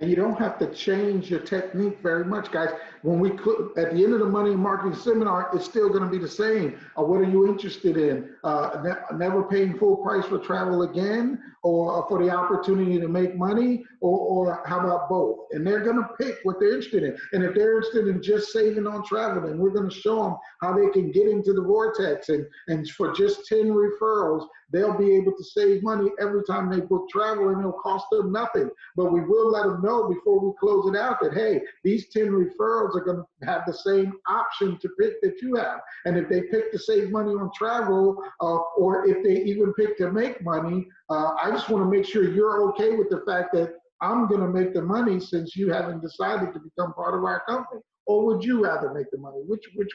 And 0.01 0.09
you 0.09 0.15
don't 0.15 0.37
have 0.39 0.57
to 0.57 0.65
change 0.73 1.29
your 1.29 1.41
technique 1.41 1.99
very 2.01 2.25
much, 2.25 2.51
guys. 2.51 2.69
When 3.03 3.19
we 3.19 3.29
cl- 3.37 3.69
at 3.77 3.93
the 3.93 4.03
end 4.03 4.13
of 4.13 4.19
the 4.19 4.25
money 4.25 4.55
marketing 4.55 4.95
seminar, 4.95 5.51
it's 5.53 5.65
still 5.65 5.89
going 5.89 6.03
to 6.03 6.09
be 6.09 6.17
the 6.17 6.27
same. 6.27 6.79
Uh, 6.97 7.03
what 7.03 7.21
are 7.21 7.29
you 7.29 7.47
interested 7.47 7.97
in? 7.97 8.33
Uh, 8.43 8.81
ne- 8.83 9.17
never 9.17 9.43
paying 9.43 9.77
full 9.77 9.97
price 9.97 10.25
for 10.25 10.39
travel 10.39 10.81
again, 10.81 11.39
or 11.61 12.03
for 12.09 12.23
the 12.23 12.31
opportunity 12.31 12.99
to 12.99 13.07
make 13.07 13.35
money, 13.35 13.85
or, 13.99 14.17
or 14.19 14.63
how 14.65 14.79
about 14.79 15.07
both? 15.07 15.37
And 15.51 15.65
they're 15.65 15.83
going 15.83 15.97
to 15.97 16.09
pick 16.19 16.39
what 16.43 16.59
they're 16.59 16.73
interested 16.73 17.03
in. 17.03 17.15
And 17.33 17.43
if 17.43 17.53
they're 17.53 17.77
interested 17.77 18.07
in 18.07 18.23
just 18.23 18.51
saving 18.51 18.87
on 18.87 19.05
travel, 19.05 19.43
then 19.47 19.59
we're 19.59 19.69
going 19.69 19.89
to 19.89 19.95
show 19.95 20.23
them 20.23 20.35
how 20.61 20.73
they 20.73 20.89
can 20.89 21.11
get 21.11 21.27
into 21.27 21.53
the 21.53 21.61
vortex. 21.61 22.29
And 22.29 22.47
and 22.69 22.89
for 22.89 23.13
just 23.13 23.45
ten 23.45 23.67
referrals, 23.71 24.47
they'll 24.72 24.97
be 24.97 25.15
able 25.15 25.34
to 25.34 25.43
save 25.43 25.84
money 25.84 26.09
every 26.19 26.43
time 26.43 26.69
they 26.69 26.82
book 26.82 27.09
travel, 27.09 27.49
and 27.49 27.59
it'll 27.59 27.74
cost 27.74 28.05
them 28.11 28.32
nothing. 28.32 28.69
But 28.95 29.11
we 29.11 29.22
will 29.22 29.51
let 29.51 29.63
them 29.63 29.82
know 29.82 30.07
before 30.07 30.39
we 30.39 30.53
close 30.59 30.88
it 30.88 30.97
out 30.97 31.19
that 31.22 31.34
hey, 31.34 31.61
these 31.84 32.09
10 32.09 32.28
referrals 32.28 32.95
are 32.95 33.03
going 33.03 33.24
to 33.24 33.45
have 33.45 33.63
the 33.65 33.74
same 33.74 34.13
option 34.28 34.78
to 34.80 34.89
pick 34.99 35.22
that 35.22 35.41
you 35.41 35.55
have. 35.55 35.80
And 36.05 36.17
if 36.17 36.30
they 36.30 36.43
pick 36.43 36.72
to 36.72 36.80
save 36.80 37.11
money 37.11 37.32
on 37.32 37.51
travel, 37.55 38.17
uh, 38.41 38.59
or 38.78 39.07
if 39.07 39.24
they 39.24 39.43
even 39.43 39.74
pick 39.74 39.97
to 39.97 40.11
make 40.11 40.43
money, 40.43 40.88
uh, 41.09 41.34
I 41.41 41.51
just 41.51 41.69
want 41.69 41.84
to 41.84 41.89
make 41.89 42.05
sure 42.05 42.24
you're 42.24 42.69
okay 42.69 42.95
with 42.95 43.09
the 43.09 43.24
fact 43.28 43.53
that 43.53 43.74
I'm 44.01 44.28
going 44.28 44.41
to 44.41 44.47
make 44.47 44.74
the 44.74 44.82
money 44.82 45.19
since 45.19 45.55
you 45.55 45.72
haven't 45.72 46.01
decided 46.01 46.53
to 46.53 46.59
become 46.59 46.93
part 46.93 47.13
of 47.13 47.24
our 47.24 47.43
company. 47.47 47.82
Or 48.07 48.26
would 48.26 48.43
you 48.43 48.63
rather 48.63 48.91
make 48.93 49.11
the 49.11 49.19
money? 49.19 49.41
Which 49.45 49.63
which 49.76 49.91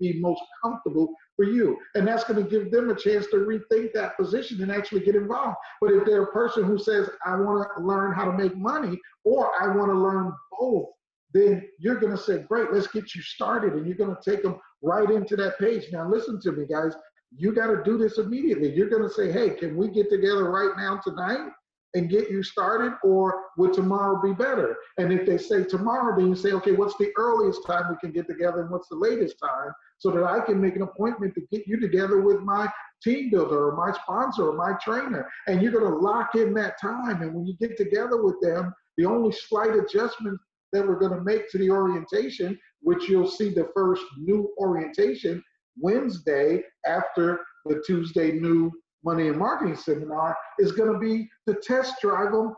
be 0.00 0.20
most 0.20 0.42
comfortable 0.62 1.12
for 1.36 1.44
you? 1.44 1.76
And 1.94 2.06
that's 2.06 2.24
going 2.24 2.42
to 2.42 2.48
give 2.48 2.70
them 2.70 2.90
a 2.90 2.94
chance 2.94 3.26
to 3.26 3.36
rethink 3.36 3.92
that 3.94 4.16
position 4.16 4.62
and 4.62 4.72
actually 4.72 5.00
get 5.00 5.16
involved. 5.16 5.56
But 5.80 5.92
if 5.92 6.04
they're 6.04 6.24
a 6.24 6.32
person 6.32 6.64
who 6.64 6.78
says, 6.78 7.08
I 7.24 7.36
want 7.36 7.68
to 7.76 7.84
learn 7.84 8.12
how 8.12 8.24
to 8.24 8.32
make 8.32 8.56
money, 8.56 8.98
or 9.24 9.50
I 9.60 9.74
want 9.74 9.90
to 9.90 9.98
learn 9.98 10.32
both, 10.58 10.88
then 11.32 11.66
you're 11.78 11.98
going 11.98 12.16
to 12.16 12.22
say, 12.22 12.38
Great, 12.38 12.72
let's 12.72 12.86
get 12.86 13.14
you 13.14 13.22
started. 13.22 13.74
And 13.74 13.86
you're 13.86 13.96
going 13.96 14.14
to 14.14 14.30
take 14.30 14.42
them 14.42 14.58
right 14.82 15.10
into 15.10 15.36
that 15.36 15.58
page. 15.58 15.86
Now, 15.92 16.08
listen 16.08 16.40
to 16.42 16.52
me, 16.52 16.66
guys. 16.66 16.94
You 17.36 17.52
got 17.52 17.66
to 17.66 17.82
do 17.82 17.98
this 17.98 18.18
immediately. 18.18 18.72
You're 18.72 18.88
going 18.88 19.02
to 19.02 19.10
say, 19.10 19.32
Hey, 19.32 19.50
can 19.50 19.76
we 19.76 19.88
get 19.88 20.08
together 20.10 20.50
right 20.50 20.72
now 20.76 21.00
tonight? 21.04 21.50
And 21.94 22.10
get 22.10 22.28
you 22.28 22.42
started, 22.42 22.92
or 23.04 23.42
would 23.56 23.72
tomorrow 23.72 24.20
be 24.20 24.32
better? 24.32 24.76
And 24.98 25.12
if 25.12 25.26
they 25.26 25.38
say 25.38 25.62
tomorrow, 25.62 26.16
then 26.16 26.28
you 26.28 26.34
say, 26.34 26.50
okay, 26.52 26.72
what's 26.72 26.96
the 26.98 27.12
earliest 27.16 27.64
time 27.64 27.84
we 27.88 27.96
can 28.00 28.10
get 28.10 28.26
together 28.26 28.62
and 28.62 28.70
what's 28.70 28.88
the 28.88 28.96
latest 28.96 29.36
time 29.40 29.72
so 29.98 30.10
that 30.10 30.24
I 30.24 30.40
can 30.40 30.60
make 30.60 30.74
an 30.74 30.82
appointment 30.82 31.34
to 31.34 31.42
get 31.52 31.68
you 31.68 31.78
together 31.78 32.20
with 32.20 32.40
my 32.40 32.68
team 33.02 33.30
builder 33.30 33.68
or 33.68 33.76
my 33.76 33.92
sponsor 33.92 34.48
or 34.48 34.56
my 34.56 34.76
trainer. 34.82 35.28
And 35.46 35.62
you're 35.62 35.72
going 35.72 35.90
to 35.90 35.98
lock 35.98 36.34
in 36.34 36.52
that 36.54 36.80
time. 36.80 37.22
And 37.22 37.32
when 37.32 37.46
you 37.46 37.54
get 37.60 37.76
together 37.76 38.22
with 38.22 38.40
them, 38.42 38.74
the 38.96 39.04
only 39.04 39.32
slight 39.32 39.74
adjustment 39.74 40.38
that 40.72 40.86
we're 40.86 40.98
going 40.98 41.16
to 41.16 41.22
make 41.22 41.48
to 41.50 41.58
the 41.58 41.70
orientation, 41.70 42.58
which 42.80 43.08
you'll 43.08 43.28
see 43.28 43.50
the 43.50 43.68
first 43.74 44.02
new 44.18 44.52
orientation 44.58 45.42
Wednesday 45.78 46.62
after 46.86 47.40
the 47.66 47.82
Tuesday 47.86 48.32
new 48.32 48.70
money 49.04 49.28
and 49.28 49.38
marketing 49.38 49.76
seminar, 49.76 50.36
is 50.58 50.72
going 50.72 50.92
to 50.92 50.98
be 50.98 51.28
to 51.48 51.58
test 51.62 51.94
drive 52.00 52.32
them 52.32 52.54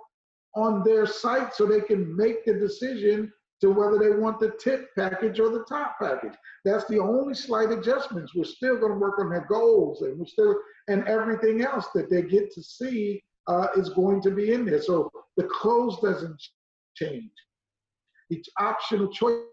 on 0.55 0.83
their 0.85 1.07
site 1.07 1.55
so 1.55 1.67
they 1.67 1.81
can 1.81 2.17
make 2.17 2.45
the 2.45 2.55
decision 2.55 3.33
to 3.61 3.71
whether 3.71 3.99
they 3.99 4.11
want 4.11 4.39
the 4.39 4.53
tip 4.61 4.89
package 4.97 5.41
or 5.41 5.51
the 5.51 5.65
top 5.69 5.97
package. 6.01 6.35
That's 6.65 6.85
the 6.87 6.99
only 6.99 7.35
slight 7.35 7.71
adjustments. 7.71 8.35
We're 8.35 8.45
still 8.45 8.79
going 8.79 8.93
to 8.93 8.99
work 8.99 9.19
on 9.19 9.31
their 9.31 9.47
goals 9.49 10.03
and 10.03 10.19
we're 10.19 10.27
still 10.27 10.57
and 10.89 11.07
everything 11.09 11.63
else 11.63 11.89
that 11.95 12.11
they 12.11 12.23
get 12.23 12.53
to 12.53 12.63
see 12.63 13.23
uh, 13.49 13.69
is 13.77 13.91
going 13.91 14.23
to 14.23 14.31
be 14.31 14.53
in 14.53 14.65
there. 14.65 14.83
So 14.83 15.11
the 15.37 15.45
close 15.45 15.99
doesn't 16.01 16.41
change. 16.97 17.31
Each 18.31 18.47
optional 18.59 19.11
choices 19.13 19.47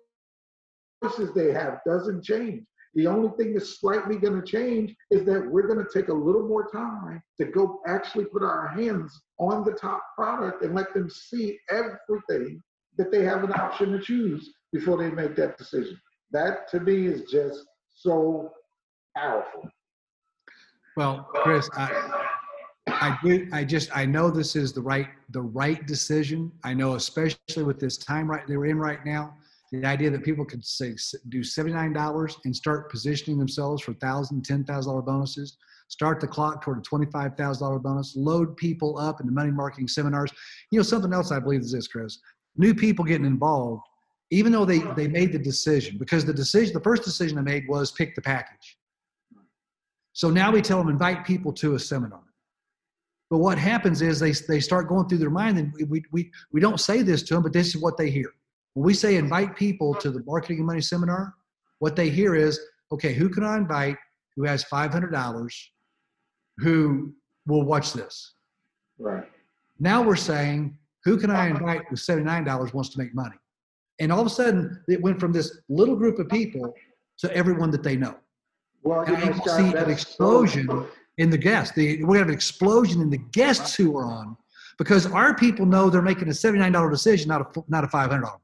they 1.36 1.52
have 1.52 1.80
doesn't 1.86 2.24
change. 2.24 2.64
The 2.96 3.08
only 3.08 3.30
thing 3.38 3.54
that's 3.54 3.80
slightly 3.80 4.18
going 4.18 4.40
to 4.40 4.46
change 4.46 4.96
is 5.10 5.26
that 5.26 5.50
we're 5.50 5.68
going 5.68 5.84
to 5.84 5.92
take 5.92 6.10
a 6.10 6.14
little 6.14 6.48
more 6.48 6.70
time 6.70 7.22
to 7.40 7.46
go 7.46 7.82
actually 7.88 8.26
put 8.26 8.44
our 8.44 8.68
hands 8.68 9.20
on 9.40 9.64
the 9.64 9.72
top 9.72 10.04
product 10.16 10.64
and 10.64 10.76
let 10.76 10.94
them 10.94 11.10
see 11.10 11.58
everything 11.70 12.62
that 12.98 13.12
they 13.12 13.24
have 13.24 13.44
an 13.44 13.52
option 13.54 13.92
to 13.92 14.00
choose 14.00 14.54
before 14.72 14.98
they 14.98 15.10
make 15.10 15.36
that 15.36 15.58
decision. 15.58 16.00
That 16.32 16.70
to 16.70 16.80
me 16.80 17.08
is 17.08 17.30
just 17.32 17.66
so 17.96 18.52
powerful. 19.18 19.68
Well, 20.96 21.28
Chris, 21.34 21.70
I, 21.76 21.90
I 22.88 23.18
do. 23.24 23.48
I 23.52 23.64
just 23.64 23.96
I 23.96 24.06
know 24.06 24.30
this 24.30 24.56
is 24.56 24.74
the 24.74 24.82
right 24.82 25.08
the 25.32 25.42
right 25.42 25.86
decision. 25.88 26.52
I 26.64 26.76
know, 26.76 26.94
especially 26.94 27.64
with 27.64 27.80
this 27.80 27.98
time 27.98 28.30
right 28.30 28.46
they're 28.48 28.66
in 28.66 28.78
right 28.78 29.04
now, 29.04 29.36
the 29.74 29.88
idea 29.88 30.12
that 30.12 30.24
people 30.24 30.46
could 30.46 30.66
say 30.66 30.96
do 31.30 31.44
seventy 31.44 31.76
nine 31.76 31.94
dollars 31.94 32.38
and 32.46 32.56
start 32.56 32.92
positioning 32.92 33.40
themselves 33.40 33.84
for 33.84 33.94
thousand, 33.96 34.46
ten 34.46 34.64
thousand 34.64 34.92
dollar 34.92 35.04
bonuses. 35.04 35.58
Start 35.90 36.22
the 36.22 36.28
clock 36.28 36.64
toward 36.64 36.80
a 36.80 36.82
twenty 36.82 37.08
five 37.12 37.36
thousand 37.38 37.66
dollar 37.68 37.80
bonus. 37.80 38.16
Load 38.16 38.58
people 38.58 39.00
up 39.00 39.22
into 39.22 39.34
money 39.34 39.52
marketing 39.52 39.88
seminars. 39.88 40.32
You 40.72 40.80
know 40.80 40.84
something 40.84 41.14
else 41.14 41.32
I 41.32 41.40
believe 41.40 41.62
is 41.62 41.72
this, 41.72 41.88
Chris. 41.88 42.20
New 42.58 42.76
people 42.76 43.06
getting 43.06 43.26
involved, 43.28 43.84
even 44.32 44.52
though 44.52 44.66
they 44.66 44.80
they 44.96 45.08
made 45.08 45.34
the 45.34 45.40
decision 45.40 45.98
because 45.98 46.26
the 46.26 46.34
decision 46.34 46.74
the 46.74 46.82
first 46.82 47.04
decision 47.04 47.38
I 47.38 47.42
made 47.42 47.66
was 47.68 47.92
pick 47.92 48.16
the 48.16 48.22
package 48.22 48.78
So 50.14 50.30
now 50.30 50.52
we 50.52 50.62
tell 50.62 50.78
them 50.80 50.90
invite 50.90 51.26
people 51.26 51.54
to 51.54 51.76
a 51.76 51.80
seminar. 51.80 52.22
But 53.30 53.40
what 53.40 53.58
happens 53.58 54.02
is 54.04 54.20
they, 54.20 54.34
they 54.48 54.60
start 54.60 54.88
going 54.88 55.10
through 55.10 55.18
their 55.20 55.32
mind, 55.32 55.58
and 55.58 55.74
we, 55.90 56.04
we, 56.12 56.32
we 56.52 56.62
don't 56.62 56.80
say 56.80 57.02
this 57.02 57.24
to 57.24 57.34
them, 57.34 57.44
but 57.44 57.54
this 57.54 57.70
is 57.70 57.78
what 57.82 57.98
they 57.98 58.12
hear. 58.12 58.32
When 58.74 58.86
we 58.86 58.94
say 58.94 59.16
invite 59.18 59.56
people 59.56 59.94
to 59.96 60.10
the 60.10 60.24
marketing 60.26 60.58
and 60.58 60.66
money 60.68 60.82
seminar, 60.82 61.36
what 61.80 61.96
they 61.96 62.10
hear 62.10 62.36
is, 62.36 62.60
okay, 62.92 63.14
who 63.14 63.30
can 63.30 63.44
I 63.44 63.58
invite 63.58 63.98
who 64.36 64.44
has 64.46 64.64
$500 64.66 65.52
who 66.58 67.14
will 67.46 67.64
watch 67.64 67.94
this? 67.94 68.34
Right. 68.98 69.30
Now 69.80 70.02
we're 70.02 70.16
saying, 70.16 70.78
who 71.04 71.18
can 71.18 71.30
I 71.30 71.48
invite 71.48 71.90
with 71.92 72.00
$79 72.00 72.74
wants 72.74 72.90
to 72.92 73.00
make 73.00 73.14
money? 73.14 73.36
And 74.00 74.12
all 74.12 74.22
of 74.22 74.28
a 74.28 74.30
sudden, 74.30 74.82
it 74.88 75.02
went 75.02 75.20
from 75.20 75.32
this 75.32 75.60
little 75.70 75.96
group 75.96 76.20
of 76.20 76.30
people 76.30 76.74
to 77.20 77.36
everyone 77.36 77.70
that 77.72 77.84
they 77.84 77.96
know. 77.96 78.16
Well, 78.84 79.02
And 79.02 79.18
I 79.18 79.32
see 79.58 79.74
an 79.76 79.90
explosion 79.90 80.68
so- 80.68 80.88
in 81.18 81.30
the 81.30 81.38
guests. 81.38 81.76
The, 81.76 82.04
we 82.04 82.18
have 82.18 82.28
an 82.28 82.34
explosion 82.34 83.02
in 83.02 83.10
the 83.10 83.18
guests 83.18 83.76
who 83.76 83.96
are 83.98 84.06
on 84.06 84.36
because 84.78 85.06
our 85.06 85.36
people 85.36 85.66
know 85.66 85.90
they're 85.90 86.02
making 86.02 86.28
a 86.28 86.32
$79 86.32 86.90
decision, 86.90 87.28
not 87.30 87.56
a, 87.56 87.64
not 87.68 87.84
a 87.84 87.88
$500. 87.88 88.40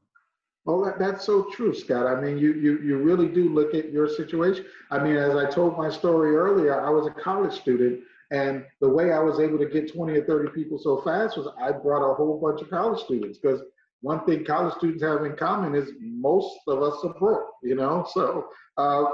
Well, 0.70 0.84
that, 0.84 1.00
that's 1.00 1.24
so 1.24 1.48
true, 1.50 1.74
Scott. 1.74 2.06
I 2.06 2.20
mean, 2.20 2.38
you, 2.38 2.52
you, 2.52 2.78
you 2.78 2.96
really 2.98 3.26
do 3.26 3.52
look 3.52 3.74
at 3.74 3.90
your 3.90 4.08
situation. 4.08 4.66
I 4.92 5.02
mean, 5.02 5.16
as 5.16 5.34
I 5.34 5.50
told 5.50 5.76
my 5.76 5.90
story 5.90 6.36
earlier, 6.36 6.80
I 6.80 6.90
was 6.90 7.08
a 7.08 7.10
college 7.10 7.52
student, 7.54 8.02
and 8.30 8.64
the 8.80 8.88
way 8.88 9.12
I 9.12 9.18
was 9.18 9.40
able 9.40 9.58
to 9.58 9.66
get 9.66 9.92
20 9.92 10.16
or 10.16 10.24
30 10.24 10.50
people 10.52 10.78
so 10.78 11.02
fast 11.02 11.36
was 11.36 11.48
I 11.60 11.72
brought 11.72 12.08
a 12.08 12.14
whole 12.14 12.38
bunch 12.40 12.62
of 12.62 12.70
college 12.70 13.02
students 13.02 13.38
because 13.38 13.60
one 14.02 14.24
thing 14.24 14.44
college 14.44 14.74
students 14.74 15.02
have 15.02 15.24
in 15.24 15.34
common 15.34 15.74
is 15.74 15.90
most 16.00 16.56
of 16.68 16.84
us 16.84 17.02
are 17.02 17.14
broke, 17.14 17.50
you 17.64 17.74
know? 17.74 18.06
So, 18.12 18.46
uh, 18.76 19.06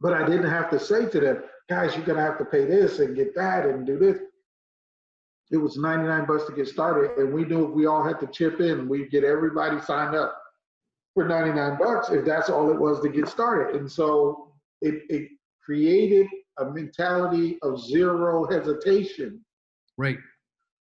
but 0.00 0.12
I 0.12 0.24
didn't 0.24 0.50
have 0.50 0.70
to 0.70 0.78
say 0.78 1.08
to 1.08 1.20
them, 1.20 1.42
guys, 1.68 1.96
you're 1.96 2.06
going 2.06 2.18
to 2.18 2.24
have 2.24 2.38
to 2.38 2.44
pay 2.44 2.64
this 2.64 3.00
and 3.00 3.16
get 3.16 3.34
that 3.34 3.66
and 3.66 3.84
do 3.84 3.98
this. 3.98 4.18
It 5.50 5.56
was 5.56 5.76
99 5.76 6.26
bucks 6.26 6.44
to 6.44 6.52
get 6.52 6.68
started, 6.68 7.18
and 7.18 7.34
we 7.34 7.44
knew 7.44 7.66
if 7.66 7.72
we 7.72 7.86
all 7.86 8.04
had 8.04 8.20
to 8.20 8.28
chip 8.28 8.60
in, 8.60 8.88
we'd 8.88 9.10
get 9.10 9.24
everybody 9.24 9.80
signed 9.80 10.14
up 10.14 10.39
for 11.20 11.28
99 11.28 11.76
bucks 11.78 12.08
if 12.08 12.24
that's 12.24 12.48
all 12.48 12.70
it 12.70 12.80
was 12.80 13.00
to 13.02 13.08
get 13.10 13.28
started. 13.28 13.78
And 13.78 13.90
so 13.90 14.52
it, 14.80 15.02
it 15.10 15.28
created 15.62 16.26
a 16.58 16.64
mentality 16.64 17.58
of 17.62 17.78
zero 17.78 18.46
hesitation 18.50 19.44
Right. 19.98 20.16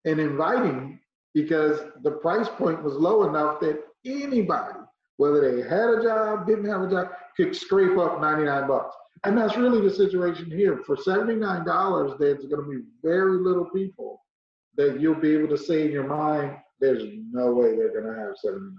and 0.05 0.19
inviting 0.21 0.99
because 1.33 1.79
the 2.03 2.11
price 2.11 2.47
point 2.47 2.81
was 2.81 2.93
low 2.93 3.27
enough 3.27 3.59
that 3.59 3.83
anybody, 4.05 4.79
whether 5.17 5.41
they 5.41 5.61
had 5.67 5.89
a 5.89 6.01
job, 6.01 6.47
didn't 6.47 6.69
have 6.69 6.83
a 6.83 6.89
job, 6.89 7.09
could 7.35 7.53
scrape 7.53 7.97
up 7.97 8.21
99 8.21 8.65
bucks. 8.67 8.95
And 9.25 9.37
that's 9.37 9.57
really 9.57 9.81
the 9.81 9.93
situation 9.93 10.49
here. 10.49 10.81
For 10.85 10.95
$79, 10.95 12.17
there's 12.17 12.45
going 12.45 12.63
to 12.63 12.69
be 12.69 12.83
very 13.03 13.39
little 13.39 13.65
people 13.65 14.21
that 14.77 15.01
you'll 15.01 15.15
be 15.15 15.35
able 15.35 15.49
to 15.49 15.57
say 15.57 15.85
in 15.85 15.91
your 15.91 16.07
mind, 16.07 16.55
there's 16.79 17.03
no 17.31 17.51
way 17.51 17.75
they're 17.75 17.91
going 17.91 18.13
to 18.13 18.19
have 18.21 18.37
79. 18.37 18.73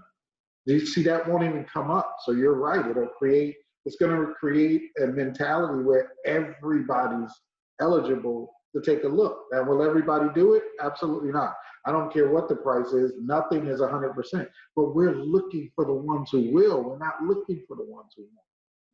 You 0.65 0.85
see, 0.85 1.03
that 1.03 1.27
won't 1.27 1.43
even 1.43 1.65
come 1.71 1.91
up. 1.91 2.15
So 2.25 2.31
you're 2.31 2.55
right. 2.55 2.85
It'll 2.85 3.07
create, 3.07 3.55
it's 3.85 3.97
going 3.97 4.15
to 4.15 4.33
create 4.33 4.81
a 5.01 5.07
mentality 5.07 5.83
where 5.83 6.11
everybody's 6.25 7.31
eligible 7.79 8.51
to 8.75 8.81
take 8.81 9.03
a 9.03 9.07
look. 9.07 9.43
And 9.51 9.67
will 9.67 9.83
everybody 9.83 10.27
do 10.33 10.53
it? 10.53 10.63
Absolutely 10.81 11.31
not. 11.31 11.53
I 11.85 11.91
don't 11.91 12.11
care 12.11 12.29
what 12.29 12.49
the 12.49 12.55
price 12.55 12.93
is. 12.93 13.13
Nothing 13.19 13.67
is 13.67 13.79
100%. 13.79 14.47
But 14.75 14.95
we're 14.95 15.15
looking 15.15 15.69
for 15.75 15.85
the 15.85 15.93
ones 15.93 16.29
who 16.31 16.51
will. 16.51 16.83
We're 16.83 16.97
not 16.97 17.21
looking 17.23 17.63
for 17.67 17.77
the 17.77 17.85
ones 17.85 18.13
who 18.17 18.23
won't. 18.23 18.39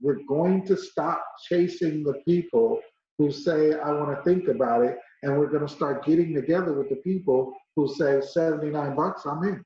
We're 0.01 0.25
going 0.27 0.65
to 0.65 0.75
stop 0.75 1.23
chasing 1.47 2.03
the 2.03 2.15
people 2.27 2.79
who 3.17 3.31
say, 3.31 3.73
I 3.79 3.91
want 3.91 4.15
to 4.15 4.23
think 4.23 4.49
about 4.49 4.83
it. 4.83 4.97
And 5.23 5.37
we're 5.37 5.47
going 5.47 5.65
to 5.65 5.73
start 5.73 6.05
getting 6.05 6.33
together 6.33 6.73
with 6.73 6.89
the 6.89 6.95
people 6.97 7.53
who 7.75 7.87
say, 7.93 8.19
79 8.19 8.95
bucks, 8.95 9.25
I'm 9.25 9.43
in. 9.43 9.63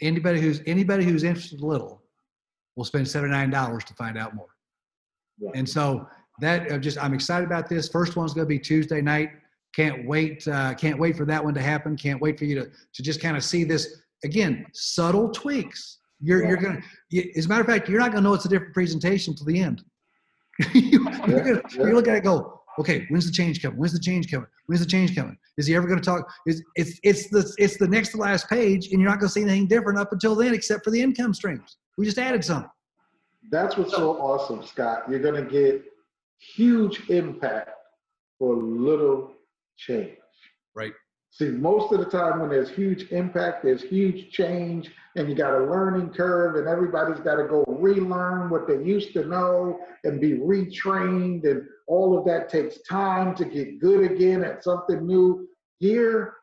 Anybody 0.00 0.40
who's 0.40 0.60
anybody 0.66 1.04
who's 1.04 1.24
interested 1.24 1.60
a 1.60 1.66
little 1.66 2.02
will 2.76 2.84
spend 2.84 3.06
$79 3.06 3.84
to 3.84 3.94
find 3.94 4.16
out 4.16 4.34
more. 4.34 4.46
Right. 5.40 5.54
And 5.56 5.68
so 5.68 6.06
that 6.40 6.70
I'm 6.72 6.80
just 6.80 7.02
I'm 7.02 7.14
excited 7.14 7.46
about 7.46 7.68
this. 7.68 7.88
First 7.88 8.16
one's 8.16 8.32
going 8.34 8.46
to 8.46 8.48
be 8.48 8.58
Tuesday 8.58 9.00
night. 9.00 9.30
Can't 9.74 10.06
wait. 10.06 10.46
Uh, 10.46 10.74
can't 10.74 10.98
wait 10.98 11.16
for 11.16 11.24
that 11.26 11.42
one 11.42 11.54
to 11.54 11.62
happen. 11.62 11.96
Can't 11.96 12.20
wait 12.20 12.38
for 12.38 12.44
you 12.44 12.54
to 12.56 12.70
to 12.94 13.02
just 13.02 13.20
kind 13.20 13.36
of 13.36 13.44
see 13.44 13.64
this 13.64 14.02
again. 14.24 14.66
Subtle 14.72 15.30
tweaks. 15.30 15.98
You're 16.20 16.46
you're 16.46 16.56
gonna. 16.56 16.80
You, 17.10 17.30
as 17.36 17.46
a 17.46 17.48
matter 17.48 17.62
of 17.62 17.66
fact, 17.66 17.88
you're 17.88 17.98
not 17.98 18.12
gonna 18.12 18.22
know 18.22 18.34
it's 18.34 18.44
a 18.44 18.48
different 18.48 18.74
presentation 18.74 19.34
till 19.34 19.46
the 19.46 19.60
end. 19.60 19.82
you, 20.74 21.06
are 21.08 21.28
Yeah, 21.28 21.38
gonna, 21.40 21.62
yeah. 21.72 21.86
you 21.86 21.94
look 21.94 22.06
at 22.06 22.16
it, 22.16 22.24
go, 22.24 22.61
okay, 22.78 23.06
when's 23.10 23.26
the 23.26 23.32
change 23.32 23.62
coming? 23.62 23.78
When's 23.78 23.92
the 23.92 24.00
change 24.00 24.30
coming? 24.30 24.46
When's 24.66 24.80
the 24.80 24.90
change 24.90 25.14
coming? 25.14 25.36
Is 25.56 25.66
he 25.66 25.74
ever 25.74 25.88
gonna 25.88 26.00
talk? 26.00 26.30
Is 26.46 26.62
it's 26.74 26.98
it's 27.02 27.28
the 27.28 27.52
it's 27.58 27.76
the 27.78 27.88
next 27.88 28.10
to 28.10 28.16
last 28.16 28.48
page, 28.48 28.88
and 28.92 29.00
you're 29.00 29.10
not 29.10 29.20
gonna 29.20 29.30
see 29.30 29.42
anything 29.42 29.66
different 29.66 29.98
up 29.98 30.12
until 30.12 30.34
then, 30.34 30.54
except 30.54 30.84
for 30.84 30.90
the 30.90 31.00
income 31.00 31.34
streams. 31.34 31.76
We 31.98 32.04
just 32.04 32.18
added 32.18 32.44
some. 32.44 32.70
That's 33.50 33.76
what's 33.76 33.92
so 33.92 34.12
awesome, 34.12 34.64
Scott. 34.64 35.04
You're 35.10 35.20
going 35.20 35.42
to 35.44 35.50
get 35.50 35.84
huge 36.38 37.10
impact 37.10 37.70
for 38.38 38.56
little 38.56 39.32
change. 39.76 40.16
Right. 40.74 40.92
See, 41.34 41.48
most 41.48 41.94
of 41.94 41.98
the 41.98 42.10
time 42.10 42.40
when 42.40 42.50
there's 42.50 42.68
huge 42.68 43.10
impact, 43.10 43.64
there's 43.64 43.82
huge 43.82 44.30
change, 44.30 44.90
and 45.16 45.30
you 45.30 45.34
got 45.34 45.54
a 45.54 45.64
learning 45.64 46.10
curve, 46.10 46.56
and 46.56 46.68
everybody's 46.68 47.20
got 47.20 47.36
to 47.36 47.44
go 47.44 47.64
relearn 47.66 48.50
what 48.50 48.68
they 48.68 48.84
used 48.84 49.14
to 49.14 49.24
know 49.24 49.80
and 50.04 50.20
be 50.20 50.32
retrained, 50.32 51.50
and 51.50 51.62
all 51.86 52.18
of 52.18 52.26
that 52.26 52.50
takes 52.50 52.82
time 52.82 53.34
to 53.36 53.46
get 53.46 53.80
good 53.80 54.12
again 54.12 54.44
at 54.44 54.62
something 54.62 55.06
new. 55.06 55.48
Here, 55.78 56.34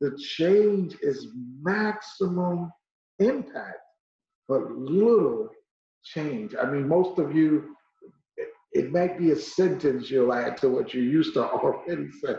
the 0.00 0.18
change 0.18 0.96
is 1.02 1.28
maximum 1.62 2.72
impact, 3.20 3.78
but 4.48 4.72
little 4.72 5.50
change. 6.02 6.56
I 6.60 6.68
mean, 6.68 6.88
most 6.88 7.20
of 7.20 7.32
you, 7.34 7.76
it, 8.72 8.90
might 8.90 9.20
be 9.20 9.30
a 9.30 9.36
sentence 9.36 10.10
you'll 10.10 10.32
add 10.32 10.56
to 10.58 10.68
what 10.68 10.92
you 10.92 11.02
used 11.02 11.34
to 11.34 11.44
already 11.48 12.10
say 12.10 12.34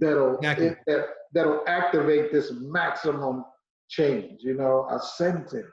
that'll 0.00 0.36
Exactly. 0.38 0.66
it- 0.68 0.78
that, 0.86 1.06
that'll 1.32 1.62
activate 1.66 2.32
this 2.32 2.52
maximum 2.60 3.44
change. 3.88 4.42
You 4.42 4.54
know, 4.54 4.86
a 4.90 4.98
sentence. 5.00 5.66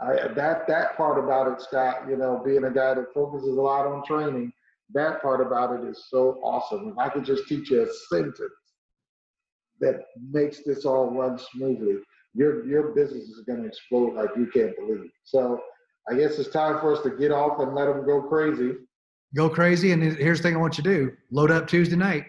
I 0.00 0.28
that 0.34 0.66
that 0.66 0.96
part 0.96 1.22
about 1.22 1.52
it, 1.52 1.60
Scott. 1.62 2.08
You 2.08 2.16
know, 2.16 2.42
being 2.44 2.64
a 2.64 2.70
guy 2.70 2.94
that 2.94 3.14
focuses 3.14 3.56
a 3.56 3.60
lot 3.60 3.86
on 3.86 4.04
training, 4.04 4.52
that 4.92 5.22
part 5.22 5.40
about 5.40 5.78
it 5.78 5.88
is 5.88 6.06
so 6.10 6.40
awesome. 6.42 6.88
If 6.88 6.98
I 6.98 7.08
could 7.08 7.24
just 7.24 7.46
teach 7.48 7.70
you 7.70 7.82
a 7.82 7.86
sentence 8.10 8.40
that 9.80 10.02
makes 10.30 10.62
this 10.64 10.84
all 10.84 11.10
run 11.10 11.38
smoothly, 11.38 11.98
your 12.34 12.64
your 12.66 12.94
business 12.94 13.24
is 13.24 13.44
going 13.46 13.62
to 13.62 13.68
explode 13.68 14.14
like 14.14 14.30
you 14.36 14.46
can't 14.46 14.76
believe. 14.76 15.10
So 15.24 15.60
I 16.08 16.14
guess 16.14 16.38
it's 16.38 16.50
time 16.50 16.80
for 16.80 16.92
us 16.94 17.02
to 17.02 17.10
get 17.10 17.30
off 17.32 17.60
and 17.60 17.74
let 17.74 17.86
them 17.86 18.04
go 18.04 18.22
crazy. 18.22 18.72
go 19.34 19.48
crazy. 19.48 19.92
And 19.92 20.02
here's 20.02 20.38
the 20.40 20.42
thing 20.42 20.56
I 20.56 20.60
want 20.60 20.76
you 20.78 20.84
to 20.84 20.90
do: 20.94 21.12
load 21.30 21.50
up 21.50 21.66
Tuesday 21.68 21.96
night. 21.96 22.26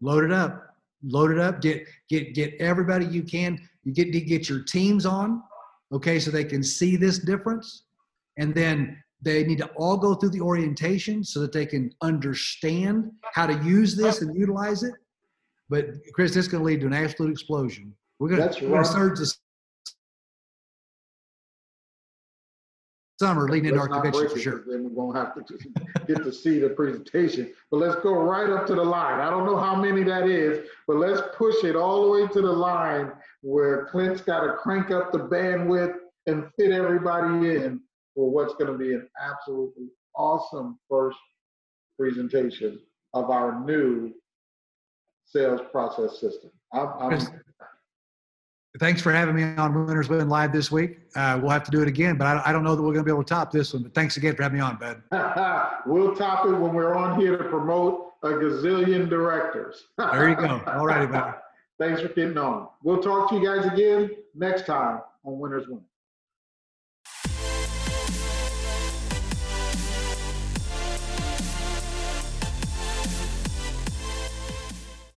Load 0.00 0.24
it 0.24 0.32
up. 0.32 0.74
Load 1.02 1.30
it 1.30 1.38
up. 1.38 1.60
Get 1.60 1.86
get 2.08 2.34
get 2.34 2.54
everybody 2.60 3.06
you 3.06 3.22
can. 3.22 3.58
You 3.84 3.92
get 3.92 4.12
to 4.12 4.20
get 4.20 4.48
your 4.48 4.62
teams 4.62 5.04
on, 5.04 5.42
okay, 5.92 6.18
so 6.18 6.30
they 6.30 6.44
can 6.44 6.62
see 6.62 6.96
this 6.96 7.18
difference, 7.18 7.84
and 8.38 8.54
then 8.54 8.96
they 9.22 9.44
need 9.44 9.58
to 9.58 9.66
all 9.76 9.96
go 9.96 10.14
through 10.14 10.30
the 10.30 10.40
orientation 10.40 11.22
so 11.24 11.40
that 11.40 11.52
they 11.52 11.66
can 11.66 11.90
understand 12.02 13.10
how 13.32 13.46
to 13.46 13.54
use 13.64 13.96
this 13.96 14.22
and 14.22 14.36
utilize 14.36 14.82
it. 14.82 14.94
But 15.70 15.86
Chris, 16.14 16.34
this 16.34 16.46
is 16.46 16.48
going 16.48 16.62
to 16.62 16.66
lead 16.66 16.80
to 16.80 16.86
an 16.86 16.92
absolute 16.92 17.30
explosion. 17.30 17.94
We're 18.18 18.28
going 18.28 18.40
That's 18.40 18.56
to, 18.56 18.64
we're 18.64 18.70
going 18.70 18.84
to 18.84 18.90
right. 18.90 18.96
surge 18.96 19.18
this 19.18 19.38
summer 23.18 23.48
leading 23.48 23.68
into 23.68 23.80
our 23.80 23.88
convention 23.88 24.28
for 24.28 24.38
sure. 24.38 24.64
Then 24.66 24.84
we're 24.84 25.12
gonna 25.12 25.18
have 25.18 25.34
to 25.34 25.58
get 26.06 26.24
to 26.24 26.32
see 26.32 26.58
the 26.58 26.70
presentation. 26.70 27.52
But 27.70 27.78
let's 27.78 28.00
go 28.02 28.14
right 28.14 28.50
up 28.50 28.66
to 28.66 28.74
the 28.74 28.84
line. 28.84 29.20
I 29.20 29.30
don't 29.30 29.46
know 29.46 29.56
how 29.56 29.74
many 29.76 30.02
that 30.04 30.28
is, 30.28 30.68
but 30.86 30.96
let's 30.96 31.22
push 31.36 31.62
it 31.64 31.76
all 31.76 32.04
the 32.04 32.10
way 32.10 32.28
to 32.28 32.40
the 32.40 32.52
line 32.52 33.12
where 33.42 33.86
Clint's 33.86 34.20
gotta 34.20 34.54
crank 34.54 34.90
up 34.90 35.12
the 35.12 35.18
bandwidth 35.18 35.94
and 36.26 36.46
fit 36.58 36.72
everybody 36.72 37.56
in 37.56 37.80
for 38.14 38.30
what's 38.30 38.54
gonna 38.54 38.76
be 38.78 38.94
an 38.94 39.08
absolutely 39.20 39.88
awesome 40.16 40.78
first 40.88 41.18
presentation 41.98 42.80
of 43.12 43.30
our 43.30 43.64
new 43.64 44.12
sales 45.26 45.60
process 45.70 46.20
system. 46.20 46.50
I'm, 46.72 46.88
I'm, 46.98 47.42
Thanks 48.80 49.00
for 49.00 49.12
having 49.12 49.36
me 49.36 49.44
on 49.56 49.86
Winners 49.86 50.08
Win 50.08 50.28
Live 50.28 50.52
this 50.52 50.72
week. 50.72 50.98
Uh, 51.14 51.38
we'll 51.40 51.50
have 51.52 51.62
to 51.62 51.70
do 51.70 51.80
it 51.80 51.86
again, 51.86 52.16
but 52.16 52.26
I, 52.26 52.42
I 52.46 52.52
don't 52.52 52.64
know 52.64 52.74
that 52.74 52.82
we're 52.82 52.92
going 52.92 53.04
to 53.04 53.08
be 53.08 53.12
able 53.12 53.22
to 53.22 53.28
top 53.28 53.52
this 53.52 53.72
one. 53.72 53.84
But 53.84 53.94
thanks 53.94 54.16
again 54.16 54.34
for 54.34 54.42
having 54.42 54.58
me 54.58 54.64
on, 54.64 54.76
bud. 54.76 55.00
we'll 55.86 56.14
top 56.16 56.44
it 56.46 56.50
when 56.50 56.74
we're 56.74 56.96
on 56.96 57.20
here 57.20 57.36
to 57.36 57.44
promote 57.44 58.14
a 58.24 58.30
gazillion 58.30 59.08
directors. 59.08 59.84
There 59.98 60.28
you 60.28 60.34
go. 60.34 60.60
All 60.66 60.86
righty, 60.86 61.06
bud. 61.06 61.34
Thanks 61.78 62.00
for 62.00 62.08
getting 62.08 62.36
on. 62.36 62.68
We'll 62.82 63.02
talk 63.02 63.30
to 63.30 63.36
you 63.36 63.44
guys 63.46 63.64
again 63.64 64.10
next 64.34 64.66
time 64.66 65.02
on 65.24 65.38
Winners 65.38 65.68
Win. 65.68 65.80